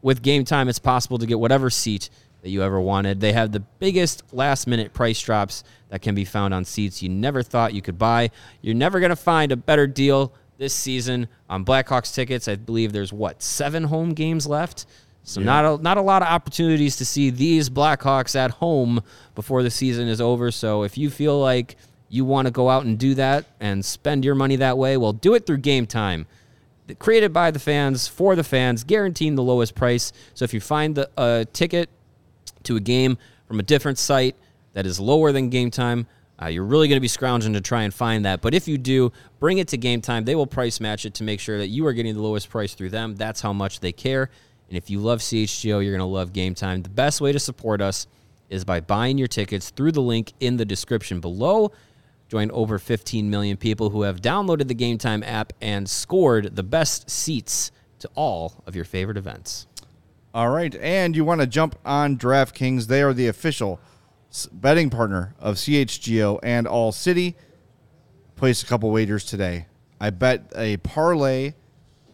with 0.00 0.22
Game 0.22 0.44
Time, 0.44 0.68
it's 0.68 0.80
possible 0.80 1.18
to 1.18 1.26
get 1.26 1.38
whatever 1.38 1.70
seat 1.70 2.10
that 2.42 2.50
you 2.50 2.62
ever 2.62 2.80
wanted. 2.80 3.20
They 3.20 3.32
have 3.32 3.52
the 3.52 3.60
biggest 3.60 4.22
last 4.32 4.66
minute 4.66 4.92
price 4.92 5.20
drops 5.20 5.64
that 5.88 6.02
can 6.02 6.14
be 6.14 6.24
found 6.24 6.52
on 6.52 6.64
seats 6.64 7.02
you 7.02 7.08
never 7.08 7.42
thought 7.42 7.72
you 7.72 7.82
could 7.82 7.98
buy. 7.98 8.30
You're 8.60 8.74
never 8.74 9.00
going 9.00 9.10
to 9.10 9.16
find 9.16 9.52
a 9.52 9.56
better 9.56 9.86
deal 9.86 10.34
this 10.58 10.74
season 10.74 11.28
on 11.48 11.64
Blackhawks 11.64 12.14
tickets. 12.14 12.48
I 12.48 12.56
believe 12.56 12.92
there's 12.92 13.12
what, 13.12 13.42
seven 13.42 13.84
home 13.84 14.12
games 14.12 14.46
left? 14.46 14.86
So 15.24 15.40
not 15.40 15.64
a, 15.64 15.82
not 15.82 15.98
a 15.98 16.02
lot 16.02 16.22
of 16.22 16.28
opportunities 16.28 16.96
to 16.96 17.04
see 17.04 17.30
these 17.30 17.70
Blackhawks 17.70 18.34
at 18.34 18.50
home 18.50 19.02
before 19.36 19.62
the 19.62 19.70
season 19.70 20.08
is 20.08 20.20
over. 20.20 20.50
So 20.50 20.82
if 20.82 20.98
you 20.98 21.10
feel 21.10 21.40
like 21.40 21.76
you 22.08 22.24
want 22.24 22.46
to 22.46 22.50
go 22.50 22.68
out 22.68 22.84
and 22.84 22.98
do 22.98 23.14
that 23.14 23.46
and 23.60 23.84
spend 23.84 24.24
your 24.24 24.34
money 24.34 24.56
that 24.56 24.76
way, 24.76 24.96
well, 24.96 25.12
do 25.12 25.34
it 25.34 25.46
through 25.46 25.58
Game 25.58 25.86
Time 25.86 26.26
created 26.98 27.32
by 27.32 27.50
the 27.50 27.58
fans 27.58 28.08
for 28.08 28.34
the 28.34 28.44
fans, 28.44 28.84
guaranteeing 28.84 29.36
the 29.36 29.42
lowest 29.42 29.74
price. 29.74 30.12
So 30.34 30.44
if 30.44 30.52
you 30.52 30.60
find 30.60 30.94
the 30.94 31.08
a 31.16 31.46
ticket 31.52 31.88
to 32.64 32.76
a 32.76 32.80
game 32.80 33.18
from 33.46 33.60
a 33.60 33.62
different 33.62 33.98
site 33.98 34.36
that 34.72 34.86
is 34.86 34.98
lower 34.98 35.32
than 35.32 35.50
game 35.50 35.70
time, 35.70 36.06
uh, 36.40 36.46
you're 36.46 36.64
really 36.64 36.88
going 36.88 36.96
to 36.96 37.00
be 37.00 37.08
scrounging 37.08 37.52
to 37.52 37.60
try 37.60 37.82
and 37.82 37.94
find 37.94 38.24
that. 38.24 38.40
But 38.40 38.54
if 38.54 38.66
you 38.66 38.78
do, 38.78 39.12
bring 39.38 39.58
it 39.58 39.68
to 39.68 39.76
game 39.76 40.00
time. 40.00 40.24
They 40.24 40.34
will 40.34 40.46
price 40.46 40.80
match 40.80 41.04
it 41.04 41.14
to 41.14 41.24
make 41.24 41.40
sure 41.40 41.58
that 41.58 41.68
you 41.68 41.86
are 41.86 41.92
getting 41.92 42.14
the 42.14 42.22
lowest 42.22 42.50
price 42.50 42.74
through 42.74 42.90
them. 42.90 43.14
That's 43.14 43.40
how 43.40 43.52
much 43.52 43.80
they 43.80 43.92
care. 43.92 44.30
And 44.68 44.76
if 44.76 44.90
you 44.90 44.98
love 45.00 45.20
CHGO, 45.20 45.82
you're 45.82 45.92
going 45.92 45.98
to 45.98 46.04
love 46.04 46.32
game 46.32 46.54
time. 46.54 46.82
The 46.82 46.88
best 46.88 47.20
way 47.20 47.30
to 47.32 47.38
support 47.38 47.80
us 47.80 48.06
is 48.48 48.64
by 48.64 48.80
buying 48.80 49.18
your 49.18 49.28
tickets 49.28 49.70
through 49.70 49.92
the 49.92 50.02
link 50.02 50.32
in 50.40 50.56
the 50.56 50.64
description 50.64 51.20
below. 51.20 51.72
Join 52.28 52.50
over 52.50 52.78
15 52.78 53.28
million 53.28 53.56
people 53.56 53.90
who 53.90 54.02
have 54.02 54.22
downloaded 54.22 54.68
the 54.68 54.74
Game 54.74 54.96
Time 54.96 55.22
app 55.22 55.52
and 55.60 55.88
scored 55.88 56.56
the 56.56 56.62
best 56.62 57.10
seats 57.10 57.70
to 57.98 58.10
all 58.14 58.62
of 58.66 58.74
your 58.74 58.86
favorite 58.86 59.18
events. 59.18 59.66
All 60.34 60.48
right, 60.48 60.74
and 60.76 61.14
you 61.14 61.24
want 61.24 61.42
to 61.42 61.46
jump 61.46 61.76
on 61.84 62.16
DraftKings? 62.16 62.86
They 62.86 63.02
are 63.02 63.12
the 63.12 63.26
official 63.28 63.80
betting 64.50 64.88
partner 64.88 65.34
of 65.38 65.56
CHGO 65.56 66.38
and 66.42 66.66
All 66.66 66.90
City. 66.90 67.36
Place 68.36 68.62
a 68.62 68.66
couple 68.66 68.90
wagers 68.90 69.24
today. 69.26 69.66
I 70.00 70.08
bet 70.10 70.50
a 70.56 70.78
parlay 70.78 71.52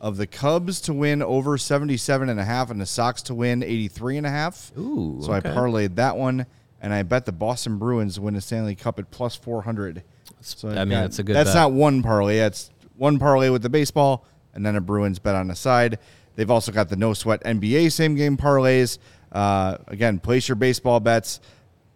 of 0.00 0.16
the 0.16 0.26
Cubs 0.26 0.80
to 0.82 0.92
win 0.92 1.22
over 1.22 1.56
77 1.56 2.28
and 2.28 2.40
a 2.40 2.44
half 2.44 2.70
and 2.70 2.80
the 2.80 2.86
Sox 2.86 3.22
to 3.22 3.34
win 3.34 3.62
83 3.62 4.16
and 4.18 4.26
a 4.26 4.30
half. 4.30 4.72
Ooh, 4.76 5.20
So 5.22 5.32
okay. 5.34 5.50
I 5.50 5.54
parlayed 5.54 5.94
that 5.94 6.16
one 6.16 6.46
and 6.80 6.92
I 6.92 7.02
bet 7.04 7.24
the 7.24 7.32
Boston 7.32 7.78
Bruins 7.78 8.18
win 8.20 8.34
the 8.34 8.40
Stanley 8.40 8.74
Cup 8.74 8.98
at 8.98 9.10
plus 9.10 9.34
400. 9.36 10.02
So 10.40 10.68
I 10.68 10.72
mean, 10.84 10.90
got- 10.90 11.00
that's 11.02 11.18
a 11.18 11.22
good 11.22 11.34
That's 11.36 11.50
bet. 11.50 11.54
not 11.56 11.72
one 11.72 12.02
parlay. 12.02 12.36
That's 12.38 12.70
one 12.96 13.18
parlay 13.18 13.48
with 13.48 13.62
the 13.62 13.70
baseball 13.70 14.24
and 14.54 14.64
then 14.66 14.76
a 14.76 14.80
Bruins 14.80 15.18
bet 15.18 15.34
on 15.34 15.48
the 15.48 15.56
side. 15.56 15.98
They've 16.38 16.52
also 16.52 16.70
got 16.70 16.88
the 16.88 16.94
no 16.94 17.14
sweat 17.14 17.42
NBA 17.42 17.90
same 17.90 18.14
game 18.14 18.36
parlays. 18.36 18.98
Uh, 19.32 19.78
again, 19.88 20.20
place 20.20 20.46
your 20.46 20.54
baseball 20.54 21.00
bets. 21.00 21.40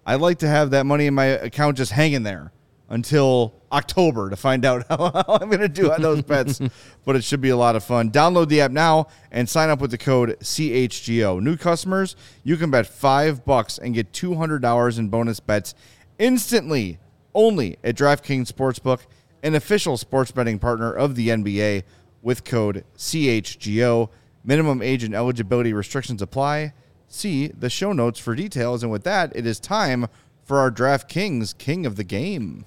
I 0.05 0.17
like 0.17 0.41
to 0.41 0.49
have 0.49 0.71
that 0.71 0.85
money 0.85 1.07
in 1.07 1.15
my 1.15 1.27
account 1.27 1.77
just 1.77 1.93
hanging 1.93 2.25
there 2.25 2.51
until 2.89 3.55
October 3.71 4.31
to 4.31 4.37
find 4.37 4.65
out 4.65 4.85
how, 4.89 4.97
how 5.27 5.39
I'm 5.41 5.49
going 5.49 5.61
to 5.61 5.69
do 5.69 5.93
on 5.93 6.03
those 6.03 6.23
bets. 6.23 6.61
but 7.05 7.15
it 7.15 7.23
should 7.23 7.41
be 7.41 7.51
a 7.51 7.57
lot 7.57 7.77
of 7.77 7.85
fun. 7.85 8.11
Download 8.11 8.49
the 8.49 8.63
app 8.63 8.73
now 8.73 9.07
and 9.31 9.49
sign 9.49 9.71
up 9.71 9.81
with 9.81 9.93
the 9.93 9.99
code 9.99 10.37
CHGO. 10.41 11.41
New 11.41 11.57
customers, 11.57 12.17
you 12.43 12.57
can 12.57 12.69
bet 12.69 12.89
five 12.89 13.45
bucks 13.45 13.79
and 13.79 13.95
get 13.95 14.13
two 14.13 14.35
hundred 14.35 14.61
dollars 14.61 14.99
in 14.99 15.09
bonus 15.09 15.39
bets 15.39 15.77
instantly, 16.19 16.99
only 17.33 17.79
at 17.85 17.95
DraftKings 17.95 18.51
Sportsbook, 18.51 19.03
an 19.45 19.55
official 19.55 19.97
sports 19.97 20.33
betting 20.33 20.59
partner 20.59 20.93
of 20.93 21.15
the 21.15 21.29
NBA. 21.29 21.85
With 22.25 22.45
code 22.45 22.85
CHGO, 22.97 24.09
minimum 24.45 24.83
age 24.83 25.05
and 25.05 25.15
eligibility 25.15 25.73
restrictions 25.73 26.23
apply. 26.23 26.73
See 27.09 27.49
the 27.49 27.71
show 27.71 27.93
notes 27.93 28.19
for 28.19 28.35
details. 28.35 28.83
And 28.83 28.91
with 28.91 29.05
that, 29.05 29.35
it 29.35 29.47
is 29.47 29.61
time 29.61 30.07
for 30.45 30.59
our 30.59 30.71
DraftKings 30.71 31.57
King 31.59 31.87
of 31.87 31.97
the 31.97 32.05
Game. 32.05 32.65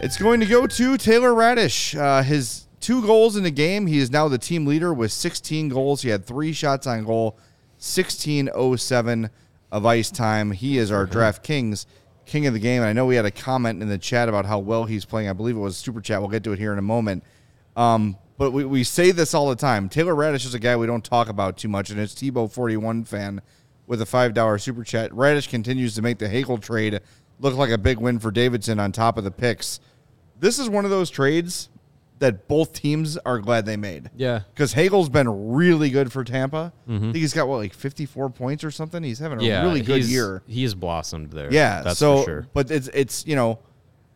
It's 0.00 0.16
going 0.16 0.38
to 0.40 0.46
go 0.46 0.66
to 0.66 0.96
Taylor 0.96 1.30
Raddysh. 1.30 1.98
Uh, 1.98 2.22
his 2.22 2.68
two 2.80 3.02
goals 3.02 3.36
in 3.36 3.42
the 3.42 3.50
game. 3.50 3.86
He 3.86 3.98
is 3.98 4.10
now 4.10 4.28
the 4.28 4.38
team 4.38 4.64
leader 4.64 4.94
with 4.94 5.10
16 5.10 5.68
goals. 5.70 6.02
He 6.02 6.08
had 6.10 6.24
three 6.24 6.52
shots 6.52 6.86
on 6.86 7.04
goal, 7.04 7.32
1607 7.78 9.30
of 9.72 9.86
ice 9.86 10.10
time. 10.10 10.52
He 10.52 10.78
is 10.78 10.92
our 10.92 11.06
DraftKings 11.06 11.86
king 12.26 12.46
of 12.46 12.54
the 12.54 12.60
game. 12.60 12.82
And 12.82 12.88
I 12.88 12.92
know 12.92 13.06
we 13.06 13.16
had 13.16 13.24
a 13.24 13.30
comment 13.30 13.82
in 13.82 13.88
the 13.88 13.98
chat 13.98 14.28
about 14.28 14.46
how 14.46 14.60
well 14.60 14.84
he's 14.84 15.04
playing. 15.04 15.28
I 15.28 15.32
believe 15.32 15.56
it 15.56 15.60
was 15.60 15.76
super 15.76 16.00
chat. 16.00 16.20
We'll 16.20 16.30
get 16.30 16.44
to 16.44 16.52
it 16.52 16.58
here 16.58 16.72
in 16.72 16.78
a 16.78 16.82
moment. 16.82 17.24
Um, 17.76 18.16
but 18.38 18.52
we, 18.52 18.64
we 18.64 18.84
say 18.84 19.10
this 19.10 19.34
all 19.34 19.48
the 19.50 19.56
time. 19.56 19.88
Taylor 19.88 20.14
Raddysh 20.14 20.46
is 20.46 20.54
a 20.54 20.58
guy 20.58 20.76
we 20.76 20.86
don't 20.86 21.04
talk 21.04 21.28
about 21.28 21.58
too 21.58 21.68
much, 21.68 21.90
and 21.90 22.00
it's 22.00 22.14
Tebow 22.14 22.50
41 22.50 23.04
fan 23.04 23.42
with 23.86 24.00
a 24.00 24.06
$5 24.06 24.60
super 24.60 24.84
chat. 24.84 25.10
Raddysh 25.10 25.48
continues 25.48 25.94
to 25.96 26.02
make 26.02 26.18
the 26.18 26.28
Hagel 26.28 26.58
trade 26.58 27.00
look 27.40 27.54
like 27.56 27.70
a 27.70 27.78
big 27.78 27.98
win 27.98 28.18
for 28.18 28.30
Davidson 28.30 28.78
on 28.80 28.92
top 28.92 29.18
of 29.18 29.24
the 29.24 29.30
picks. 29.30 29.80
This 30.40 30.58
is 30.58 30.68
one 30.70 30.84
of 30.84 30.90
those 30.90 31.10
trades 31.10 31.68
that 32.20 32.48
both 32.48 32.72
teams 32.72 33.16
are 33.18 33.38
glad 33.38 33.64
they 33.64 33.76
made. 33.76 34.10
Yeah. 34.16 34.40
Because 34.52 34.72
Hagel's 34.72 35.08
been 35.08 35.52
really 35.52 35.88
good 35.88 36.10
for 36.12 36.24
Tampa. 36.24 36.72
Mm-hmm. 36.88 36.96
I 36.96 36.98
think 37.12 37.16
he's 37.16 37.32
got, 37.32 37.46
what, 37.46 37.58
like 37.58 37.72
54 37.72 38.30
points 38.30 38.64
or 38.64 38.70
something? 38.72 39.02
He's 39.04 39.20
having 39.20 39.40
a 39.40 39.44
Yeah, 39.44 39.62
really 39.62 39.82
good 39.82 39.98
he's- 39.98 40.10
year. 40.10 40.42
He's 40.48 40.74
blossomed 40.74 41.30
there. 41.30 41.52
Yeah, 41.52 41.82
that's 41.82 41.98
so 41.98 42.18
for 42.18 42.24
sure. 42.24 42.46
but 42.52 42.70
it's 42.72 42.88
it's 42.88 43.24
you 43.26 43.36
know, 43.36 43.60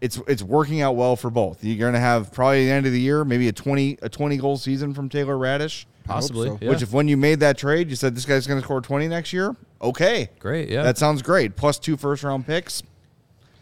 it's 0.02 0.20
it's 0.26 0.42
working 0.42 0.82
out 0.82 0.96
well 0.96 1.14
for 1.14 1.30
both. 1.30 1.62
You're 1.62 1.78
going 1.78 1.94
to 1.94 2.00
have 2.00 2.32
probably 2.32 2.62
at 2.62 2.66
the 2.66 2.72
end 2.72 2.86
of 2.86 2.92
the 2.92 3.00
year 3.00 3.24
maybe 3.24 3.46
a 3.48 3.52
20 3.52 3.98
a 4.02 4.08
20 4.08 4.36
goal 4.36 4.58
season 4.58 4.92
from 4.92 5.08
Taylor 5.08 5.36
Raddysh. 5.36 5.86
Possibly, 6.04 6.48
so. 6.48 6.58
yeah. 6.60 6.68
Which 6.70 6.82
if 6.82 6.92
when 6.92 7.06
you 7.06 7.16
made 7.16 7.38
that 7.40 7.56
trade, 7.56 7.88
you 7.88 7.94
said 7.94 8.16
this 8.16 8.24
guy's 8.24 8.48
going 8.48 8.60
to 8.60 8.64
score 8.64 8.80
20 8.80 9.06
next 9.06 9.32
year, 9.32 9.54
okay. 9.80 10.30
Great, 10.40 10.68
yeah. 10.68 10.82
That 10.82 10.98
sounds 10.98 11.22
great. 11.22 11.54
Plus 11.54 11.78
two 11.78 11.96
first 11.96 12.24
round 12.24 12.44
picks. 12.44 12.82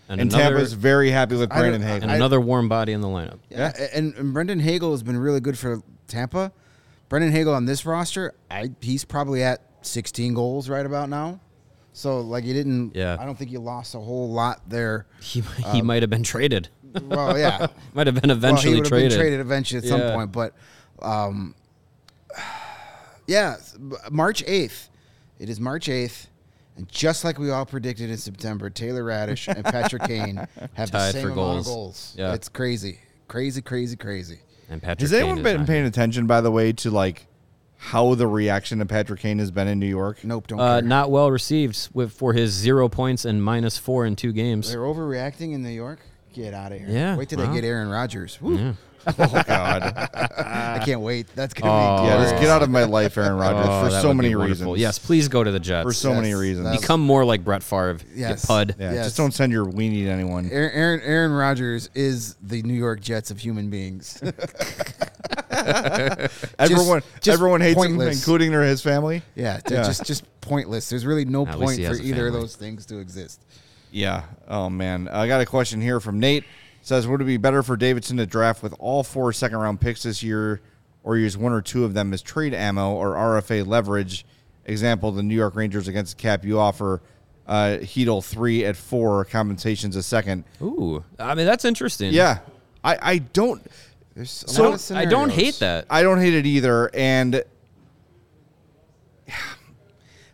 and, 0.09 0.23
And 0.23 0.33
another, 0.33 0.55
Tampa's 0.55 0.73
very 0.73 1.11
happy 1.11 1.37
with 1.37 1.53
I 1.53 1.59
Brandon 1.59 1.83
Hagel. 1.83 2.05
and 2.05 2.13
another 2.13 2.41
warm 2.41 2.71
body 2.71 2.93
in 2.95 3.03
the 3.03 3.09
lineup. 3.09 3.41
Yeah, 3.51 3.73
and, 3.93 4.15
and 4.15 4.33
Brandon 4.33 4.59
Hagel 4.59 4.93
has 4.93 5.03
been 5.03 5.19
really 5.19 5.41
good 5.41 5.59
for 5.59 5.83
Tampa. 6.09 6.51
Brandon 7.11 7.31
Hagel 7.31 7.53
on 7.53 7.67
this 7.67 7.85
roster, 7.85 8.33
I, 8.51 8.71
he's 8.81 9.05
probably 9.05 9.43
at 9.43 9.61
16 9.83 10.33
goals 10.33 10.71
right 10.71 10.87
about 10.87 11.11
now. 11.11 11.41
So 11.93 12.21
like 12.21 12.45
you 12.45 12.55
didn't. 12.55 12.95
Yeah. 12.95 13.17
I 13.19 13.25
don't 13.25 13.37
think 13.37 13.51
you 13.51 13.59
lost 13.59 13.95
a 13.95 14.01
whole 14.01 14.31
lot 14.31 14.69
there. 14.69 15.07
He 15.21 15.43
he 15.73 15.83
might 15.83 16.03
have 16.03 16.11
been 16.11 16.23
traded. 16.23 16.69
Well, 17.03 17.39
yeah. 17.39 17.69
Might 17.95 18.09
have 18.09 18.21
been 18.21 18.31
well, 18.31 18.37
he 18.37 18.39
eventually 18.39 18.75
would 18.77 18.87
have 18.87 18.91
been 18.91 19.11
traded. 19.11 19.19
traded 19.19 19.41
eventually 19.41 19.79
at 19.79 19.85
some 19.85 20.01
point, 20.13 20.33
but 20.33 20.55
um, 21.01 21.55
yeah, 23.27 23.57
March 24.11 24.45
8th. 24.45 24.89
It 25.39 25.49
is 25.49 25.61
March 25.61 25.87
8th. 25.87 26.27
And 26.77 26.89
just 26.89 27.25
like 27.25 27.39
we 27.39 27.51
all 27.51 27.67
predicted 27.67 28.11
in 28.11 28.17
September, 28.17 28.71
Taylor 28.71 29.05
Raddysh 29.05 29.49
and 29.55 29.65
Patrick 29.65 30.03
Kane 30.03 30.37
have 30.75 30.91
the 30.91 31.13
same 31.13 31.23
for 31.23 31.31
amount 31.31 31.37
goals. 31.37 31.67
of 31.67 31.73
goals. 31.75 32.15
Yeah. 32.19 32.35
It's 32.35 32.49
crazy. 32.49 33.01
Crazy, 33.29 33.63
crazy, 33.63 33.97
crazy. 33.97 34.41
And 34.69 34.83
Patrick 34.83 35.01
Has 35.01 35.13
anyone 35.13 35.39
is 35.39 35.45
been 35.45 35.67
paying 35.67 35.87
attention, 35.87 36.27
by 36.27 36.41
the 36.41 36.51
way, 36.51 36.73
to 36.73 36.91
like 36.91 37.27
how 37.83 38.15
the 38.15 38.27
reaction 38.27 38.79
to 38.81 38.87
Patrick 38.87 39.21
Kane 39.21 39.39
has 39.39 39.51
been 39.51 39.67
in 39.67 39.79
New 39.79 39.87
York? 39.87 40.23
Nope, 40.23 40.47
don't 40.49 40.61
Uh, 40.61 40.81
care. 40.81 40.83
not 40.89 41.11
well 41.11 41.31
received 41.31 41.89
with 41.95 42.13
for 42.13 42.35
his 42.35 42.53
zero 42.53 42.89
points 42.89 43.25
and 43.25 43.43
minus 43.43 43.79
four 43.79 44.05
in 44.05 44.17
two 44.17 44.33
games. 44.33 44.71
They're 44.71 44.81
overreacting 44.81 45.55
in 45.55 45.63
New 45.63 45.71
York. 45.71 46.01
Get 46.35 46.53
out 46.55 46.73
of 46.73 46.79
here. 46.79 46.89
Yeah, 46.89 47.17
Wait 47.17 47.29
till 47.31 47.39
well. 47.39 47.49
they 47.49 47.55
get 47.61 47.67
Aaron 47.67 47.89
Rodgers. 47.89 48.39
Woo. 48.41 48.77
Oh 49.19 49.43
God! 49.47 49.83
I 49.95 50.83
can't 50.85 51.01
wait. 51.01 51.27
That's 51.35 51.55
gonna 51.55 51.73
Oh, 51.73 52.03
be 52.03 52.09
yeah, 52.09 52.13
glorious. 52.15 52.31
just 52.33 52.43
get 52.43 52.51
out 52.51 52.63
of 52.63 52.69
my 52.71 52.85
life, 52.85 53.17
Aaron 53.17 53.33
oh, 53.35 53.37
Rodgers, 53.39 53.67
Oh, 53.69 53.85
for 53.85 53.91
that 53.93 54.03
so 54.03 54.09
would 54.09 54.15
be 54.19 54.23
many 54.25 54.35
wonderful. 54.37 54.73
reasons. 54.73 54.81
Yes, 54.81 54.99
please 54.99 55.29
go 55.29 55.43
to 55.43 55.51
the 55.51 55.59
Jets. 55.61 55.85
for 55.87 55.93
so 55.93 56.11
Yes, 56.11 56.21
many 56.21 56.35
reasons. 56.35 56.65
that's- 56.67 56.81
Become 56.83 57.01
more 57.01 57.25
like 57.25 57.43
Brett 57.45 57.63
Favre. 57.63 57.99
Yes. 58.15 58.43
Get 58.43 58.47
pud. 58.49 58.75
yeah, 58.79 58.93
Yes. 58.93 59.07
just 59.07 59.17
don't 59.17 59.33
send 59.33 59.53
your 59.53 59.65
weenie 59.67 60.05
to 60.05 60.11
anyone. 60.11 60.49
Aaron, 60.53 60.71
Aaron 60.75 61.01
Aaron 61.03 61.33
Rodgers 61.33 61.89
is 61.95 62.35
the 62.43 62.63
New 62.63 62.75
York 62.75 63.01
Jets 63.01 63.31
of 63.31 63.39
human 63.39 63.71
beings. 63.71 64.21
Everyone, 66.59 67.03
just 67.21 67.29
everyone 67.29 67.61
hates 67.61 67.77
him, 67.77 67.89
pointless. 67.97 68.19
including 68.19 68.51
their, 68.51 68.63
his 68.63 68.83
family. 68.83 69.23
yeah, 69.35 69.61
they're 69.65 69.79
Yeah. 69.79 69.85
just 69.85 70.05
just 70.05 70.25
pointless. 70.41 70.89
There's 70.89 71.07
really 71.07 71.25
no 71.25 71.47
At 71.47 71.59
least 71.59 71.63
point 71.67 71.79
he 71.79 71.85
for 71.85 71.91
has 71.91 72.01
a 72.01 72.05
either 72.05 72.27
of 72.27 72.33
family. 72.33 72.41
those 72.41 72.57
things 72.57 72.87
to 72.87 72.99
exist. 72.99 73.41
Yeah. 73.91 74.23
Oh 74.49 74.71
man, 74.71 75.09
I 75.09 75.27
got 75.27 75.41
a 75.41 75.47
question 75.47 75.81
here 75.81 76.01
from 76.01 76.21
Nate. 76.21 76.45
Says, 76.83 77.07
would 77.07 77.21
it 77.21 77.25
be 77.25 77.37
better 77.37 77.63
for 77.63 77.77
Davidson 77.77 78.17
to 78.17 78.27
draft 78.27 78.63
with 78.63 78.75
all 78.79 79.03
four 79.03 79.33
second 79.33 79.59
round 79.59 79.81
picks 79.81 80.03
this 80.03 80.23
year, 80.23 80.61
or 81.05 81.17
use 81.17 81.37
one 81.37 81.53
or 81.53 81.61
two 81.63 81.85
of 81.85 81.93
them 81.95 82.13
as 82.13 82.23
trade 82.23 82.55
ammo 82.55 82.93
or 82.95 83.15
RFA 83.15 83.67
leverage? 83.67 84.25
Example: 84.65 85.13
the 85.13 85.23
New 85.23 85.35
York 85.35 85.55
Rangers 85.57 85.89
against 85.89 86.17
the 86.17 86.23
cap. 86.23 86.45
You 86.45 86.59
offer 86.59 87.03
uh, 87.47 87.79
Chytil 87.83 88.25
three 88.25 88.65
at 88.65 88.77
four 88.77 89.25
compensations 89.25 89.95
a 89.97 90.03
second. 90.03 90.45
Ooh, 90.63 91.05
I 91.19 91.35
mean 91.35 91.47
that's 91.47 91.65
interesting. 91.65 92.13
Yeah, 92.13 92.39
I, 92.85 92.99
I 93.01 93.19
don't 93.19 93.65
There's 94.15 94.45
a 94.45 94.49
So- 94.49 94.71
lot 94.71 94.91
of 94.91 94.97
I 94.97 95.05
don't 95.07 95.31
hate 95.31 95.59
that. 95.61 95.87
I 95.91 96.03
don't 96.03 96.19
hate 96.21 96.35
it 96.35 96.47
either, 96.47 96.91
and 96.95 97.43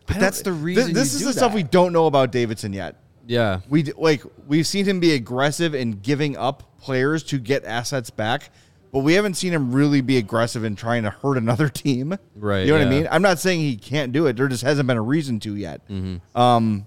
But 0.05 0.19
that's 0.19 0.41
the 0.41 0.53
reason. 0.53 0.93
this 0.93 1.13
is 1.13 1.23
the 1.25 1.33
stuff 1.33 1.53
we 1.53 1.63
don't 1.63 1.91
know 1.91 2.05
about 2.05 2.31
Davidson 2.31 2.71
yet. 2.73 2.95
Yeah. 3.27 3.59
We 3.69 3.83
d- 3.83 3.93
like 3.97 4.23
we've 4.47 4.65
seen 4.65 4.85
him 4.85 4.99
be 4.99 5.13
aggressive 5.13 5.75
in 5.75 5.99
giving 5.99 6.35
up 6.37 6.63
players 6.79 7.23
to 7.25 7.37
get 7.37 7.65
assets 7.65 8.09
back, 8.09 8.49
but 8.91 8.99
we 8.99 9.13
haven't 9.13 9.35
seen 9.35 9.53
him 9.53 9.71
really 9.71 10.01
be 10.01 10.17
aggressive 10.17 10.63
in 10.63 10.75
trying 10.75 11.03
to 11.03 11.09
hurt 11.09 11.37
another 11.37 11.69
team. 11.83 12.17
Right, 12.35 12.61
You 12.61 12.73
know 12.73 12.79
what 12.79 12.87
I 12.87 12.89
mean? 12.89 13.07
I'm 13.11 13.21
not 13.21 13.37
saying 13.39 13.59
he 13.59 13.75
can't 13.75 14.11
do 14.11 14.27
it. 14.27 14.37
There 14.37 14.47
just 14.47 14.63
hasn't 14.63 14.87
been 14.87 14.97
a 14.97 15.01
reason 15.01 15.39
to 15.41 15.55
yet. 15.55 15.87
Mm-hmm. 15.89 16.37
Um, 16.39 16.85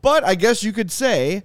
but 0.00 0.24
I 0.24 0.34
guess 0.34 0.64
you 0.64 0.72
could 0.72 0.90
say, 0.90 1.44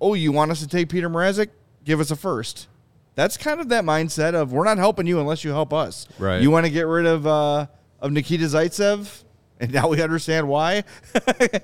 oh, 0.00 0.14
you 0.14 0.32
want 0.32 0.50
us 0.50 0.60
to 0.60 0.66
take 0.66 0.88
Peter 0.88 1.08
Mrazek? 1.08 1.48
Give 1.84 2.00
us 2.00 2.10
a 2.10 2.16
first. 2.16 2.66
That's 3.14 3.36
kind 3.36 3.60
of 3.60 3.68
that 3.68 3.84
mindset 3.84 4.34
of 4.34 4.52
we're 4.52 4.64
not 4.64 4.76
helping 4.78 5.06
you 5.06 5.20
unless 5.20 5.44
you 5.44 5.50
help 5.50 5.72
us. 5.72 6.06
Right. 6.18 6.42
You 6.42 6.50
want 6.50 6.66
to 6.66 6.70
get 6.70 6.86
rid 6.86 7.06
of 7.06 7.26
uh, 7.26 7.66
of 8.00 8.12
Nikita 8.12 8.44
Zaitsev, 8.44 9.22
and 9.60 9.72
now 9.72 9.88
we 9.88 10.02
understand 10.02 10.48
why. 10.48 10.84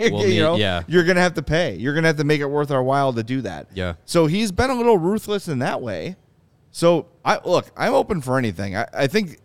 Well, 0.01 0.27
you 0.27 0.41
know, 0.43 0.57
yeah. 0.57 0.83
you're 0.89 1.05
gonna 1.05 1.21
have 1.21 1.35
to 1.35 1.43
pay. 1.43 1.77
You're 1.77 1.95
gonna 1.95 2.09
have 2.09 2.17
to 2.17 2.25
make 2.25 2.41
it 2.41 2.47
worth 2.47 2.71
our 2.71 2.83
while 2.83 3.13
to 3.13 3.23
do 3.23 3.41
that. 3.43 3.69
Yeah. 3.75 3.95
So 4.05 4.27
he's 4.27 4.51
been 4.53 4.71
a 4.71 4.75
little 4.75 4.99
ruthless 4.99 5.49
in 5.49 5.61
that 5.61 5.81
way. 5.81 6.17
So 6.71 7.07
I 7.25 7.39
look, 7.45 7.71
I'm 7.77 7.95
open 7.95 8.21
for 8.21 8.39
anything. 8.39 8.77
I, 8.77 8.87
I 8.93 9.07
think 9.07 9.39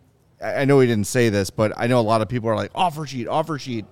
I 0.43 0.65
know 0.65 0.79
he 0.79 0.87
didn't 0.87 1.07
say 1.07 1.29
this, 1.29 1.49
but 1.49 1.73
I 1.77 1.87
know 1.87 1.99
a 1.99 2.01
lot 2.01 2.21
of 2.21 2.29
people 2.29 2.49
are 2.49 2.55
like 2.55 2.71
offer 2.75 3.05
sheet, 3.05 3.27
offer 3.27 3.57
sheet. 3.59 3.85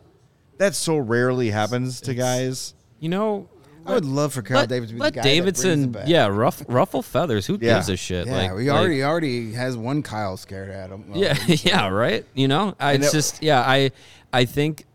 That 0.58 0.74
so 0.76 0.98
rarely 0.98 1.50
happens 1.52 2.02
to 2.02 2.14
guys. 2.14 2.74
You 3.00 3.10
know, 3.10 3.50
I 3.86 3.94
would 3.94 4.06
love 4.06 4.34
for 4.34 4.42
Kyle 4.42 4.58
let, 4.60 4.70
Davidson 4.70 4.96
to 4.96 5.00
be 5.00 5.04
let 5.04 5.14
the 5.14 5.18
guy 5.20 5.24
that 5.24 5.30
Davidson, 5.30 5.92
back. 5.92 6.08
yeah, 6.08 6.28
rough, 6.28 6.64
ruffle 6.68 7.02
feathers. 7.02 7.46
Who 7.46 7.58
Yeah. 7.62 7.76
gives 7.76 7.90
a 7.90 7.98
shit? 7.98 8.26
Yeah, 8.26 8.38
like, 8.38 8.56
we 8.56 8.70
like- 8.72 8.80
already 8.80 9.04
already 9.04 9.52
has 9.54 9.76
one 9.78 10.02
Kyle 10.02 10.38
scared 10.38 10.70
at 10.72 10.90
him. 10.90 11.12
Yeah, 11.14 11.38
yeah, 11.48 11.88
right. 11.90 12.26
You 12.34 12.48
know, 12.48 12.74
I 12.80 12.94
And 12.94 13.04
it's 13.04 13.14
it- 13.14 13.18
just 13.18 13.44
yeah, 13.44 13.62
I 13.62 13.92
I 14.36 14.44
think 14.44 14.86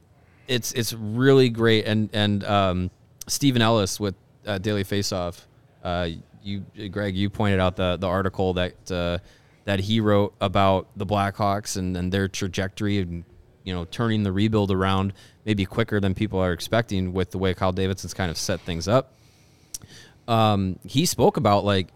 it's 0.48 0.72
it's 0.72 0.92
really 0.92 1.48
great. 1.48 1.86
And 1.86 2.10
and 2.12 2.44
um, 2.44 2.90
Steven 3.26 3.62
Ellis 3.62 3.98
with 3.98 4.14
uh, 4.46 4.58
Daily 4.58 4.84
Faceoff, 4.84 5.40
uh, 5.82 6.08
you 6.42 6.60
Greg, 6.90 7.16
you 7.16 7.30
pointed 7.30 7.58
out 7.58 7.74
the 7.74 7.96
the 7.96 8.06
article 8.06 8.52
that 8.52 8.92
uh, 8.92 9.16
that 9.64 9.80
he 9.80 9.98
wrote 10.00 10.34
about 10.42 10.88
the 10.94 11.06
Blackhawks 11.06 11.78
and 11.78 11.96
and 11.96 12.12
their 12.12 12.28
trajectory 12.28 12.98
and 12.98 13.24
you 13.64 13.72
know 13.72 13.86
turning 13.86 14.24
the 14.24 14.32
rebuild 14.32 14.70
around 14.70 15.14
maybe 15.46 15.64
quicker 15.64 16.00
than 16.00 16.14
people 16.14 16.38
are 16.38 16.52
expecting 16.52 17.14
with 17.14 17.30
the 17.30 17.38
way 17.38 17.54
Kyle 17.54 17.72
Davidson's 17.72 18.12
kind 18.12 18.30
of 18.30 18.36
set 18.36 18.60
things 18.60 18.86
up. 18.88 19.14
Um, 20.28 20.78
he 20.84 21.06
spoke 21.06 21.38
about 21.38 21.64
like 21.64 21.88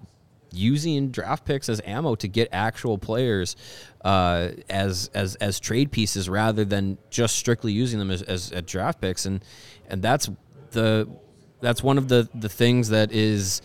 using 0.54 1.10
draft 1.10 1.44
picks 1.44 1.68
as 1.68 1.80
ammo 1.84 2.14
to 2.16 2.28
get 2.28 2.48
actual 2.52 2.98
players 2.98 3.56
uh, 4.04 4.50
as 4.68 5.10
as 5.14 5.34
as 5.36 5.60
trade 5.60 5.90
pieces 5.90 6.28
rather 6.28 6.64
than 6.64 6.98
just 7.10 7.36
strictly 7.36 7.72
using 7.72 7.98
them 7.98 8.10
as, 8.10 8.22
as, 8.22 8.52
as 8.52 8.62
draft 8.62 9.00
picks. 9.00 9.26
And 9.26 9.44
and 9.88 10.02
that's 10.02 10.30
the 10.70 11.08
that's 11.60 11.82
one 11.82 11.98
of 11.98 12.08
the 12.08 12.28
the 12.34 12.48
things 12.48 12.90
that 12.90 13.12
is 13.12 13.62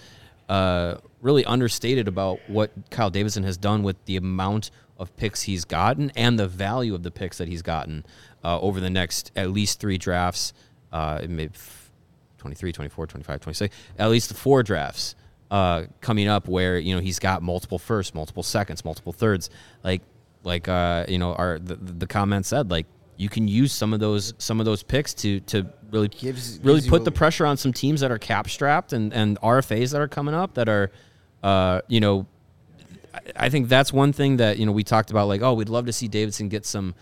uh, 0.48 0.96
really 1.22 1.46
understated 1.46 2.08
about 2.08 2.40
what 2.48 2.72
Kyle 2.90 3.10
Davidson 3.10 3.44
has 3.44 3.58
done 3.58 3.84
with 3.84 4.04
the 4.06 4.18
amount 4.18 4.72
of 4.98 5.16
picks 5.16 5.44
he's 5.44 5.64
gotten 5.64 6.12
and 6.16 6.38
the 6.38 6.48
value 6.48 6.94
of 6.94 7.04
the 7.04 7.12
picks 7.12 7.38
that 7.38 7.48
he's 7.48 7.62
gotten 7.62 8.06
uh, 8.44 8.60
over 8.60 8.80
the 8.80 8.90
next 8.90 9.32
at 9.36 9.52
least 9.52 9.80
three 9.80 9.98
drafts 9.98 10.54
uh, 10.92 11.20
maybe 11.28 11.54
23, 12.40 12.72
24, 12.72 13.08
25, 13.08 13.42
26, 13.42 13.76
at 13.98 14.10
least 14.10 14.34
four 14.34 14.64
drafts 14.64 15.16
uh, 15.52 15.84
coming 16.02 16.28
up 16.28 16.48
where, 16.48 16.78
you 16.78 16.94
know, 16.96 17.02
he's 17.02 17.20
got 17.20 17.42
multiple 17.42 17.80
firsts, 17.80 18.14
multiple 18.14 18.44
seconds, 18.44 18.86
multiple 18.86 19.14
thirds. 19.14 19.50
Like, 19.84 20.02
like, 20.44 20.68
uh, 20.68 21.06
you 21.08 21.18
know, 21.18 21.34
our, 21.34 21.60
the, 21.60 21.76
the 21.76 22.08
comment 22.08 22.46
said, 22.46 22.70
like, 22.72 22.86
you 23.18 23.30
can 23.30 23.48
use 23.48 23.72
some 23.74 23.94
of 23.94 24.00
those, 24.00 24.34
some 24.38 24.60
of 24.60 24.66
those 24.66 24.84
picks 24.84 25.14
to, 25.16 25.40
to 25.42 25.68
really, 25.92 26.08
Gives- 26.08 26.60
really 26.64 26.80
gives 26.80 26.90
put 26.90 27.04
the 27.04 27.12
pressure 27.12 27.46
on 27.46 27.58
some 27.58 27.74
teams 27.74 28.00
that 28.02 28.12
are 28.12 28.18
cap 28.20 28.48
strapped 28.50 28.94
and, 28.94 29.14
and 29.14 29.40
RFAs 29.42 29.92
that 29.92 30.00
are 30.00 30.08
coming 30.08 30.34
up 30.34 30.54
that 30.54 30.70
are, 30.70 30.92
uh, 31.44 31.82
you 31.88 32.00
know, 32.00 32.26
I- 33.14 33.20
I 33.36 33.50
think 33.50 33.68
that's 33.68 33.92
one 33.92 34.14
thing 34.14 34.38
that, 34.38 34.58
you 34.60 34.66
know, 34.66 34.72
we 34.72 34.84
talked 34.84 35.10
about, 35.12 35.28
like, 35.28 35.42
oh, 35.42 35.54
we'd 35.54 35.68
love 35.70 35.86
to 35.88 35.94
see 35.94 36.08
Davidson 36.08 36.48
get 36.48 36.66
some, 36.66 36.96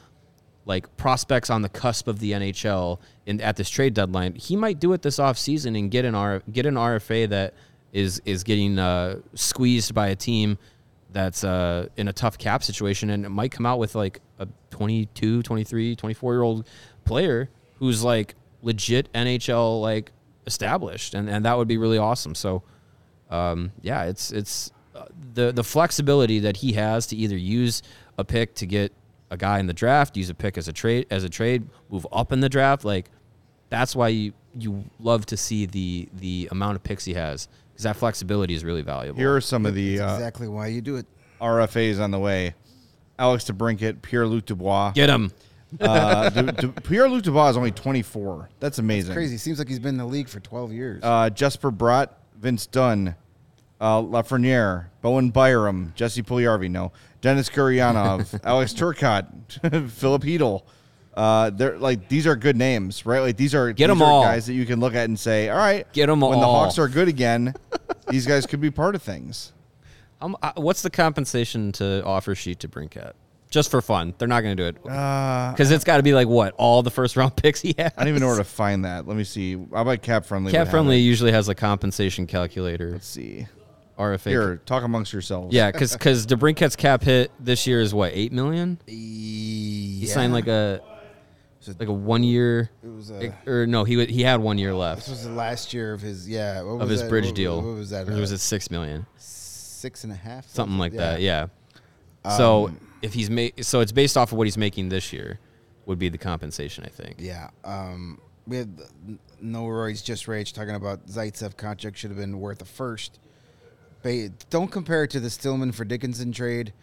like 0.66 0.98
prospects 0.98 1.50
on 1.50 1.62
the 1.62 1.70
cusp 1.70 2.08
of 2.10 2.20
the 2.20 2.32
NHL 2.34 3.00
in 3.26 3.40
at 3.40 3.56
this 3.56 3.70
trade 3.70 3.94
deadline, 3.94 4.36
he 4.36 4.56
might 4.58 4.80
do 4.82 4.92
it 4.92 5.02
this 5.02 5.18
offseason 5.18 5.78
and 5.80 5.90
get 5.90 6.04
an 6.04 6.14
R 6.14 6.42
get 6.52 6.66
an 6.66 6.76
RFA 6.76 7.30
that 7.30 7.54
is 7.98 8.22
is 8.26 8.44
getting 8.44 8.78
uh, 8.78 9.20
squeezed 9.34 9.94
by 9.96 10.10
a 10.10 10.16
team 10.16 10.60
that's 11.12 11.44
uh, 11.44 11.88
in 11.98 12.08
a 12.08 12.14
tough 12.14 12.38
cap 12.38 12.64
situation 12.64 13.10
and 13.10 13.26
it 13.26 13.30
might 13.30 13.52
come 13.52 13.66
out 13.66 13.80
with 13.80 13.96
like 13.96 14.22
a 14.38 14.48
22, 14.70 15.42
23, 15.42 15.96
24 15.96 16.34
year 16.34 16.44
old 16.44 16.68
player 17.06 17.50
who's 17.80 18.04
like 18.04 18.36
legit 18.62 19.12
NHL 19.14 19.82
like 19.82 20.12
established 20.46 21.16
and, 21.16 21.28
and 21.28 21.44
that 21.46 21.58
would 21.58 21.68
be 21.68 21.78
really 21.78 21.98
awesome. 21.98 22.36
So 22.36 22.62
um, 23.32 23.72
yeah, 23.82 24.04
it's 24.04 24.32
it's 24.32 24.72
uh, 24.94 25.06
the 25.34 25.52
the 25.52 25.64
flexibility 25.64 26.40
that 26.40 26.58
he 26.58 26.74
has 26.74 27.08
to 27.08 27.16
either 27.16 27.36
use 27.36 27.82
a 28.20 28.24
pick 28.24 28.54
to 28.56 28.68
get 28.68 28.94
a 29.32 29.38
guy 29.38 29.58
in 29.58 29.66
the 29.66 29.74
draft, 29.74 30.16
use 30.16 30.30
a 30.30 30.36
pick 30.36 30.56
as 30.56 30.68
a 30.68 30.74
trade 30.74 31.08
as 31.10 31.24
a 31.24 31.30
trade, 31.30 31.68
move 31.90 32.06
up 32.12 32.32
in 32.32 32.42
the 32.42 32.50
draft. 32.50 32.86
Like 32.86 33.10
that's 33.70 33.96
why 33.96 34.10
you 34.10 34.34
you 34.56 34.86
love 35.00 35.26
to 35.28 35.38
see 35.38 35.66
the 35.66 36.10
the 36.14 36.48
amount 36.52 36.76
of 36.76 36.84
picks 36.84 37.06
he 37.06 37.16
has 37.16 37.48
because 37.78 37.84
that 37.84 37.96
flexibility 37.96 38.56
is 38.56 38.64
really 38.64 38.82
valuable. 38.82 39.20
Here 39.20 39.36
are 39.36 39.42
some 39.42 39.68
of 39.68 39.76
the 39.76 39.98
That's 39.98 40.12
uh, 40.14 40.16
exactly 40.16 40.48
why 40.48 40.68
you 40.68 40.82
do 40.82 40.96
it. 40.96 41.06
RFAs 41.40 42.00
on 42.02 42.10
the 42.10 42.18
way. 42.18 42.56
Alex 43.20 43.44
DeBrincat, 43.46 44.02
Pierre 44.02 44.26
Luc 44.26 44.46
Dubois. 44.46 44.92
Get 44.94 45.10
him. 45.10 45.32
Uh, 45.80 46.30
Du- 46.32 46.52
Du- 46.52 46.72
Pierre 46.82 47.08
Luc 47.08 47.24
Dubois 47.24 47.50
is 47.50 47.58
only 47.58 47.70
24. 47.72 48.50
That's 48.60 48.80
amazing. 48.80 49.14
Crazy. 49.14 49.38
Seems 49.38 49.60
like 49.60 49.68
he's 49.68 49.80
been 49.80 49.90
in 49.96 49.98
the 49.98 50.06
league 50.06 50.28
for 50.28 50.40
12 50.40 50.72
years. 50.74 51.04
Uh, 51.04 51.30
Jesper 51.30 51.72
Bratt, 51.72 52.10
Vince 52.40 52.66
Dunn, 52.66 53.16
uh, 53.80 54.02
Lafreniere, 54.02 54.88
Bowen 55.02 55.30
Byram, 55.30 55.94
Jesse 55.96 56.24
Puljujarvi, 56.24 56.72
no, 56.72 56.92
Denis 57.22 57.50
Gurianov, 57.50 58.40
Alex 58.44 58.74
Turcotte, 58.74 59.90
Filip 59.92 60.24
Chytil. 60.24 60.64
Uh, 61.14 61.50
they're 61.50 61.80
like 61.80 62.08
these 62.10 62.28
are 62.28 62.36
good 62.36 62.56
names, 62.56 63.04
right? 63.04 63.22
Like 63.22 63.38
these 63.38 63.56
are 63.56 63.72
Get 63.74 63.88
these 63.88 63.96
'em 63.96 64.04
are 64.04 64.06
all. 64.12 64.24
guys 64.24 64.46
that 64.46 64.54
you 64.54 64.68
can 64.68 64.80
look 64.80 64.94
at 64.94 65.06
and 65.06 65.20
say, 65.20 65.50
all 65.50 65.58
right, 65.58 65.92
Get 65.92 66.10
'em 66.12 66.22
when 66.22 66.40
the. 66.40 66.46
Hawks 66.46 66.78
are 66.78 66.88
good 66.88 67.08
again, 67.08 67.56
these 68.10 68.26
guys 68.26 68.46
could 68.46 68.62
be 68.62 68.72
part 68.72 68.96
of 68.96 69.02
things. 69.02 69.54
Um, 70.22 70.36
uh, 70.42 70.54
what's 70.56 70.82
the 70.82 70.90
compensation 70.90 71.72
to 71.74 72.04
offer 72.04 72.34
sheet 72.36 72.60
to 72.62 72.68
Brinkat? 72.68 73.14
Just 73.50 73.72
for 73.72 73.82
fun. 73.82 74.14
They're 74.18 74.28
not 74.28 74.42
going 74.42 74.58
to 74.58 74.64
do 74.64 74.68
it 74.78 74.92
Uh, 74.92 75.52
because 75.52 75.72
it's 75.72 75.84
got 75.86 75.98
to 75.98 76.04
be 76.04 76.14
like 76.14 76.28
what 76.28 76.54
all 76.58 76.84
the 76.84 76.92
first 76.92 77.16
round 77.16 77.36
picks 77.38 77.62
he 77.62 77.74
has. 77.78 77.94
I 77.96 78.02
don't 78.02 78.10
even 78.10 78.22
know 78.22 78.28
where 78.28 78.38
to 78.38 78.44
find 78.44 78.84
that. 78.86 79.08
Let 79.08 79.16
me 79.16 79.24
see. 79.24 79.56
How 79.56 79.82
about 79.84 80.02
Cap 80.02 80.26
Friendly? 80.26 80.52
Cap 80.52 80.68
Friendly 80.68 81.00
usually 81.00 81.32
has 81.32 81.48
a 81.48 81.56
compensation 81.56 82.28
calculator. 82.28 82.92
Let's 82.92 83.08
see. 83.08 83.48
RFA. 83.98 84.30
Here, 84.30 84.58
talk 84.58 84.84
amongst 84.84 85.12
yourselves. 85.12 85.56
Yeah, 85.56 85.72
because 85.72 85.94
because 85.94 86.28
DeBrincat's 86.28 86.76
cap 86.76 87.02
hit 87.02 87.32
this 87.40 87.66
year 87.66 87.80
is 87.82 87.94
what 87.94 88.12
eight 88.14 88.32
million. 88.32 88.80
He 88.86 90.06
signed 90.08 90.34
like 90.34 90.48
a 90.48 90.82
like 91.80 91.88
a 91.90 91.94
one 91.94 92.24
year, 92.24 92.70
It 92.84 92.88
was 92.88 93.12
a- 93.12 93.34
or 93.46 93.68
no, 93.68 93.84
he 93.84 94.06
he 94.06 94.22
had 94.24 94.40
one 94.40 94.58
year 94.58 94.74
left. 94.74 95.02
This 95.02 95.10
was 95.10 95.24
the 95.24 95.32
last 95.32 95.74
year 95.74 95.94
of 95.94 96.02
his 96.02 96.28
yeah 96.28 96.62
what 96.62 96.82
of 96.82 96.90
his 96.90 97.02
that? 97.02 97.10
bridge 97.10 97.26
What- 97.28 97.36
deal. 97.36 97.58
What, 97.62 97.76
was 97.76 97.90
that? 97.92 98.08
Or 98.10 98.14
was 98.16 98.32
uh, 98.32 98.36
it 98.36 98.40
six 98.40 98.70
million? 98.72 99.06
six 99.18 100.04
and 100.04 100.12
a 100.12 100.16
half? 100.16 100.48
Something 100.50 100.78
like 100.80 100.94
that. 100.94 101.22
Yeah. 101.22 101.48
Yeah. 102.26 102.38
So 102.38 102.72
if 103.02 103.14
he's 103.14 103.30
made, 103.30 103.64
so 103.66 103.80
it's 103.80 103.92
based 103.92 104.18
off 104.18 104.32
of 104.32 104.38
what 104.38 104.48
he's 104.48 104.58
making 104.58 104.90
this 104.90 105.14
year, 105.14 105.40
would 105.86 106.00
be 106.00 106.10
the 106.10 106.18
compensation, 106.18 106.84
I 106.84 106.90
think. 106.90 107.18
Yeah. 107.20 107.50
Um, 107.64 108.20
we 108.48 108.58
had 108.58 108.82
No 109.40 109.68
Roy's 109.68 110.02
just 110.02 110.28
rage 110.28 110.52
talking 110.54 110.74
about 110.76 111.06
Zaitsev 111.08 111.56
contract 111.58 111.98
should 111.98 112.10
have 112.10 112.18
been 112.18 112.40
worth 112.40 112.62
a 112.62 112.66
first. 112.66 113.20
Ba- 114.02 114.30
Don't 114.50 114.72
compare 114.72 115.04
it 115.04 115.12
to 115.12 115.20
the 115.20 115.30
Stillman 115.30 115.72
for 115.72 115.86
Dickinson 115.86 116.32
trade 116.32 116.74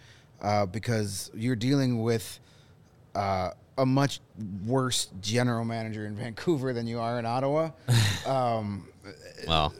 uh, 0.41 0.67
because 0.67 1.31
you're 1.35 1.57
dealing 1.57 2.03
with 2.03 2.39
uh, 3.15 3.51
a 3.79 3.87
much 3.87 4.21
worse 4.67 5.09
general 5.21 5.65
manager 5.65 6.07
in 6.07 6.17
Vancouver 6.17 6.73
than 6.73 6.87
you 6.87 7.01
are 7.01 7.19
in 7.19 7.27
Ottawa. 7.27 7.71
um, 8.27 8.89
Well, 9.47 9.75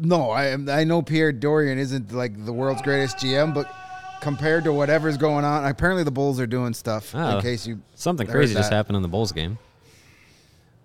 no, 0.00 0.30
I 0.30 0.52
I 0.52 0.84
know 0.84 1.02
Pierre 1.02 1.32
Dorion 1.32 1.78
isn't 1.78 2.12
like 2.12 2.44
the 2.44 2.52
world's 2.52 2.82
greatest 2.82 3.18
GM, 3.18 3.54
but 3.54 3.72
compared 4.20 4.64
to 4.64 4.72
whatever's 4.72 5.16
going 5.16 5.44
on, 5.44 5.64
apparently 5.64 6.04
the 6.04 6.10
Bulls 6.10 6.38
are 6.38 6.46
doing 6.46 6.74
stuff. 6.74 7.14
Oh, 7.14 7.36
in 7.36 7.42
case 7.42 7.66
you 7.66 7.80
something 7.94 8.26
crazy 8.26 8.54
just 8.54 8.72
happened 8.72 8.96
in 8.96 9.02
the 9.02 9.08
Bulls 9.08 9.32
game. 9.32 9.58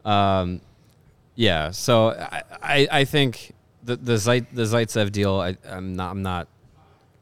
Um, 0.06 0.62
yeah. 1.36 1.72
So 1.72 2.10
I 2.10 2.44
I, 2.62 2.88
I 2.92 3.06
think 3.06 3.54
the 3.84 3.96
the 3.96 4.18
Zeit, 4.18 4.48
the 4.54 4.64
Zaitsev 4.64 5.12
deal. 5.12 5.36
I, 5.36 5.58
I'm 5.70 5.96
not 5.96 6.12
I'm 6.12 6.24
not 6.24 6.48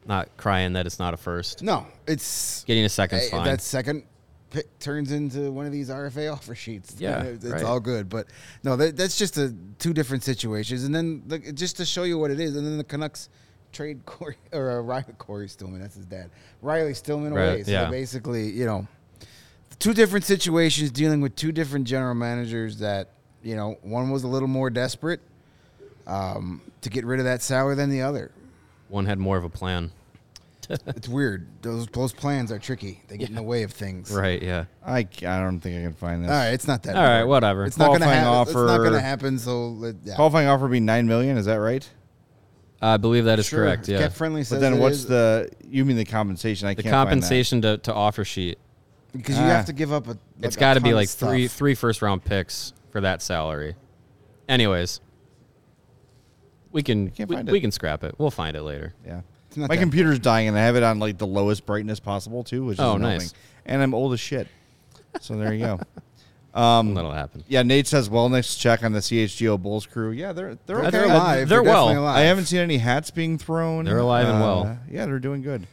not 0.06 0.28
crying 0.36 0.74
that 0.74 0.86
it's 0.86 0.98
not 0.98 1.14
a 1.14 1.16
first. 1.16 1.62
No, 1.62 1.86
it's 2.06 2.64
Getting 2.64 2.84
a 2.84 2.88
fine. 2.88 3.44
That 3.44 3.60
second 3.60 4.04
pick 4.50 4.78
turns 4.78 5.12
into 5.12 5.50
one 5.50 5.66
of 5.66 5.72
these 5.72 5.88
RFA 5.90 6.32
offer 6.32 6.54
sheets. 6.54 6.96
Yeah, 7.00 7.22
it's 7.22 7.44
right. 7.44 7.62
all 7.62 7.80
good. 7.80 8.08
But 8.08 8.28
no, 8.62 8.76
that, 8.76 8.96
that's 8.96 9.18
just 9.18 9.36
a 9.36 9.54
two 9.78 9.92
different 9.92 10.22
situations. 10.22 10.84
And 10.84 10.94
then 10.94 11.22
the, 11.26 11.38
just 11.52 11.76
to 11.78 11.84
show 11.84 12.04
you 12.04 12.18
what 12.18 12.30
it 12.30 12.40
is, 12.40 12.56
and 12.56 12.66
then 12.66 12.78
the 12.78 12.84
Canucks 12.84 13.28
trade 13.72 14.04
Corey 14.06 14.36
or 14.52 14.70
uh, 14.70 14.80
Riley 14.80 15.14
Cory 15.18 15.48
Stillman. 15.48 15.80
That's 15.80 15.96
his 15.96 16.06
dad, 16.06 16.30
Riley 16.62 16.94
Stillman 16.94 17.34
Right, 17.34 17.44
away. 17.44 17.62
So 17.64 17.70
yeah. 17.72 17.90
basically, 17.90 18.50
you 18.50 18.66
know, 18.66 18.86
two 19.78 19.94
different 19.94 20.24
situations 20.24 20.90
dealing 20.90 21.20
with 21.20 21.36
two 21.36 21.52
different 21.52 21.86
general 21.86 22.14
managers. 22.14 22.78
That 22.78 23.10
you 23.42 23.56
know, 23.56 23.76
one 23.82 24.10
was 24.10 24.24
a 24.24 24.28
little 24.28 24.48
more 24.48 24.70
desperate 24.70 25.20
um, 26.06 26.60
to 26.80 26.90
get 26.90 27.04
rid 27.04 27.20
of 27.20 27.24
that 27.26 27.42
sour 27.42 27.74
than 27.74 27.90
the 27.90 28.02
other. 28.02 28.30
One 28.88 29.06
had 29.06 29.18
more 29.18 29.36
of 29.36 29.44
a 29.44 29.50
plan. 29.50 29.90
it's 30.86 31.08
weird. 31.08 31.46
Those 31.62 31.86
those 31.88 32.12
plans 32.12 32.50
are 32.52 32.58
tricky. 32.58 33.02
They 33.08 33.16
get 33.16 33.28
in 33.28 33.34
the 33.34 33.42
way 33.42 33.62
of 33.62 33.72
things. 33.72 34.10
right. 34.12 34.42
Yeah. 34.42 34.64
I, 34.84 35.00
I 35.00 35.04
don't 35.40 35.60
think 35.60 35.78
I 35.78 35.82
can 35.82 35.92
find 35.94 36.24
this. 36.24 36.30
All 36.30 36.36
right, 36.36 36.50
it's 36.52 36.66
not 36.66 36.82
that. 36.84 36.96
All 36.96 37.02
right. 37.02 37.16
hard. 37.18 37.28
Whatever. 37.28 37.64
It's 37.64 37.78
not 37.78 37.86
gonna 37.86 38.06
Qualifying 38.06 38.24
happen. 38.24 38.42
It's 38.42 38.54
not 38.54 38.68
offer- 38.70 38.84
gonna 38.84 39.00
happen. 39.00 39.38
So 39.38 39.68
let- 39.68 39.96
yeah. 40.04 40.14
Qualifying 40.16 40.48
offer 40.48 40.62
would 40.64 40.72
be 40.72 40.80
nine 40.80 41.06
million. 41.06 41.36
Is 41.36 41.46
that 41.46 41.56
right? 41.56 41.88
I 42.82 42.96
believe 42.98 43.24
that 43.24 43.38
is 43.38 43.46
Sure. 43.46 43.60
correct. 43.64 43.88
Yeah. 43.88 43.98
Cap 44.00 44.12
friendly 44.12 44.44
says 44.44 44.56
But 44.58 44.60
then 44.60 44.74
it 44.74 44.80
what's 44.80 44.96
is, 44.96 45.06
the? 45.06 45.50
You 45.68 45.84
mean 45.84 45.96
the 45.96 46.04
compensation? 46.04 46.68
I 46.68 46.74
the 46.74 46.82
can't 46.82 46.92
find 46.92 47.06
that. 47.08 47.10
compensation 47.10 47.62
to, 47.62 47.78
to 47.78 47.94
offer 47.94 48.24
sheet. 48.24 48.58
because 49.12 49.36
you 49.38 49.44
Ah. 49.44 49.48
have 49.48 49.64
to 49.66 49.72
give 49.72 49.92
up 49.92 50.08
a. 50.08 50.18
It's 50.42 50.56
like, 50.56 50.56
a 50.56 50.60
got 50.60 50.74
to 50.74 50.80
be 50.80 50.92
like 50.94 51.08
three 51.08 51.48
three 51.48 51.74
first 51.74 52.02
round 52.02 52.24
picks 52.24 52.74
for 52.90 53.00
that 53.00 53.22
salary. 53.22 53.76
Anyways, 54.48 55.00
we 56.70 56.82
can 56.82 57.10
can't 57.10 57.28
we, 57.30 57.36
find 57.36 57.48
we 57.50 57.60
can 57.60 57.70
scrap 57.72 58.04
it. 58.04 58.14
We'll 58.18 58.30
find 58.30 58.56
it 58.56 58.62
later. 58.62 58.94
Yeah. 59.06 59.22
It's 59.56 59.60
not 59.60 59.68
My 59.68 59.76
that 59.76 59.80
computer's 59.80 60.18
dying, 60.18 60.48
and 60.48 60.58
I 60.58 60.60
have 60.62 60.76
it 60.76 60.82
on 60.82 60.98
like 60.98 61.16
the 61.18 61.26
lowest 61.26 61.64
brightness 61.64 61.98
possible 61.98 62.44
too, 62.44 62.64
which 62.66 62.74
is 62.74 62.80
Oh, 62.80 62.96
annoying. 62.96 63.18
nice. 63.18 63.34
And 63.64 63.82
I'm 63.82 63.94
old 63.94 64.12
as 64.12 64.20
shit. 64.20 64.48
So 65.20 65.36
there 65.36 65.54
you 65.54 65.64
go. 65.64 65.80
That'll 66.54 67.12
happen. 67.12 67.42
Yeah, 67.48 67.62
Nate 67.62 67.86
says 67.86 68.08
wellness 68.08 68.58
check 68.58 68.82
on 68.84 68.92
the 68.92 69.00
CHGO 69.00 69.60
Bulls 69.60 69.86
crew. 69.86 70.10
Yeah, 70.10 70.32
they're 70.32 70.54
they're 70.66 70.76
They're, 70.76 70.78
okay. 70.80 70.90
they're 70.90 71.04
alive. 71.06 71.48
they're 71.48 71.62
well. 71.62 71.86
definitely 71.88 72.02
alive. 72.04 72.16
I 72.16 72.20
haven't 72.22 72.44
seen 72.46 72.60
any 72.60 72.78
hats 72.78 73.10
being 73.10 73.38
thrown. 73.38 73.84
They're 73.86 73.98
alive 73.98 74.26
and 74.28 74.40
well. 74.40 74.62
Uh, 74.64 74.76
Yeah, 74.90 75.06
they're 75.06 75.18
doing 75.18 75.42
good. 75.42 75.66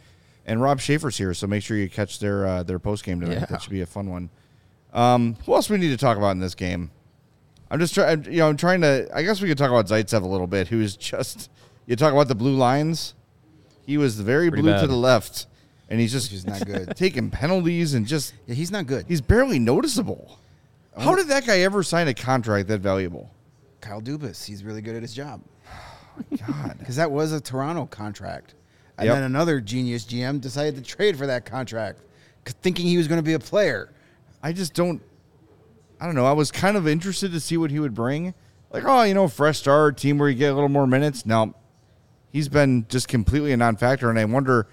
And 0.46 0.62
Rob 0.62 0.82
Schaefer's 0.82 1.18
here, 1.18 1.34
so 1.34 1.48
make 1.48 1.64
sure 1.64 1.78
you 1.78 1.90
catch 1.90 2.20
their 2.20 2.46
uh, 2.46 2.64
their 2.64 2.80
post 2.80 3.04
game 3.06 3.20
tonight. 3.22 3.36
Yeah. 3.36 3.46
That 3.46 3.62
should 3.62 3.72
be 3.72 3.82
a 3.82 3.86
fun 3.86 4.10
one. 4.10 4.30
Um, 4.94 5.36
who 5.46 5.54
else 5.56 5.70
we 5.70 5.78
need 5.78 5.90
to 5.90 5.98
talk 5.98 6.18
about 6.18 6.32
in 6.32 6.40
this 6.40 6.54
game? 6.56 6.92
I'm 7.72 7.80
just 7.80 7.94
trying. 7.94 8.26
You 8.26 8.40
know, 8.40 8.50
I'm 8.50 8.58
trying 8.58 8.82
to. 8.82 9.10
I 9.14 9.24
guess 9.24 9.42
we 9.42 9.48
could 9.48 9.58
talk 9.58 9.70
about 9.70 9.88
Zaitsev 9.88 10.22
a 10.22 10.28
little 10.28 10.48
bit. 10.48 10.68
Who's 10.68 10.96
just 10.98 11.50
you 11.86 11.96
talk 11.96 12.12
about 12.14 12.28
the 12.28 12.36
blue 12.36 12.56
lines. 12.56 13.14
He 13.86 13.98
was 13.98 14.20
very 14.20 14.50
Pretty 14.50 14.62
blue 14.62 14.80
to 14.80 14.88
the 14.88 14.96
left, 14.96 15.48
and 15.90 16.00
he's 16.00 16.12
just 16.12 16.32
He's 16.32 16.46
not 16.46 16.66
good. 16.66 16.94
taking 16.96 17.30
penalties 17.30 17.94
and 17.94 18.06
just 18.08 18.34
Yeah, 18.48 18.56
he's 18.56 18.72
not 18.72 18.88
good. 18.88 19.06
he's 19.08 19.22
barely 19.22 19.60
noticeable. 19.60 20.40
How 20.98 21.16
did 21.16 21.28
that 21.30 21.46
guy 21.48 21.60
ever 21.62 21.82
sign 21.84 22.08
a 22.08 22.14
contract 22.14 22.68
that 22.68 22.80
valuable? 22.82 23.32
Kyle 23.82 24.02
Dubas. 24.02 24.46
He's 24.46 24.64
really 24.64 24.82
good 24.82 24.96
at 24.96 25.02
his 25.02 25.14
job. 25.14 25.42
God. 26.48 26.76
Because 26.80 26.96
that 26.98 27.12
was 27.12 27.32
a 27.34 27.42
Toronto 27.42 27.86
contract. 27.88 28.54
And 28.98 29.08
Yep. 29.08 29.16
then 29.16 29.24
another 29.24 29.60
genius 29.60 30.06
GM 30.06 30.40
decided 30.40 30.76
to 30.76 30.82
trade 30.84 31.18
for 31.18 31.26
that 31.26 31.46
contract, 31.46 32.00
c- 32.48 32.54
thinking 32.62 32.86
he 32.86 32.98
was 32.98 33.08
going 33.08 33.18
to 33.18 33.24
be 33.24 33.34
a 33.34 33.40
player. 33.40 33.92
I 34.44 34.54
just 34.54 34.74
don't. 34.76 35.02
I 36.00 36.06
don't 36.06 36.14
know. 36.16 36.26
I 36.28 36.34
was 36.34 36.52
kind 36.52 36.78
of 36.78 36.88
interested 36.88 37.32
to 37.32 37.40
see 37.40 37.58
what 37.58 37.72
he 37.72 37.80
would 37.80 37.96
bring. 37.96 38.34
Like, 38.72 38.84
oh, 38.86 39.02
you 39.04 39.14
know, 39.16 39.28
fresh 39.28 39.58
start, 39.60 39.98
team 39.98 40.18
where 40.20 40.30
you 40.30 40.36
get 40.36 40.52
a 40.52 40.54
little 40.54 40.70
more 40.70 40.86
minutes. 40.86 41.26
Now, 41.26 41.56
he's 42.34 42.50
been 42.50 42.86
just 42.90 43.08
completely 43.08 43.54
a 43.54 43.58
non-factor, 43.58 44.10
and 44.10 44.20
I 44.20 44.26
wonder 44.26 44.68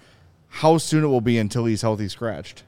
how 0.49 0.77
soon 0.77 1.05
it 1.05 1.07
will 1.07 1.21
be 1.21 1.37
until 1.37 1.63
he's 1.63 1.81
healthy 1.81 2.09
scratched. 2.09 2.63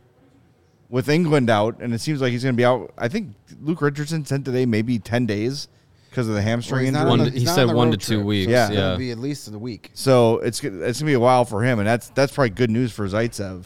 With 0.89 1.07
Englund 1.07 1.49
out, 1.49 1.81
and 1.81 1.93
it 1.93 1.99
seems 1.99 2.21
like 2.21 2.31
he's 2.31 2.43
going 2.43 2.53
to 2.55 2.57
be 2.57 2.63
out. 2.63 2.93
I 2.97 3.07
think 3.09 3.33
Luke 3.61 3.81
Richardson 3.81 4.23
said 4.25 4.45
today 4.45 4.65
maybe 4.65 4.99
ten 4.99 5.25
days 5.25 5.67
because 6.09 6.29
of 6.29 6.35
the 6.35 6.41
hamstring 6.41 6.93
Well, 6.93 7.03
injury. 7.03 7.09
One 7.09 7.33
the- 7.33 7.39
he 7.39 7.45
said 7.47 7.67
on 7.67 7.75
one 7.75 7.89
road 7.89 7.99
to 7.99 8.07
two 8.07 8.23
weeks, 8.23 8.45
so 8.45 8.51
yeah. 8.51 8.65
It's 8.67 8.73
yeah. 8.75 8.79
going 8.81 8.93
to 8.93 8.99
be 8.99 9.11
at 9.11 9.17
least 9.17 9.47
a 9.51 9.57
week. 9.57 9.89
So 9.95 10.37
it's 10.39 10.63
it's 10.63 10.99
gonna 10.99 11.09
be 11.09 11.13
a 11.13 11.19
while 11.19 11.43
for 11.45 11.63
him, 11.63 11.79
and 11.79 11.87
that's 11.87 12.09
that's 12.09 12.31
probably 12.33 12.51
good 12.51 12.69
news 12.69 12.91
for 12.91 13.07
Zaitsev. 13.07 13.65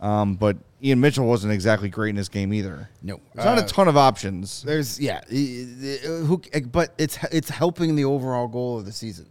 Um, 0.00 0.36
but 0.36 0.56
Ian 0.82 1.00
Mitchell 1.00 1.26
wasn't 1.26 1.52
exactly 1.52 1.88
great 1.88 2.10
in 2.10 2.16
this 2.16 2.28
game 2.30 2.54
either. 2.54 2.88
No. 3.02 3.20
There's 3.34 3.44
not 3.44 3.58
a 3.58 3.64
Uh, 3.64 3.66
ton 3.66 3.88
of 3.88 3.96
options. 3.98 4.62
There's 4.62 4.98
yeah, 5.00 5.20
i- 5.30 5.34
i- 5.34 6.06
who, 6.24 6.40
but 6.70 6.94
it's 6.98 7.18
it's 7.32 7.50
helping 7.50 7.96
the 7.96 8.04
overall 8.04 8.46
goal 8.46 8.78
of 8.78 8.84
the 8.86 8.92
season 8.92 9.26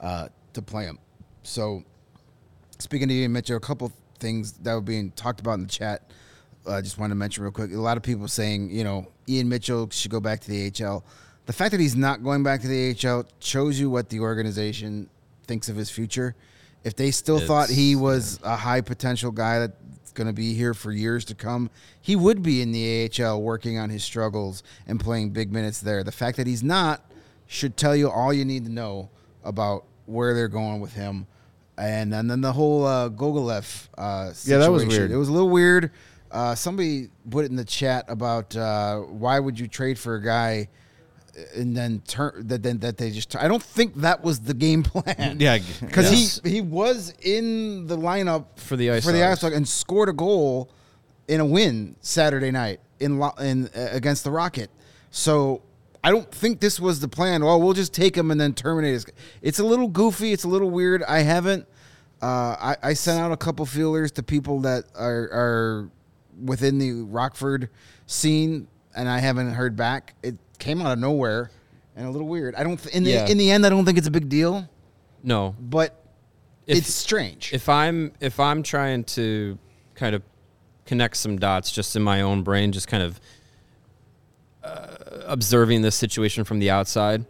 uh, 0.00 0.28
to 0.54 0.62
play 0.62 0.84
him. 0.84 0.98
So, 1.42 1.82
speaking 2.78 3.08
to 3.08 3.14
Ian 3.14 3.32
Mitchell, 3.32 3.56
a 3.56 3.60
couple 3.60 3.92
things 4.18 4.52
that 4.52 4.74
were 4.74 4.80
being 4.80 5.10
talked 5.12 5.40
about 5.40 5.54
in 5.54 5.62
the 5.62 5.68
chat. 5.68 6.10
Uh, 6.66 6.74
I 6.74 6.80
just 6.80 6.96
wanted 6.98 7.10
to 7.10 7.16
mention 7.16 7.42
real 7.42 7.52
quick. 7.52 7.72
A 7.72 7.76
lot 7.76 7.96
of 7.96 8.02
people 8.02 8.28
saying 8.28 8.70
you 8.70 8.84
know 8.84 9.08
Ian 9.28 9.48
Mitchell 9.48 9.88
should 9.90 10.10
go 10.10 10.20
back 10.20 10.40
to 10.40 10.48
the 10.48 10.70
AHL. 10.84 11.04
The 11.46 11.52
fact 11.52 11.72
that 11.72 11.80
he's 11.80 11.96
not 11.96 12.22
going 12.22 12.44
back 12.44 12.60
to 12.60 12.68
the 12.68 12.90
AHL 13.04 13.26
shows 13.40 13.80
you 13.80 13.90
what 13.90 14.08
the 14.10 14.20
organization 14.20 15.08
thinks 15.46 15.68
of 15.68 15.74
his 15.74 15.90
future. 15.90 16.36
If 16.84 16.94
they 16.96 17.10
still 17.10 17.40
thought 17.40 17.68
he 17.68 17.92
It's- 17.92 18.02
was 18.02 18.40
a 18.44 18.56
high 18.56 18.80
potential 18.80 19.32
guy 19.32 19.58
that's 19.60 20.12
going 20.14 20.28
to 20.28 20.32
be 20.32 20.54
here 20.54 20.72
for 20.74 20.92
years 20.92 21.24
to 21.26 21.34
come, 21.34 21.68
he 22.00 22.14
would 22.14 22.42
be 22.42 22.62
in 22.62 22.70
the 22.70 23.04
AHL 23.04 23.42
working 23.42 23.76
on 23.78 23.90
his 23.90 24.04
struggles 24.04 24.62
and 24.86 25.00
playing 25.00 25.30
big 25.30 25.52
minutes 25.52 25.80
there. 25.80 26.04
The 26.04 26.12
fact 26.12 26.36
that 26.36 26.46
he's 26.46 26.62
not 26.62 27.04
should 27.46 27.76
tell 27.76 27.96
you 27.96 28.08
all 28.08 28.32
you 28.32 28.44
need 28.44 28.64
to 28.66 28.70
know 28.70 29.10
about 29.44 29.84
where 30.06 30.34
they're 30.34 30.48
going 30.48 30.80
with 30.80 30.92
him. 30.92 31.26
And, 31.78 32.14
and 32.14 32.30
then 32.30 32.40
the 32.42 32.52
whole 32.52 32.84
uh, 32.86 33.08
Gogolev 33.08 33.88
uh, 33.96 34.32
Yeah, 34.44 34.58
that 34.58 34.70
was 34.70 34.84
weird. 34.84 35.10
It 35.10 35.16
was 35.16 35.28
a 35.28 35.32
little 35.32 35.48
weird. 35.48 35.90
Uh, 36.30 36.54
somebody 36.54 37.08
put 37.28 37.44
it 37.44 37.50
in 37.50 37.56
the 37.56 37.64
chat 37.64 38.04
about 38.08 38.54
uh, 38.56 38.98
why 39.00 39.38
would 39.38 39.58
you 39.58 39.68
trade 39.68 39.98
for 39.98 40.14
a 40.16 40.22
guy 40.22 40.68
and 41.54 41.74
then 41.76 42.00
turn 42.06 42.46
that 42.46 42.62
then 42.62 42.78
that 42.80 42.98
they 42.98 43.10
just. 43.10 43.34
I 43.36 43.48
don't 43.48 43.62
think 43.62 43.94
that 43.96 44.22
was 44.22 44.40
the 44.40 44.54
game 44.54 44.82
plan. 44.82 45.38
Yeah, 45.40 45.58
because 45.80 46.12
Yes. 46.12 46.40
he 46.44 46.50
he 46.50 46.60
was 46.60 47.14
in 47.22 47.86
the 47.86 47.96
lineup 47.96 48.46
For 48.56 48.76
the 48.76 48.90
Ice 48.92 49.04
for 49.04 49.12
the 49.12 49.22
Ice. 49.24 49.40
Hogs 49.40 49.54
and 49.56 49.66
scored 49.66 50.08
a 50.10 50.12
goal 50.12 50.70
in 51.28 51.40
a 51.40 51.44
win 51.46 51.96
Saturday 52.00 52.50
night 52.50 52.80
in 53.00 53.20
in 53.40 53.68
uh, 53.74 53.88
against 53.92 54.24
the 54.24 54.30
Rocket. 54.30 54.70
So 55.10 55.62
I 56.04 56.10
don't 56.10 56.30
think 56.32 56.60
this 56.60 56.80
was 56.80 57.00
the 57.00 57.08
plan. 57.08 57.44
Well, 57.44 57.60
we'll 57.60 57.74
just 57.74 57.94
take 57.94 58.16
him 58.16 58.30
and 58.30 58.40
then 58.40 58.54
terminate 58.54 58.92
his. 58.94 59.06
It's 59.40 59.58
a 59.58 59.64
little 59.64 59.88
goofy. 59.88 60.32
It's 60.32 60.44
a 60.44 60.48
little 60.48 60.70
weird. 60.70 61.02
I 61.04 61.20
haven't. 61.20 61.66
Uh, 62.20 62.56
I, 62.60 62.76
I 62.82 62.92
sent 62.94 63.20
out 63.20 63.32
a 63.32 63.36
couple 63.36 63.64
feelers 63.66 64.10
to 64.12 64.22
people 64.22 64.60
that 64.60 64.84
are 64.96 65.22
are 65.32 65.90
within 66.42 66.78
the 66.78 67.02
Rockford 67.02 67.68
scene, 68.06 68.66
and 68.96 69.08
I 69.08 69.18
haven't 69.18 69.52
heard 69.52 69.76
back. 69.76 70.14
It 70.22 70.36
came 70.58 70.80
out 70.82 70.92
of 70.92 70.98
nowhere 70.98 71.50
and 71.96 72.06
a 72.06 72.10
little 72.10 72.28
weird. 72.28 72.54
I 72.56 72.64
don't. 72.64 72.76
Th- 72.82 72.94
in 72.94 73.04
the 73.04 73.10
Yeah. 73.10 73.26
in 73.28 73.38
the 73.38 73.50
end, 73.50 73.64
I 73.66 73.68
don't 73.68 73.84
think 73.84 73.98
it's 73.98 74.06
a 74.08 74.12
big 74.12 74.28
deal, 74.28 74.68
No, 75.22 75.54
but 75.60 76.04
If- 76.66 76.78
it's 76.78 76.94
strange. 76.94 77.52
if 77.52 77.68
I'm 77.68 78.12
if 78.20 78.40
I'm 78.40 78.62
trying 78.62 79.04
to 79.04 79.58
kind 79.94 80.14
of 80.16 80.22
connect 80.86 81.16
some 81.16 81.38
dots 81.38 81.70
just 81.70 81.94
in 81.96 82.02
my 82.02 82.20
own 82.22 82.42
brain, 82.42 82.72
just 82.72 82.88
kind 82.88 83.02
of 83.04 83.20
uh, 84.62 84.86
observing 85.26 85.82
this 85.82 85.96
situation 85.96 86.44
from 86.44 86.58
the 86.58 86.70
outside, 86.70 87.24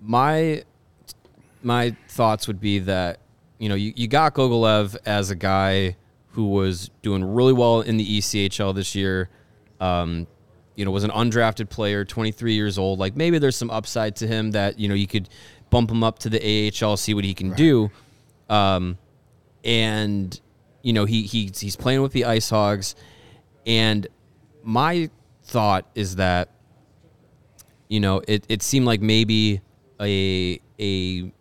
my 0.00 0.64
my 1.62 1.96
thoughts 2.08 2.46
would 2.46 2.60
be 2.60 2.78
that 2.80 3.20
you 3.58 3.68
know 3.68 3.74
you, 3.74 3.92
you 3.96 4.06
got 4.08 4.34
Gogolev 4.34 4.96
as 5.06 5.30
a 5.30 5.36
guy 5.36 5.96
who 6.32 6.48
was 6.48 6.90
doing 7.02 7.24
really 7.24 7.52
well 7.52 7.80
in 7.80 7.96
the 7.96 8.18
ECHL 8.18 8.74
this 8.74 8.94
year. 8.94 9.30
Um, 9.80 10.26
you 10.74 10.84
know, 10.84 10.90
was 10.90 11.04
an 11.04 11.10
undrafted 11.10 11.70
player, 11.70 12.04
23 12.04 12.54
years 12.54 12.78
old. 12.78 12.98
Like 12.98 13.14
maybe 13.14 13.38
there's 13.38 13.56
some 13.56 13.70
upside 13.70 14.16
to 14.16 14.26
him 14.26 14.50
that 14.50 14.78
you 14.78 14.88
know 14.88 14.94
you 14.94 15.06
could 15.06 15.28
bump 15.70 15.90
him 15.90 16.02
up 16.02 16.18
to 16.20 16.28
the 16.28 16.72
AHL, 16.82 16.96
see 16.96 17.14
what 17.14 17.24
he 17.24 17.34
can 17.34 17.52
do. 17.52 17.90
Um, 18.48 18.98
and 19.64 20.38
you 20.82 20.92
know 20.92 21.04
he 21.04 21.22
he 21.22 21.50
he's 21.56 21.76
playing 21.76 22.02
with 22.02 22.12
the 22.12 22.24
Ice 22.24 22.50
Hogs, 22.50 22.94
and 23.66 24.06
my 24.62 25.10
thought 25.44 25.86
is 25.94 26.16
that 26.16 26.50
you 27.88 28.00
know 28.00 28.22
it, 28.26 28.44
it 28.48 28.62
seemed 28.62 28.86
like 28.86 29.00
maybe 29.00 29.60
a 30.00 30.60
a 30.80 31.32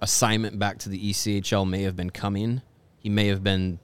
assignment 0.00 0.58
back 0.58 0.78
to 0.78 0.88
the 0.88 1.10
ECHL 1.10 1.68
may 1.68 1.82
have 1.82 1.96
been 1.96 2.10
coming. 2.10 2.62
He 2.98 3.08
may 3.08 3.28
have 3.28 3.42
been 3.42 3.78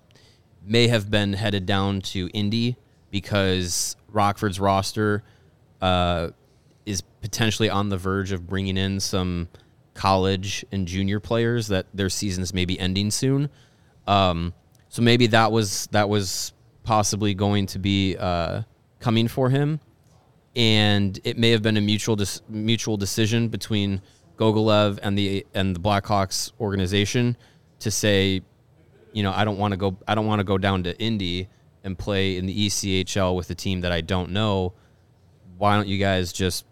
may 0.65 0.89
have 0.89 1.11
been 1.11 1.33
headed 1.33 1.67
down 1.67 2.01
to 2.01 2.29
Indy 2.33 2.77
because 3.11 3.97
Rockford's 4.09 4.61
roster 4.61 5.23
uh, 5.81 6.31
is 6.87 7.03
potentially 7.21 7.69
on 7.69 7.89
the 7.89 7.97
verge 7.97 8.33
of 8.33 8.47
bringing 8.47 8.77
in 8.77 9.01
some 9.01 9.49
college 9.95 10.65
and 10.73 10.87
junior 10.89 11.21
players 11.21 11.69
that 11.69 11.87
their 11.93 12.09
seasons 12.09 12.55
may 12.55 12.65
be 12.65 12.79
ending 12.79 13.11
soon. 13.11 13.51
Um, 14.07 14.55
so 14.89 15.03
maybe 15.03 15.27
that 15.29 15.53
was 15.53 15.89
that 15.93 16.09
was 16.09 16.53
possibly 16.83 17.35
going 17.35 17.67
to 17.67 17.79
be 17.79 18.17
uh, 18.17 18.63
coming 19.01 19.29
for 19.29 19.51
him, 19.51 19.81
and 20.55 21.19
it 21.25 21.39
may 21.39 21.51
have 21.51 21.63
been 21.63 21.77
a 21.77 21.81
mutual 21.81 22.17
dis- 22.17 22.43
mutual 22.49 22.97
decision 22.97 23.49
between 23.49 24.03
Gogolev 24.37 24.99
and 25.03 25.17
the 25.17 25.47
and 25.55 25.75
the 25.75 25.81
Blackhawks 25.81 26.53
organization 26.61 27.37
to 27.81 27.91
say, 27.91 28.43
you 29.13 29.23
know, 29.23 29.33
I 29.33 29.45
don't 29.45 29.59
want 29.59 29.73
to 29.73 29.77
go 29.77 29.97
I 30.07 30.15
don't 30.15 30.27
want 30.27 30.41
to 30.41 30.45
go 30.45 30.59
down 30.59 30.83
to 30.85 30.99
Indy 30.99 31.49
and 31.85 31.99
play 31.99 32.37
in 32.37 32.47
the 32.47 32.67
ECHL 32.67 33.35
with 33.35 33.51
a 33.51 33.55
team 33.55 33.81
that 33.81 33.93
I 33.93 34.01
don't 34.01 34.31
know. 34.31 34.75
Why 35.59 35.77
don't 35.77 35.89
you 35.89 35.99
guys 35.99 36.33
just 36.33 36.65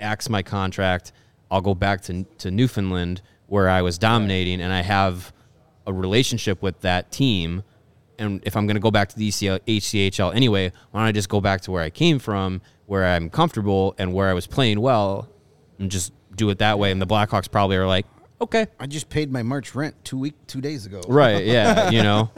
axe 0.00 0.28
my 0.28 0.42
contract? 0.42 1.12
I'll 1.50 1.60
go 1.60 1.74
back 1.74 2.02
to 2.02 2.24
to 2.38 2.50
Newfoundland 2.50 3.22
where 3.46 3.68
I 3.68 3.82
was 3.82 3.98
dominating 3.98 4.60
and 4.60 4.72
I 4.72 4.82
have 4.82 5.32
a 5.86 5.92
relationship 5.92 6.62
with 6.62 6.80
that 6.80 7.12
team. 7.12 7.62
And 8.18 8.40
if 8.44 8.56
I'm 8.56 8.66
going 8.66 8.76
to 8.76 8.80
go 8.80 8.90
back 8.90 9.10
to 9.10 9.16
the 9.18 9.28
ECHL 9.28 10.34
anyway, 10.34 10.72
why 10.90 11.00
don't 11.00 11.08
I 11.08 11.12
just 11.12 11.28
go 11.28 11.40
back 11.40 11.60
to 11.62 11.70
where 11.70 11.82
I 11.82 11.90
came 11.90 12.18
from, 12.18 12.62
where 12.86 13.04
I'm 13.04 13.30
comfortable 13.30 13.94
and 13.98 14.12
where 14.12 14.28
I 14.28 14.32
was 14.32 14.46
playing 14.46 14.80
well, 14.80 15.28
and 15.78 15.90
just 15.90 16.12
do 16.34 16.50
it 16.50 16.58
that 16.58 16.78
way? 16.78 16.90
And 16.90 17.00
the 17.00 17.06
Blackhawks 17.06 17.50
probably 17.50 17.76
are 17.76 17.86
like, 17.86 18.06
okay, 18.40 18.66
I 18.78 18.86
just 18.86 19.08
paid 19.08 19.30
my 19.30 19.42
March 19.42 19.74
rent 19.74 19.94
two 20.04 20.18
week 20.18 20.34
two 20.46 20.60
days 20.60 20.86
ago. 20.86 21.00
right, 21.08 21.44
yeah, 21.44 21.90
you 21.96 22.02
know. 22.02 22.30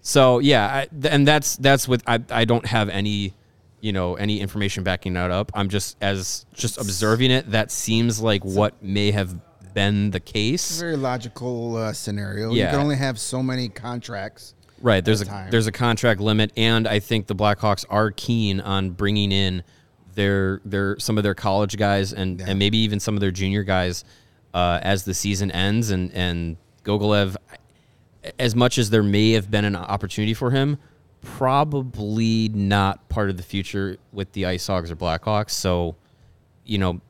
So 0.00 0.38
yeah, 0.38 0.66
I, 0.66 0.86
th- 0.86 1.12
and 1.12 1.26
that's 1.26 1.56
that's 1.56 1.86
with 1.86 2.02
I 2.06 2.20
I 2.30 2.44
don't 2.44 2.66
have 2.66 2.88
any 2.88 3.34
you 3.80 3.92
know 3.92 4.14
any 4.14 4.40
information 4.40 4.84
backing 4.84 5.14
that 5.14 5.30
up. 5.30 5.52
I'm 5.54 5.68
just 5.68 5.96
as 6.00 6.46
just 6.54 6.78
observing 6.78 7.30
it. 7.30 7.50
That 7.50 7.70
seems 7.70 8.20
like 8.20 8.44
what 8.44 8.82
may 8.82 9.10
have 9.10 9.34
been 9.74 10.10
the 10.10 10.20
case. 10.20 10.80
very 10.80 10.96
logical 10.96 11.76
uh, 11.76 11.92
scenario. 11.92 12.52
You 12.52 12.64
can 12.66 12.80
only 12.80 12.96
have 12.96 13.18
so 13.18 13.42
many 13.42 13.68
contracts. 13.68 14.54
Right. 14.82 15.04
There's 15.04 15.20
a 15.20 15.26
time. 15.26 15.50
there's 15.50 15.66
a 15.66 15.72
contract 15.72 16.20
limit, 16.20 16.52
and 16.56 16.88
I 16.88 17.00
think 17.00 17.26
the 17.26 17.34
Blackhawks 17.34 17.84
are 17.90 18.10
keen 18.10 18.60
on 18.60 18.90
bringing 18.90 19.30
in 19.30 19.62
their 20.20 20.60
their 20.66 20.98
some 20.98 21.16
of 21.16 21.24
their 21.24 21.34
college 21.34 21.78
guys 21.78 22.12
and, 22.12 22.42
and 22.42 22.58
maybe 22.58 22.76
even 22.78 23.00
some 23.00 23.14
of 23.14 23.20
their 23.20 23.30
junior 23.30 23.62
guys 23.62 24.04
uh, 24.52 24.78
as 24.82 25.04
the 25.04 25.14
season 25.14 25.50
ends. 25.50 25.90
And 25.90 26.12
and 26.12 26.58
Gogolev, 26.84 27.36
as 28.38 28.54
much 28.54 28.76
as 28.76 28.90
there 28.90 29.02
may 29.02 29.32
have 29.32 29.50
been 29.50 29.64
an 29.64 29.76
opportunity 29.76 30.34
for 30.34 30.50
him, 30.50 30.78
probably 31.22 32.50
not 32.50 33.08
part 33.08 33.30
of 33.30 33.38
the 33.38 33.42
future 33.42 33.96
with 34.12 34.30
the 34.32 34.44
Ice 34.44 34.66
Hogs 34.66 34.90
or 34.90 34.96
Blackhawks. 34.96 35.52
So, 35.52 35.96
you 36.64 36.76
know, 36.76 37.00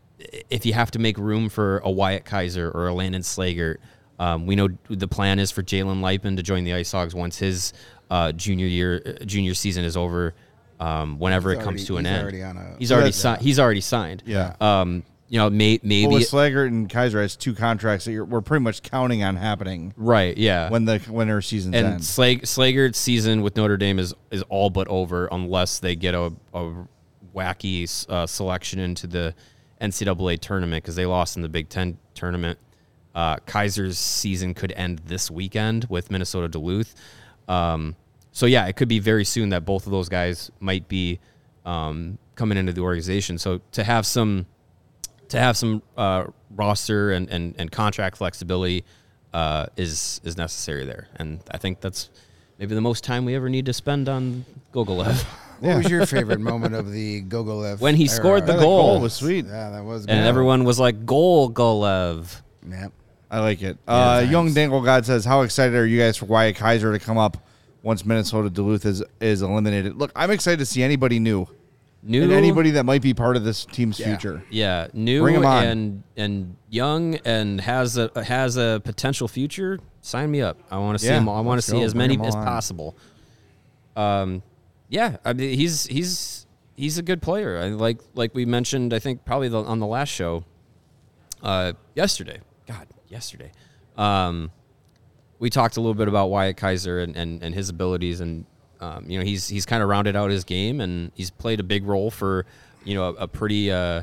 if 0.49 0.65
you 0.65 0.73
have 0.73 0.93
to 0.93 1.01
make 1.01 1.19
room 1.19 1.49
for 1.49 1.79
a 1.79 1.91
Wyatt 1.91 2.25
Kaiser 2.25 2.71
or 2.71 2.89
a 2.89 2.95
Landon 2.95 3.23
Slaggert, 3.23 3.79
um, 4.21 4.47
we 4.47 4.55
know 4.55 4.69
the 4.89 5.09
plan 5.09 5.41
is 5.41 5.51
for 5.51 5.63
Jalen 5.65 6.01
Luypen 6.01 6.37
to 6.37 6.43
join 6.43 6.63
the 6.63 6.75
Ice 6.75 6.93
Hogs 6.93 7.15
once 7.15 7.39
his 7.39 7.73
uh, 8.11 8.31
junior 8.33 8.67
year, 8.67 9.01
junior 9.25 9.55
season 9.55 9.85
is 9.85 9.97
over. 9.97 10.35
Um, 10.81 11.19
whenever 11.19 11.51
He's 11.51 11.59
it 11.61 11.63
comes 11.65 11.67
already- 11.67 11.87
to 11.87 11.97
an 11.99 12.05
he's 12.07 12.13
end, 12.15 12.23
already 12.23 12.43
on 12.43 12.57
a- 12.57 12.77
he's 12.79 12.91
already 12.93 13.13
signed. 13.13 13.43
He's 13.43 13.59
already 13.61 13.81
signed. 13.83 14.23
Yeah. 14.27 14.55
Um, 14.61 15.03
you 15.29 15.39
know, 15.39 15.49
may, 15.49 15.79
maybe 15.85 16.07
Well, 16.09 16.19
with 16.19 16.29
Slaggert 16.31 16.67
and 16.67 16.89
Kaiser 16.91 17.21
has 17.23 17.37
two 17.37 17.55
contracts 17.55 18.07
that 18.07 18.13
you're, 18.13 18.25
we're 18.25 18.41
pretty 18.41 18.65
much 18.65 18.83
counting 18.83 19.23
on 19.23 19.37
happening 19.37 19.95
right. 19.97 20.37
Yeah. 20.37 20.71
when 20.71 20.87
the 20.87 20.99
when 21.01 21.29
their 21.29 21.41
seasons 21.43 21.77
and 21.77 21.87
end. 21.87 22.05
Slag, 22.05 22.43
Slaggert's 22.43 22.99
season 22.99 23.43
with 23.43 23.57
Notre 23.57 23.77
Dame 23.77 23.99
is 24.01 24.13
is 24.33 24.43
all 24.49 24.71
but 24.71 24.89
over 24.89 25.29
unless 25.31 25.79
they 25.79 25.95
get 25.95 26.15
a, 26.15 26.33
a 26.55 26.73
wacky 27.37 28.07
uh, 28.09 28.27
selection 28.27 28.81
into 28.81 29.07
the 29.07 29.35
NCAA 29.81 30.39
tournament 30.41 30.83
because 30.83 30.97
they 30.97 31.07
lost 31.07 31.37
in 31.37 31.43
the 31.43 31.49
Big 31.49 31.69
Ten 31.69 31.99
tournament. 32.15 32.59
Uh, 33.15 33.37
Kaiser's 33.47 33.99
season 33.99 34.55
could 34.55 34.73
end 34.73 35.01
this 35.07 35.31
weekend 35.31 35.87
with 35.89 36.11
Minnesota 36.11 36.49
Duluth. 36.49 36.95
Um, 37.49 37.97
so 38.33 38.47
yeah, 38.47 38.67
it 38.67 38.75
could 38.77 38.89
be 38.89 38.99
very 38.99 39.25
soon 39.25 39.49
that 39.51 39.65
both 39.65 39.87
of 39.87 39.93
those 39.93 40.09
guys 40.09 40.51
might 40.61 40.89
be 40.89 41.19
um, 41.65 42.19
coming 42.35 42.57
into 42.59 42.73
the 42.73 42.81
organization. 42.81 43.39
So 43.39 43.61
to 43.73 43.85
have 43.85 44.07
some 44.07 44.47
to 45.29 45.39
have 45.39 45.57
some 45.57 45.83
uh, 45.97 46.25
roster 46.55 47.13
and, 47.13 47.29
and, 47.31 47.55
and 47.59 47.71
contract 47.71 48.17
flexibility 48.17 48.85
uh, 49.33 49.67
is 49.77 50.21
is 50.25 50.37
necessary 50.37 50.85
there, 50.85 51.09
and 51.17 51.41
I 51.51 51.59
think 51.59 51.81
that's 51.81 52.11
maybe 52.59 52.75
the 52.75 52.81
most 52.81 53.05
time 53.05 53.25
we 53.25 53.35
ever 53.35 53.49
need 53.49 53.67
to 53.67 53.73
spend 53.73 54.09
on 54.09 54.45
Gogolev. 54.73 55.25
What 55.61 55.77
was 55.77 55.91
your 55.91 56.07
favorite 56.07 56.41
moment 56.41 56.75
of 56.75 56.91
the 56.91 57.23
Gogolev? 57.23 57.81
When 57.81 57.95
he 57.95 58.05
era? 58.05 58.09
scored 58.17 58.47
the 58.47 58.55
That 58.55 58.61
goal. 58.61 58.99
was 58.99 59.13
sweet. 59.13 59.45
Yeah, 59.45 59.69
that 59.69 59.85
was. 59.85 60.07
and 60.07 60.27
everyone 60.27 60.65
was 60.65 60.81
like, 60.81 61.05
"Goal, 61.05 61.51
Golev." 61.53 62.41
Yeah. 62.67 62.89
I 63.31 63.41
like 63.41 63.61
it. 63.61 63.77
Uh, 63.87 64.25
Young 64.27 64.55
Dangle 64.55 64.81
God 64.81 65.05
says, 65.05 65.27
"How 65.27 65.43
excited 65.43 65.75
are 65.77 65.85
you 65.85 66.01
guys 66.01 66.17
for 66.17 66.25
Wyatt 66.25 66.57
Kaiser 66.57 66.93
to 66.93 66.99
come 66.99 67.19
up 67.19 67.37
once 67.83 68.05
Minnesota 68.05 68.51
Duluth 68.51 68.85
is 68.87 69.03
is 69.21 69.43
eliminated?" 69.43 69.97
Look, 69.97 70.13
I'm 70.17 70.31
excited 70.31 70.59
to 70.59 70.67
see 70.67 70.83
anybody 70.83 71.19
new 71.19 71.47
New 72.03 72.23
and 72.23 72.33
anybody 72.33 72.71
that 72.73 72.85
might 72.87 73.03
be 73.03 73.13
part 73.13 73.37
of 73.37 73.45
this 73.45 73.67
team's 73.67 73.99
future. 73.99 74.43
yeah, 74.49 74.89
new 74.95 75.21
Bring 75.21 75.35
him 75.35 75.45
on. 75.45 75.65
and 75.65 76.03
and 76.17 76.57
young 76.71 77.17
and 77.27 77.61
has 77.61 77.99
a 77.99 78.11
has 78.25 78.57
a 78.57 78.81
potential 78.85 79.29
future. 79.29 79.79
Sign 80.01 80.31
me 80.31 80.41
up. 80.41 80.57
I 80.71 80.79
want 80.79 80.99
to 80.99 81.05
see 81.05 81.11
Yeah, 81.11 81.19
him. 81.19 81.29
I 81.29 81.41
want 81.43 81.61
to 81.61 81.63
see 81.71 81.83
as 81.83 81.93
Bring 81.93 82.09
many 82.19 82.27
as 82.27 82.35
on. 82.35 82.43
possible. 82.47 82.97
Um, 83.97 84.43
yeah, 84.89 85.19
I 85.27 85.35
mean 85.35 85.57
he's 85.59 85.85
he's 85.87 86.47
he's 86.75 86.97
a 86.97 87.03
good 87.03 87.21
player. 87.21 87.59
I 87.59 87.69
like 87.69 88.01
like 88.15 88.35
we 88.35 88.47
mentioned. 88.47 88.95
I 88.95 88.99
think 88.99 89.27
probably 89.27 89.49
the, 89.49 89.63
on 89.63 89.79
the 89.79 89.87
last 89.87 90.09
show, 90.09 90.45
uh, 91.43 91.75
yesterday. 91.95 92.41
God, 92.67 92.87
yesterday. 93.09 93.53
Um, 93.99 94.51
we 95.41 95.51
talked 95.51 95.77
a 95.77 95.81
little 95.81 95.95
bit 95.95 96.07
about 96.07 96.31
Wyatt 96.31 96.57
Kaiser 96.59 97.01
and, 97.01 97.17
and, 97.17 97.43
and 97.43 97.55
his 97.55 97.71
abilities, 97.71 98.21
and 98.21 98.45
um, 98.81 99.11
you 99.11 99.19
know 99.19 99.25
he's 99.25 99.49
he's 99.49 99.67
kind 99.67 99.83
of 99.83 99.89
rounded 99.89 100.15
out 100.15 100.31
his 100.31 100.45
game, 100.45 100.81
and 100.81 101.11
he's 101.15 101.31
played 101.31 101.59
a 101.59 101.65
big 101.65 101.85
role 101.87 102.11
for 102.11 102.47
you 102.85 102.95
know 102.95 103.09
a, 103.09 103.25
a 103.25 103.29
pretty 103.29 103.73
uh, 103.73 104.03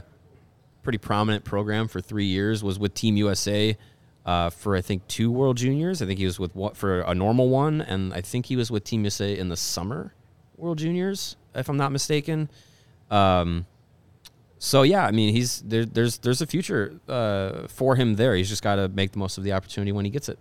pretty 0.83 0.97
prominent 0.97 1.45
program 1.45 1.87
for 1.87 2.01
three 2.01 2.25
years. 2.25 2.63
Was 2.63 2.77
with 2.77 2.93
Team 2.95 3.15
USA 3.17 3.77
uh, 4.25 4.49
for 4.49 4.75
I 4.75 4.81
think 4.81 5.07
two 5.07 5.31
World 5.31 5.57
Juniors. 5.57 6.01
I 6.01 6.07
think 6.07 6.19
he 6.19 6.25
was 6.25 6.39
with 6.39 6.55
what 6.55 6.75
for 6.75 7.01
a 7.01 7.13
normal 7.13 7.49
one, 7.49 7.81
and 7.81 8.13
I 8.13 8.21
think 8.21 8.47
he 8.47 8.55
was 8.55 8.71
with 8.71 8.83
Team 8.83 9.01
USA 9.03 9.37
in 9.37 9.49
the 9.49 9.57
summer 9.57 10.13
World 10.57 10.79
Juniors, 10.79 11.37
if 11.53 11.69
I'm 11.69 11.77
not 11.77 11.91
mistaken. 11.91 12.49
Um, 13.11 13.67
so 14.57 14.81
yeah, 14.81 15.05
I 15.05 15.11
mean 15.11 15.35
he's 15.35 15.61
there, 15.61 15.85
there's 15.85 16.17
there's 16.17 16.41
a 16.41 16.47
future 16.47 16.99
uh, 17.07 17.67
for 17.67 17.95
him 17.95 18.15
there. 18.15 18.35
He's 18.35 18.49
just 18.49 18.63
got 18.63 18.77
to 18.77 18.87
make 18.89 19.11
the 19.11 19.19
most 19.19 19.37
of 19.37 19.43
the 19.43 19.53
opportunity 19.53 19.91
when 19.91 20.03
he 20.03 20.09
gets 20.09 20.29
it. 20.29 20.39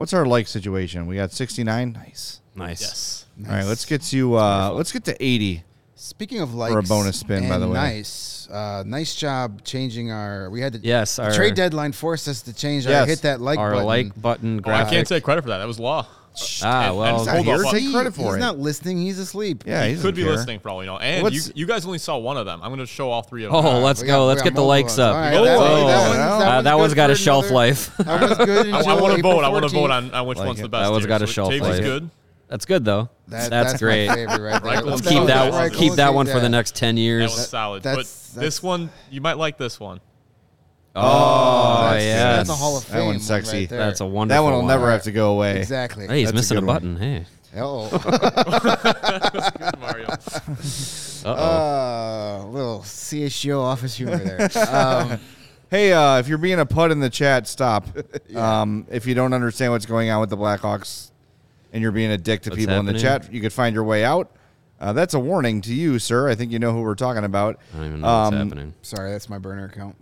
What's 0.00 0.14
our 0.14 0.24
like 0.24 0.48
situation? 0.48 1.06
We 1.06 1.16
got 1.16 1.30
69. 1.30 1.92
Nice. 1.92 2.40
Nice. 2.54 2.80
Yes. 2.80 3.26
All 3.46 3.54
right, 3.54 3.66
let's 3.66 3.84
get 3.84 4.00
to 4.04 4.34
uh, 4.38 4.70
let's 4.70 4.92
get 4.92 5.04
to 5.04 5.22
80. 5.22 5.62
Speaking 5.94 6.40
of 6.40 6.54
likes, 6.54 6.72
For 6.72 6.78
a 6.78 6.82
bonus 6.82 7.18
spin, 7.18 7.46
by 7.50 7.56
and 7.56 7.62
the 7.62 7.68
way. 7.68 7.74
Nice, 7.74 8.48
uh, 8.50 8.82
nice 8.86 9.14
job 9.14 9.62
changing 9.62 10.10
our. 10.10 10.48
We 10.48 10.62
had 10.62 10.72
to. 10.72 10.78
Yes, 10.78 11.16
the 11.16 11.24
our- 11.24 11.32
trade 11.34 11.54
deadline 11.54 11.92
forced 11.92 12.28
us 12.28 12.40
to 12.42 12.54
change 12.54 12.86
our 12.86 12.92
Yes, 12.92 13.08
hit 13.08 13.22
that 13.22 13.42
like 13.42 13.58
Our 13.58 13.72
button. 13.72 13.86
like 13.86 14.22
button 14.22 14.62
Well, 14.64 14.74
I 14.74 14.78
graphic. 14.78 14.92
can't 14.96 15.06
take 15.06 15.22
credit 15.22 15.42
for 15.42 15.48
that. 15.48 15.58
That 15.58 15.66
was 15.68 15.78
law. 15.78 16.06
Ah, 16.64 16.86
And- 16.88 16.96
well, 16.96 17.16
and 17.18 17.26
not 17.26 17.34
hold 17.34 17.46
here. 17.46 17.66
on, 17.66 17.72
Take 17.72 17.92
credit 17.92 18.14
for 18.14 18.22
he's 18.26 18.34
it. 18.34 18.38
not 18.38 18.58
listening. 18.58 18.98
He's 18.98 19.18
asleep. 19.18 19.64
Yeah, 19.66 19.86
he 19.86 19.94
He 19.94 20.00
could 20.00 20.14
be 20.14 20.22
care. 20.22 20.32
listening 20.32 20.60
for 20.60 20.68
all 20.70 20.78
we 20.78 20.86
know. 20.86 20.98
And 20.98 21.22
What's- 21.22 21.48
you, 21.48 21.52
you 21.56 21.66
guys 21.66 21.84
only 21.86 21.98
saw 21.98 22.16
one 22.18 22.36
of 22.36 22.46
them. 22.46 22.60
I'm 22.62 22.68
going 22.70 22.80
to 22.80 22.86
show 22.86 23.10
all 23.10 23.22
three 23.22 23.44
of 23.44 23.52
them. 23.52 23.64
oh, 23.64 23.80
let's 23.80 24.00
We 24.00 24.06
go. 24.06 24.18
got- 24.20 24.24
let's 24.26 24.42
get 24.42 24.54
the 24.54 24.62
likes 24.62 24.98
up. 24.98 25.14
ones. 25.14 25.36
All 25.36 25.42
right, 25.44 25.48
that 25.48 25.56
Oh, 25.56 25.60
one- 25.60 25.86
that 25.86 26.08
one's- 26.08 26.16
that 26.42 26.48
uh, 26.48 26.62
that 26.62 26.78
one's 26.78 26.94
got 26.94 27.10
a 27.10 27.14
shelf 27.14 27.44
another- 27.46 27.54
life. 27.54 27.96
That 27.98 28.20
was 28.38 28.38
good. 28.46 28.66
I, 28.74 28.80
I 28.80 29.00
want 29.00 29.16
to 29.16 29.22
vote. 29.22 29.44
I 29.44 29.48
want 29.48 29.62
to 29.64 29.68
vote 29.70 29.90
on, 29.90 30.10
on 30.12 30.26
which 30.26 30.38
Like 30.38 30.46
one's 30.46 30.58
it. 30.60 30.62
the 30.62 30.68
best. 30.68 30.84
That 30.84 30.90
one's 30.92 31.02
here. 31.04 31.08
got 31.08 31.22
a 31.22 31.26
So 31.26 31.32
shelf 31.32 31.52
Taves 31.52 31.60
life. 31.60 31.74
is 31.74 31.80
good. 31.80 32.10
That's 32.48 32.64
good 32.64 32.84
though. 32.84 33.08
That- 33.28 33.50
that's, 33.50 33.78
great. 33.78 34.08
My 34.08 34.14
favorite 34.16 34.40
right 34.40 34.62
there. 34.62 34.72
Let's 34.82 34.86
let's 34.86 35.02
keep 35.08 35.26
that 35.26 35.52
Right, 35.52 35.70
one. 35.70 35.78
Keep 35.78 35.92
that 35.94 36.14
one 36.14 36.26
for 36.26 36.40
the 36.40 36.48
next 36.48 36.74
ten 36.74 36.96
That 36.96 37.00
years. 37.00 37.48
solid. 37.48 37.82
that's- 37.84 38.32
but 38.34 38.40
this 38.42 38.62
one, 38.62 38.90
you 39.10 39.20
might 39.20 39.36
like 39.38 39.56
this 39.56 39.78
one. 39.78 40.00
Oh, 40.96 41.90
That's, 41.92 42.04
yeah, 42.04 42.36
that's 42.36 42.48
a 42.50 42.54
Hall 42.54 42.76
of 42.76 42.84
Fame. 42.84 42.98
That 42.98 43.04
one's 43.06 43.16
one 43.18 43.42
sexy. 43.42 43.58
Right 43.58 43.68
there. 43.68 43.78
That's 43.78 44.00
a 44.00 44.06
wonderful. 44.06 44.16
One. 44.16 44.28
That 44.28 44.40
one 44.40 44.52
will 44.54 44.66
never 44.68 44.90
have 44.90 45.04
to 45.04 45.12
go 45.12 45.32
away. 45.34 45.58
exactly. 45.60 46.06
Hey, 46.06 46.20
he's 46.20 46.28
That's 46.32 46.50
missing 46.50 46.56
a, 46.58 46.60
good 46.60 46.66
one. 46.66 46.74
button. 46.76 46.96
Hey. 46.96 47.26
Oh, 47.56 47.90
Mario. 49.80 50.06
Uh-oh. 51.24 51.34
uh, 51.34 52.44
little 52.46 52.78
CHGO 52.80 53.60
office 53.60 53.96
humor 53.96 54.18
there. 54.18 54.48
Um, 54.72 55.18
Hey, 55.68 55.92
uh, 55.92 56.18
if 56.18 56.26
you're 56.26 56.38
being 56.38 56.58
a 56.58 56.66
put 56.66 56.90
in 56.90 56.98
the 56.98 57.10
chat, 57.10 57.46
stop. 57.46 57.86
um, 58.34 58.86
if 58.90 59.06
you 59.06 59.14
don't 59.14 59.32
understand 59.32 59.70
what's 59.72 59.86
going 59.86 60.10
on 60.10 60.20
with 60.20 60.28
the 60.30 60.36
Blackhawks 60.36 61.10
and 61.72 61.80
you're 61.82 61.92
being 61.92 62.10
a 62.10 62.18
dick 62.18 62.42
to 62.42 62.50
What's 62.50 62.58
people 62.60 62.76
in 62.78 62.86
the 62.86 62.98
chat, 62.98 63.32
you 63.32 63.40
could 63.40 63.52
find 63.52 63.72
your 63.74 63.84
way 63.84 64.04
out. 64.04 64.30
Uh, 64.80 64.92
that's 64.94 65.12
a 65.14 65.20
warning 65.20 65.60
to 65.60 65.74
you, 65.74 65.98
sir. 65.98 66.28
I 66.28 66.34
think 66.34 66.50
you 66.52 66.58
know 66.58 66.72
who 66.72 66.80
we're 66.80 66.94
talking 66.94 67.24
about. 67.24 67.58
I 67.74 67.76
don't 67.78 67.86
even 67.86 68.00
know 68.00 68.06
what's 68.24 68.34
Um, 68.34 68.48
happening. 68.48 68.74
sorry, 68.82 69.10
that's 69.12 69.28
my 69.28 69.38
burner 69.38 69.66
account. 69.66 69.96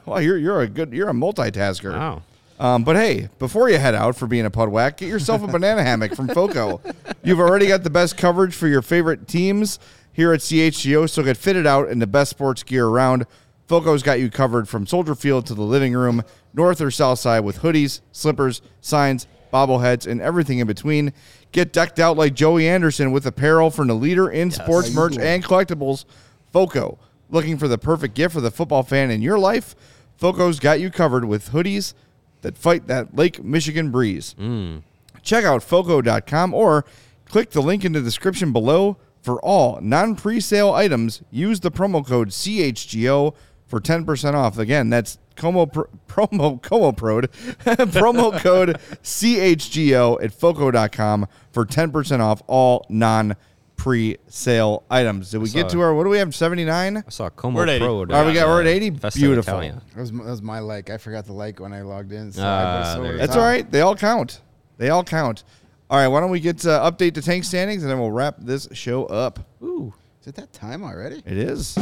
Well, 0.06 0.20
you're 0.22 0.38
you're 0.38 0.60
a 0.60 0.68
good 0.68 0.92
you're 0.92 1.08
a 1.08 1.12
multitasker. 1.14 1.92
Wow. 1.92 2.22
Um, 2.60 2.84
but 2.84 2.94
hey, 2.94 3.28
before 3.40 3.68
you 3.68 3.78
head 3.78 3.96
out 3.96 4.14
for 4.14 4.28
being 4.28 4.44
a 4.46 4.50
pud 4.50 4.68
whack, 4.68 4.98
get 4.98 5.08
yourself 5.08 5.42
a 5.42 5.48
banana 5.48 5.82
hammock 5.88 6.14
from 6.14 6.28
Foco. 6.28 6.80
You've 7.24 7.40
already 7.40 7.66
got 7.66 7.82
the 7.82 7.90
best 7.90 8.16
coverage 8.16 8.54
for 8.54 8.68
your 8.68 8.82
favorite 8.82 9.26
teams 9.26 9.80
here 10.12 10.32
at 10.32 10.38
CHGO, 10.38 11.10
so 11.10 11.24
get 11.24 11.36
fitted 11.36 11.66
out 11.66 11.88
in 11.88 11.98
the 11.98 12.06
best 12.06 12.30
sports 12.30 12.62
gear 12.62 12.86
around. 12.86 13.26
Foco's 13.66 14.04
got 14.04 14.20
you 14.20 14.30
covered 14.30 14.68
from 14.68 14.86
Soldier 14.86 15.16
Field 15.16 15.46
to 15.46 15.54
the 15.54 15.62
living 15.62 15.94
room, 15.94 16.22
north 16.52 16.80
or 16.80 16.92
south 16.92 17.18
side, 17.18 17.40
with 17.40 17.58
hoodies, 17.60 18.00
slippers, 18.12 18.62
signs, 18.80 19.26
bobbleheads, 19.52 20.06
and 20.06 20.20
everything 20.20 20.60
in 20.60 20.66
between. 20.68 21.12
Get 21.54 21.72
decked 21.72 22.00
out 22.00 22.16
like 22.16 22.34
Joey 22.34 22.66
Anderson 22.66 23.12
with 23.12 23.24
apparel 23.26 23.70
from 23.70 23.86
the 23.86 23.94
leader 23.94 24.28
in 24.28 24.50
sports 24.50 24.92
merch 24.92 25.16
and 25.16 25.44
collectibles, 25.44 26.04
Foco. 26.52 26.98
Looking 27.30 27.58
for 27.58 27.68
the 27.68 27.78
perfect 27.78 28.16
gift 28.16 28.34
for 28.34 28.40
the 28.40 28.50
football 28.50 28.82
fan 28.82 29.12
in 29.12 29.22
your 29.22 29.38
life? 29.38 29.76
Foco's 30.16 30.58
got 30.58 30.80
you 30.80 30.90
covered 30.90 31.26
with 31.26 31.50
hoodies 31.50 31.94
that 32.40 32.58
fight 32.58 32.88
that 32.88 33.14
Lake 33.14 33.44
Michigan 33.44 33.92
breeze. 33.92 34.34
Mm. 34.36 34.82
Check 35.22 35.44
out 35.44 35.62
Foco.com 35.62 36.52
or 36.52 36.84
click 37.26 37.50
the 37.50 37.62
link 37.62 37.84
in 37.84 37.92
the 37.92 38.00
description 38.00 38.52
below 38.52 38.96
for 39.22 39.40
all 39.40 39.78
non 39.80 40.16
presale 40.16 40.74
items. 40.74 41.22
Use 41.30 41.60
the 41.60 41.70
promo 41.70 42.04
code 42.04 42.30
CHGO 42.30 43.32
for 43.74 43.80
10% 43.80 44.34
off. 44.34 44.56
Again, 44.58 44.88
that's 44.88 45.18
Como 45.34 45.66
pro, 45.66 45.86
promo 46.06 46.62
Como 46.62 46.92
Prod 46.92 47.28
promo 47.32 48.38
code 48.38 48.78
CHGO 49.02 50.22
at 50.22 50.32
Foco.com 50.32 51.26
for 51.50 51.66
10% 51.66 52.20
off 52.20 52.40
all 52.46 52.86
non 52.88 53.34
pre-sale 53.76 54.84
items. 54.88 55.32
Did 55.32 55.38
we 55.38 55.50
get 55.50 55.62
saw- 55.72 55.76
to 55.76 55.80
our? 55.80 55.94
What 55.94 56.04
do 56.04 56.10
we 56.10 56.18
have? 56.18 56.32
Seventy 56.36 56.64
nine. 56.64 56.98
I 56.98 57.10
saw 57.10 57.30
Como 57.30 57.56
We're 57.56 57.64
at 57.64 57.68
80. 57.70 57.84
Pro. 57.84 57.94
All 57.98 58.04
right, 58.06 58.26
we 58.26 58.32
got- 58.32 58.46
we're 58.46 58.60
at 58.60 58.68
80? 58.68 58.90
Festa 58.92 59.18
Beautiful. 59.18 59.54
Italia. 59.54 59.82
That 59.96 60.00
was, 60.00 60.12
that 60.12 60.24
was 60.24 60.40
my 60.42 60.60
like. 60.60 60.88
I 60.90 60.98
forgot 60.98 61.24
the 61.26 61.32
like 61.32 61.58
when 61.58 61.72
I 61.72 61.82
logged 61.82 62.12
in. 62.12 62.30
So 62.30 62.42
Ah, 62.44 62.94
I 62.94 63.00
there 63.00 63.12
you. 63.14 63.18
That's 63.18 63.34
all 63.34 63.42
right. 63.42 63.68
They 63.68 63.80
all 63.80 63.96
count. 63.96 64.40
They 64.78 64.90
all 64.90 65.02
count. 65.02 65.42
All 65.90 65.98
right. 65.98 66.06
Why 66.06 66.20
don't 66.20 66.30
we 66.30 66.38
get 66.38 66.64
uh, 66.64 66.88
update 66.88 67.14
to 67.14 67.22
tank 67.22 67.42
standings 67.42 67.82
and 67.82 67.90
then 67.90 67.98
we'll 67.98 68.12
wrap 68.12 68.36
this 68.38 68.68
show 68.72 69.06
up. 69.06 69.40
Ooh, 69.64 69.92
Is 70.20 70.28
it 70.28 70.36
that 70.36 70.52
time 70.52 70.84
already? 70.84 71.16
It 71.26 71.36
is. 71.38 71.76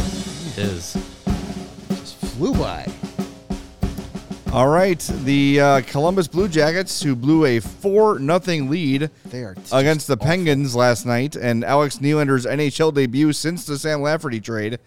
it 0.56 0.58
is. 0.64 0.96
Flew 2.36 2.54
by. 2.54 2.86
All 4.52 4.68
right. 4.68 4.98
The 5.24 5.60
uh, 5.60 5.80
Columbus 5.82 6.28
Blue 6.28 6.48
Jackets, 6.48 7.02
who 7.02 7.14
blew 7.14 7.44
a 7.44 7.60
4 7.60 8.18
nothing 8.18 8.70
lead 8.70 9.10
They 9.26 9.44
are 9.44 9.54
against 9.72 10.06
the 10.06 10.14
awful. 10.14 10.26
Penguins 10.26 10.74
last 10.74 11.04
night, 11.04 11.36
and 11.36 11.64
Alex 11.64 11.98
Nylander's 11.98 12.46
NHL 12.46 12.94
debut 12.94 13.32
since 13.32 13.66
the 13.66 13.78
Sam 13.78 14.00
Lafferty 14.00 14.40
trade. 14.40 14.78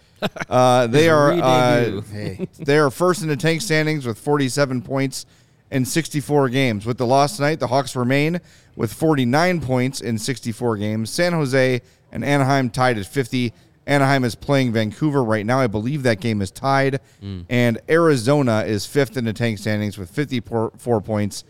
Uh, 0.49 0.87
they 0.87 1.07
are 1.09 1.31
uh, 1.33 2.01
Hey, 2.01 2.47
they 2.59 2.77
are 2.77 2.89
first 2.89 3.21
in 3.21 3.27
the 3.27 3.35
tank 3.35 3.61
standings 3.61 4.07
with 4.07 4.17
47 4.17 4.81
points 4.81 5.27
in 5.69 5.85
64 5.85 6.49
games. 6.49 6.85
With 6.85 6.97
the 6.97 7.05
loss 7.05 7.37
tonight, 7.37 7.59
the 7.59 7.67
Hawks 7.67 7.95
remain 7.95 8.41
with 8.75 8.91
49 8.93 9.61
points 9.61 10.01
in 10.01 10.17
64 10.17 10.77
games. 10.77 11.09
San 11.09 11.33
Jose 11.33 11.81
and 12.11 12.23
Anaheim 12.25 12.69
tied 12.69 12.97
at 12.97 13.05
50. 13.05 13.53
Anaheim 13.87 14.23
is 14.23 14.35
playing 14.35 14.71
Vancouver 14.73 15.23
right 15.23 15.45
now. 15.45 15.59
I 15.59 15.67
believe 15.67 16.03
that 16.03 16.19
game 16.19 16.41
is 16.41 16.49
tied. 16.51 16.99
Mm. 17.21 17.45
And 17.49 17.79
Arizona 17.89 18.63
is 18.65 18.85
fifth 18.85 19.15
in 19.17 19.25
the 19.25 19.33
tank 19.33 19.59
standings 19.59 19.97
with 19.97 20.09
54 20.09 20.71
points 21.01 21.43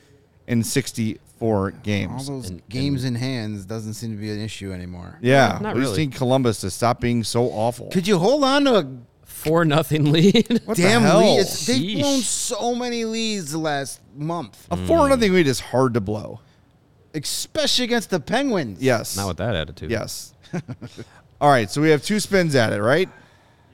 in 0.48 0.64
64 0.64 1.72
games. 1.72 2.12
all 2.12 2.18
games. 2.18 2.28
those 2.28 2.50
And- 2.50 2.70
games 2.70 3.04
in 3.06 3.16
hands 3.16 3.66
doesn't 3.66 3.94
seem 3.94 4.12
to 4.12 4.18
be 4.18 4.32
an 4.32 4.40
issue 4.42 4.72
anymore. 4.74 5.18
Yeah, 5.22 5.60
Not 5.62 5.76
we 5.76 5.82
just 5.82 5.92
really. 5.94 6.08
need 6.08 6.16
Columbus 6.16 6.60
to 6.62 6.70
stop 6.70 7.00
being 7.00 7.24
so 7.24 7.46
awful. 7.46 7.88
Could 7.90 8.08
you 8.08 8.18
hold 8.20 8.44
on 8.44 8.66
to 8.66 8.76
a 8.80 8.88
Four 9.28 9.64
nothing 9.66 10.12
lead. 10.12 10.62
What 10.66 10.76
damn 10.78 11.04
the 11.04 11.10
hell? 11.10 11.20
lead? 11.20 11.46
They've 11.46 11.46
Sheesh. 11.46 12.00
blown 12.02 12.20
so 12.22 12.74
many 12.74 13.06
leads 13.06 13.52
the 13.52 13.58
last 13.60 14.00
month, 14.16 14.66
A 14.72 14.78
four 14.78 15.00
mm. 15.06 15.10
nothing 15.10 15.34
lead 15.34 15.46
is 15.46 15.60
hard 15.60 15.94
to 15.96 16.02
blow. 16.02 16.40
especially 17.14 17.86
against 17.86 18.10
the 18.10 18.20
Penguins. 18.20 18.82
Yes. 18.82 19.16
Not 19.18 19.28
with 19.28 19.38
that 19.38 19.56
attitude. 19.56 19.92
Yes. 19.92 20.34
All 21.46 21.52
right, 21.52 21.70
so 21.70 21.80
we 21.80 21.92
have 21.92 22.02
two 22.02 22.20
spins 22.20 22.56
at 22.56 22.74
it, 22.74 22.82
right? 22.82 23.08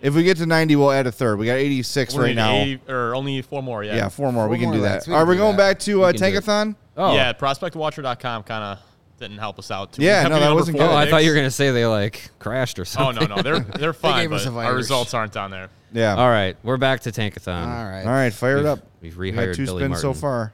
If 0.01 0.13
we 0.13 0.23
get 0.23 0.35
to 0.39 0.45
90, 0.45 0.75
we'll 0.75 0.91
add 0.91 1.07
a 1.07 1.11
third. 1.11 1.39
We 1.39 1.45
got 1.45 1.53
86 1.53 2.13
We 2.15 2.19
right 2.21 2.27
need 2.29 2.35
now. 2.35 2.51
80 2.53 2.81
or 2.89 3.15
only 3.15 3.41
four 3.41 3.63
more. 3.63 3.81
Yeah. 3.81 3.95
yeah, 3.95 4.09
four 4.09 4.29
more. 4.33 4.49
we 4.49 4.57
can 4.57 4.65
more 4.65 4.73
do 4.73 4.81
legs. 4.81 5.05
that. 5.05 5.11
We 5.11 5.15
Are 5.15 5.21
can 5.21 5.29
we 5.29 5.35
do 5.35 5.39
going 5.39 5.55
that. 5.55 5.57
back 5.75 5.79
to 5.79 6.03
uh, 6.03 6.07
We 6.07 6.13
can 6.17 6.19
do 6.31 6.37
it. 6.37 6.43
Tankathon? 6.43 6.75
Oh. 6.97 7.13
Yeah. 7.15 7.31
ProspectWatcher.com 7.31 8.43
kind 8.43 8.63
of 8.63 8.79
didn't 9.19 9.37
help 9.37 9.57
us 9.57 9.71
out. 9.71 9.93
too. 9.93 10.01
Yeah, 10.03 10.23
kept 10.23 10.31
no, 10.33 10.39
that 10.39 10.45
number 10.47 10.55
wasn't 10.59 10.77
four 10.79 10.87
good. 10.87 10.93
Oh, 10.93 10.97
I 10.97 11.09
thought 11.09 11.23
you 11.23 11.29
were 11.29 11.35
gonna 11.37 11.49
say 11.49 11.71
they 11.71 11.85
like 11.85 12.29
crashed 12.39 12.77
or 12.77 12.81
Oh 12.81 12.85
something. 12.85 13.29
no, 13.29 13.35
no, 13.37 13.41
they're 13.41 13.59
they're 13.61 13.93
fine, 13.93 14.23
gave 14.23 14.33
us 14.33 14.43
but 14.45 14.51
a 14.51 14.55
our 14.57 14.63
virus. 14.63 14.77
results 14.77 15.13
aren't 15.13 15.31
down 15.31 15.51
there. 15.51 15.69
Yeah. 15.93 16.15
All 16.15 16.27
right, 16.27 16.57
we're 16.63 16.75
back 16.77 16.99
to 17.01 17.11
Tankathon. 17.11 17.67
All 17.67 17.85
right. 17.89 18.03
All 18.03 18.11
right, 18.11 18.33
fire 18.33 18.57
it 18.57 18.65
up. 18.65 18.79
We've 19.01 19.15
We 19.15 19.31
got 19.31 19.39
rehired 19.43 19.55
two 19.55 19.65
Billy 19.65 19.83
spins 19.83 20.01
so 20.01 20.07
Martin. 20.07 20.21
far. 20.21 20.53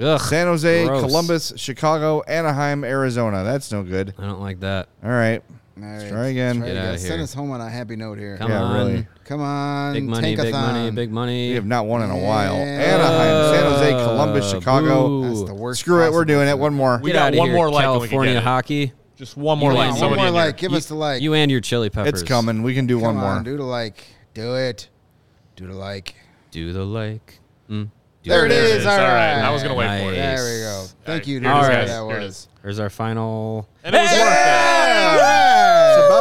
Ugh, 0.00 0.20
San 0.20 0.46
Jose, 0.46 0.86
gross. 0.86 1.02
Columbus, 1.02 1.52
Chicago, 1.56 2.22
Anaheim, 2.22 2.82
Arizona. 2.84 3.44
That's 3.44 3.70
no 3.70 3.82
good. 3.82 4.14
I 4.18 4.22
don't 4.22 4.40
like 4.40 4.60
that. 4.60 4.88
All 5.04 5.10
right. 5.10 5.42
All 5.82 5.88
right. 5.88 6.08
try 6.10 6.26
again. 6.28 6.60
Get 6.60 6.76
outta 6.76 6.98
Send 6.98 7.14
here. 7.14 7.22
us 7.22 7.32
home 7.34 7.50
on 7.50 7.60
a 7.60 7.68
happy 7.68 7.96
note 7.96 8.18
here. 8.18 8.36
Come 8.38 8.50
Yeah, 8.50 8.62
on. 8.62 8.76
really. 8.76 9.06
Come 9.24 9.40
on. 9.40 9.92
Big 9.94 10.04
money, 10.04 10.36
big 10.36 10.52
money, 10.52 10.90
Tankathon. 10.90 10.94
big 10.94 11.10
money. 11.12 11.48
We 11.50 11.54
have 11.54 11.66
not 11.66 11.86
won 11.86 12.02
in 12.02 12.10
a 12.10 12.16
while. 12.16 12.56
Yeah. 12.56 12.62
Anaheim, 12.64 13.54
San 13.54 13.72
Jose, 13.72 13.90
Columbus, 14.04 14.44
Uh, 14.46 14.58
Chicago. 14.58 15.22
That's 15.22 15.42
the 15.44 15.54
worst. 15.54 15.80
Screw 15.80 15.96
it. 15.96 15.98
We're 15.98 16.06
possible 16.10 16.24
doing 16.24 16.48
it. 16.48 16.58
One 16.58 16.74
more. 16.74 17.00
We 17.02 17.10
Get 17.12 17.18
got 17.18 17.26
outta 17.28 17.38
one 17.38 17.48
here, 17.48 17.56
more 17.56 17.70
like 17.70 17.84
when 17.86 17.92
we 17.92 17.98
can 18.00 18.08
California 18.08 18.34
get 18.34 18.38
it. 18.38 18.44
hockey. 18.44 18.92
Just 19.16 19.36
one 19.36 19.58
more 19.58 19.72
You 19.72 19.78
like. 19.78 19.84
want 19.88 19.90
One 19.92 20.00
Somebody 20.00 20.20
more 20.20 20.28
in 20.28 20.34
like. 20.34 20.56
Give 20.56 20.72
us 20.72 20.86
the 20.86 20.94
like. 20.94 21.20
You 21.22 21.34
and 21.34 21.50
your 21.50 21.60
chili 21.60 21.90
peppers. 21.90 22.20
It's 22.20 22.22
coming. 22.28 22.62
We 22.62 22.74
can 22.74 22.86
do 22.86 22.98
one 22.98 23.14
Come 23.14 23.20
more. 23.22 23.30
on, 23.30 23.42
do 23.44 23.56
the 23.56 23.64
like. 23.64 24.04
Do 24.34 24.54
it. 24.54 24.88
Do 25.56 25.66
the 25.66 25.74
like. 25.74 26.14
Do 26.52 26.72
the 26.72 26.84
like. 26.84 27.40
Mm. 27.70 27.90
Do 28.22 28.30
There 28.30 28.48
the 28.48 28.54
it 28.54 28.62
like. 28.70 28.78
is. 28.80 28.86
All 28.86 28.92
All 28.92 28.98
right. 28.98 29.34
right. 29.36 29.44
I 29.44 29.50
was 29.50 29.62
gonna 29.62 29.74
wait 29.74 29.86
for 29.86 30.12
it. 30.12 30.16
Nice. 30.16 30.38
There 30.40 30.54
we 30.54 30.60
go. 30.60 30.84
Thank 31.04 31.26
you. 31.26 31.40
Here 31.40 31.40
dude. 31.40 31.46
it 31.46 31.50
is, 31.50 31.54
All 31.54 31.62
That's 31.62 31.68
right. 31.68 31.78
what 31.78 32.08
that 32.08 32.12
Here 32.14 32.22
it 32.22 32.24
was. 32.26 32.34
is. 32.36 32.48
There's 32.62 32.78
our 32.80 32.90
final. 32.90 33.68
And 33.84 33.94
it 33.94 33.98
was 33.98 34.10
worth 34.10 34.18
it. 34.20 34.24
It's 34.24 35.37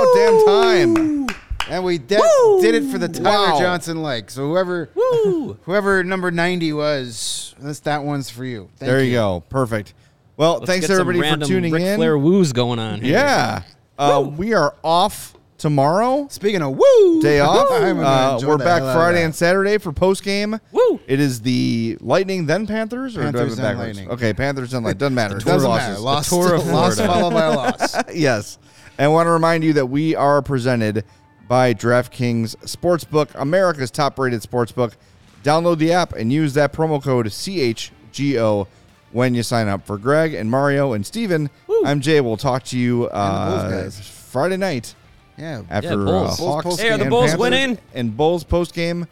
about 0.03 0.15
damn 0.15 0.45
time. 0.45 1.27
And 1.69 1.83
we 1.83 1.97
de- 1.97 2.15
did 2.61 2.75
it 2.75 2.89
for 2.89 2.97
the 2.97 3.09
Tyler 3.09 3.53
Wow. 3.53 3.59
Johnson 3.59 4.01
like. 4.01 4.29
So 4.31 4.47
whoever 4.47 4.85
whoever 5.63 6.03
number 6.03 6.31
90 6.31 6.71
was, 6.73 7.55
that's 7.59 7.81
that 7.81 8.03
one's 8.03 8.29
for 8.29 8.45
you. 8.45 8.69
Thank 8.77 8.89
there 8.89 9.03
you 9.03 9.11
go. 9.13 9.43
Perfect. 9.49 9.93
Well, 10.37 10.55
Let's 10.59 10.65
thanks 10.67 10.87
get 10.87 10.93
some 10.93 11.01
everybody 11.01 11.19
for 11.19 11.23
random 11.31 11.49
tuning 11.49 11.73
Ric 11.73 11.83
in. 11.83 11.95
Flair 11.97 12.17
woos 12.17 12.53
going 12.53 12.79
on. 12.79 13.01
Here. 13.01 13.13
Yeah. 13.13 13.63
Uh, 13.97 14.31
we 14.37 14.53
are 14.53 14.75
off 14.83 15.33
tomorrow. 15.57 16.27
Speaking 16.29 16.61
of 16.61 16.77
woo, 16.77 17.21
Day 17.21 17.39
off. 17.39 17.67
I'm 17.71 17.97
gonna 17.97 18.07
Uh, 18.07 18.33
enjoy 18.35 18.47
we're 18.47 18.57
the 18.59 18.63
back 18.63 18.79
hell 18.81 18.89
out 18.89 18.95
of 18.95 19.01
Friday 19.01 19.19
that. 19.19 19.25
and 19.25 19.35
Saturday 19.35 19.77
for 19.79 19.91
post 19.91 20.23
game. 20.23 20.59
Woo. 20.71 20.99
It 21.07 21.19
is 21.19 21.41
the 21.41 21.97
Lightning 21.99 22.45
then 22.45 22.65
Panthers 22.67 23.17
or 23.17 23.23
Panthers 23.23 23.33
do 23.33 23.39
I 23.39 23.41
have 23.41 23.51
it 23.51 23.55
then 23.55 23.65
backwards? 23.77 23.97
Lightning. 23.97 24.13
Okay, 24.13 24.33
Panthers 24.33 24.71
then 24.71 24.83
Lightning. 24.83 24.99
Doesn't 24.99 25.15
matter. 25.15 25.33
Doesn't 25.39 25.49
There's 25.49 25.63
matter. 25.63 25.99
losses. 25.99 26.01
Lost, 26.03 26.29
tour 26.29 26.55
of 26.55 26.67
lost 26.71 26.97
Florida. 26.97 27.13
followed 27.13 27.33
by 27.33 27.45
a 27.45 27.55
loss. 27.55 27.95
yes. 28.15 28.59
And 28.97 29.05
I 29.05 29.07
want 29.09 29.27
to 29.27 29.31
remind 29.31 29.63
you 29.63 29.73
that 29.73 29.85
we 29.85 30.15
are 30.15 30.41
presented 30.41 31.03
by 31.47 31.73
DraftKings 31.73 32.55
Sportsbook, 32.57 33.29
America's 33.35 33.91
top 33.91 34.17
rated 34.19 34.41
sportsbook. 34.41 34.93
Download 35.43 35.77
the 35.77 35.93
app 35.93 36.13
and 36.13 36.33
use 36.33 36.53
that 36.55 36.73
promo 36.73 37.01
code 37.01 37.27
CHGO 37.27 38.67
when 39.11 39.33
you 39.35 39.43
sign 39.43 39.67
up. 39.67 39.85
For 39.85 39.97
Greg 39.97 40.33
and 40.33 40.49
Mario 40.49 40.93
and 40.93 41.05
Steven, 41.05 41.49
I'm 41.85 42.01
Jay. 42.01 42.19
We'll 42.21 42.37
talk 42.37 42.63
to 42.65 42.77
you 42.77 43.05
uh, 43.07 43.89
Friday 43.91 44.57
night 44.57 44.93
Yeah. 45.37 45.61
after 45.69 45.89
Yeah, 45.91 45.95
Bulls. 45.95 46.07
uh, 46.07 46.37
Bulls 46.37 46.37
Hawks 46.39 46.63
post 46.65 46.81
Hey, 46.81 46.89
are 46.89 46.97
the 46.97 47.05
Bulls 47.05 47.25
Panthers. 47.31 47.39
winning? 47.39 47.77
And 47.93 48.17
Bulls 48.17 48.43
post 48.43 48.73
game 48.73 49.07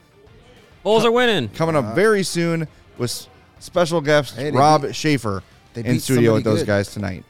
Bulls 0.83 1.05
are 1.05 1.11
winning. 1.11 1.49
coming 1.49 1.75
up 1.75 1.95
very 1.95 2.23
soon 2.23 2.67
with 2.97 3.27
special 3.59 4.01
guest 4.01 4.36
Hey, 4.36 4.51
Rob 4.51 4.81
beat- 4.81 4.95
Schaefer 4.95 5.41
in 5.75 5.99
studio 5.99 6.33
with 6.33 6.43
those 6.43 6.59
good. 6.59 6.67
guys 6.67 6.91
tonight. 6.93 7.23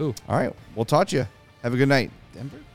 Ooh. 0.00 0.14
All 0.28 0.36
right, 0.38 0.54
we'll 0.74 0.84
talk 0.84 1.08
to 1.08 1.16
you. 1.16 1.26
Have 1.66 1.74
a 1.74 1.76
good 1.76 1.88
night. 1.88 2.12
Denver. 2.32 2.65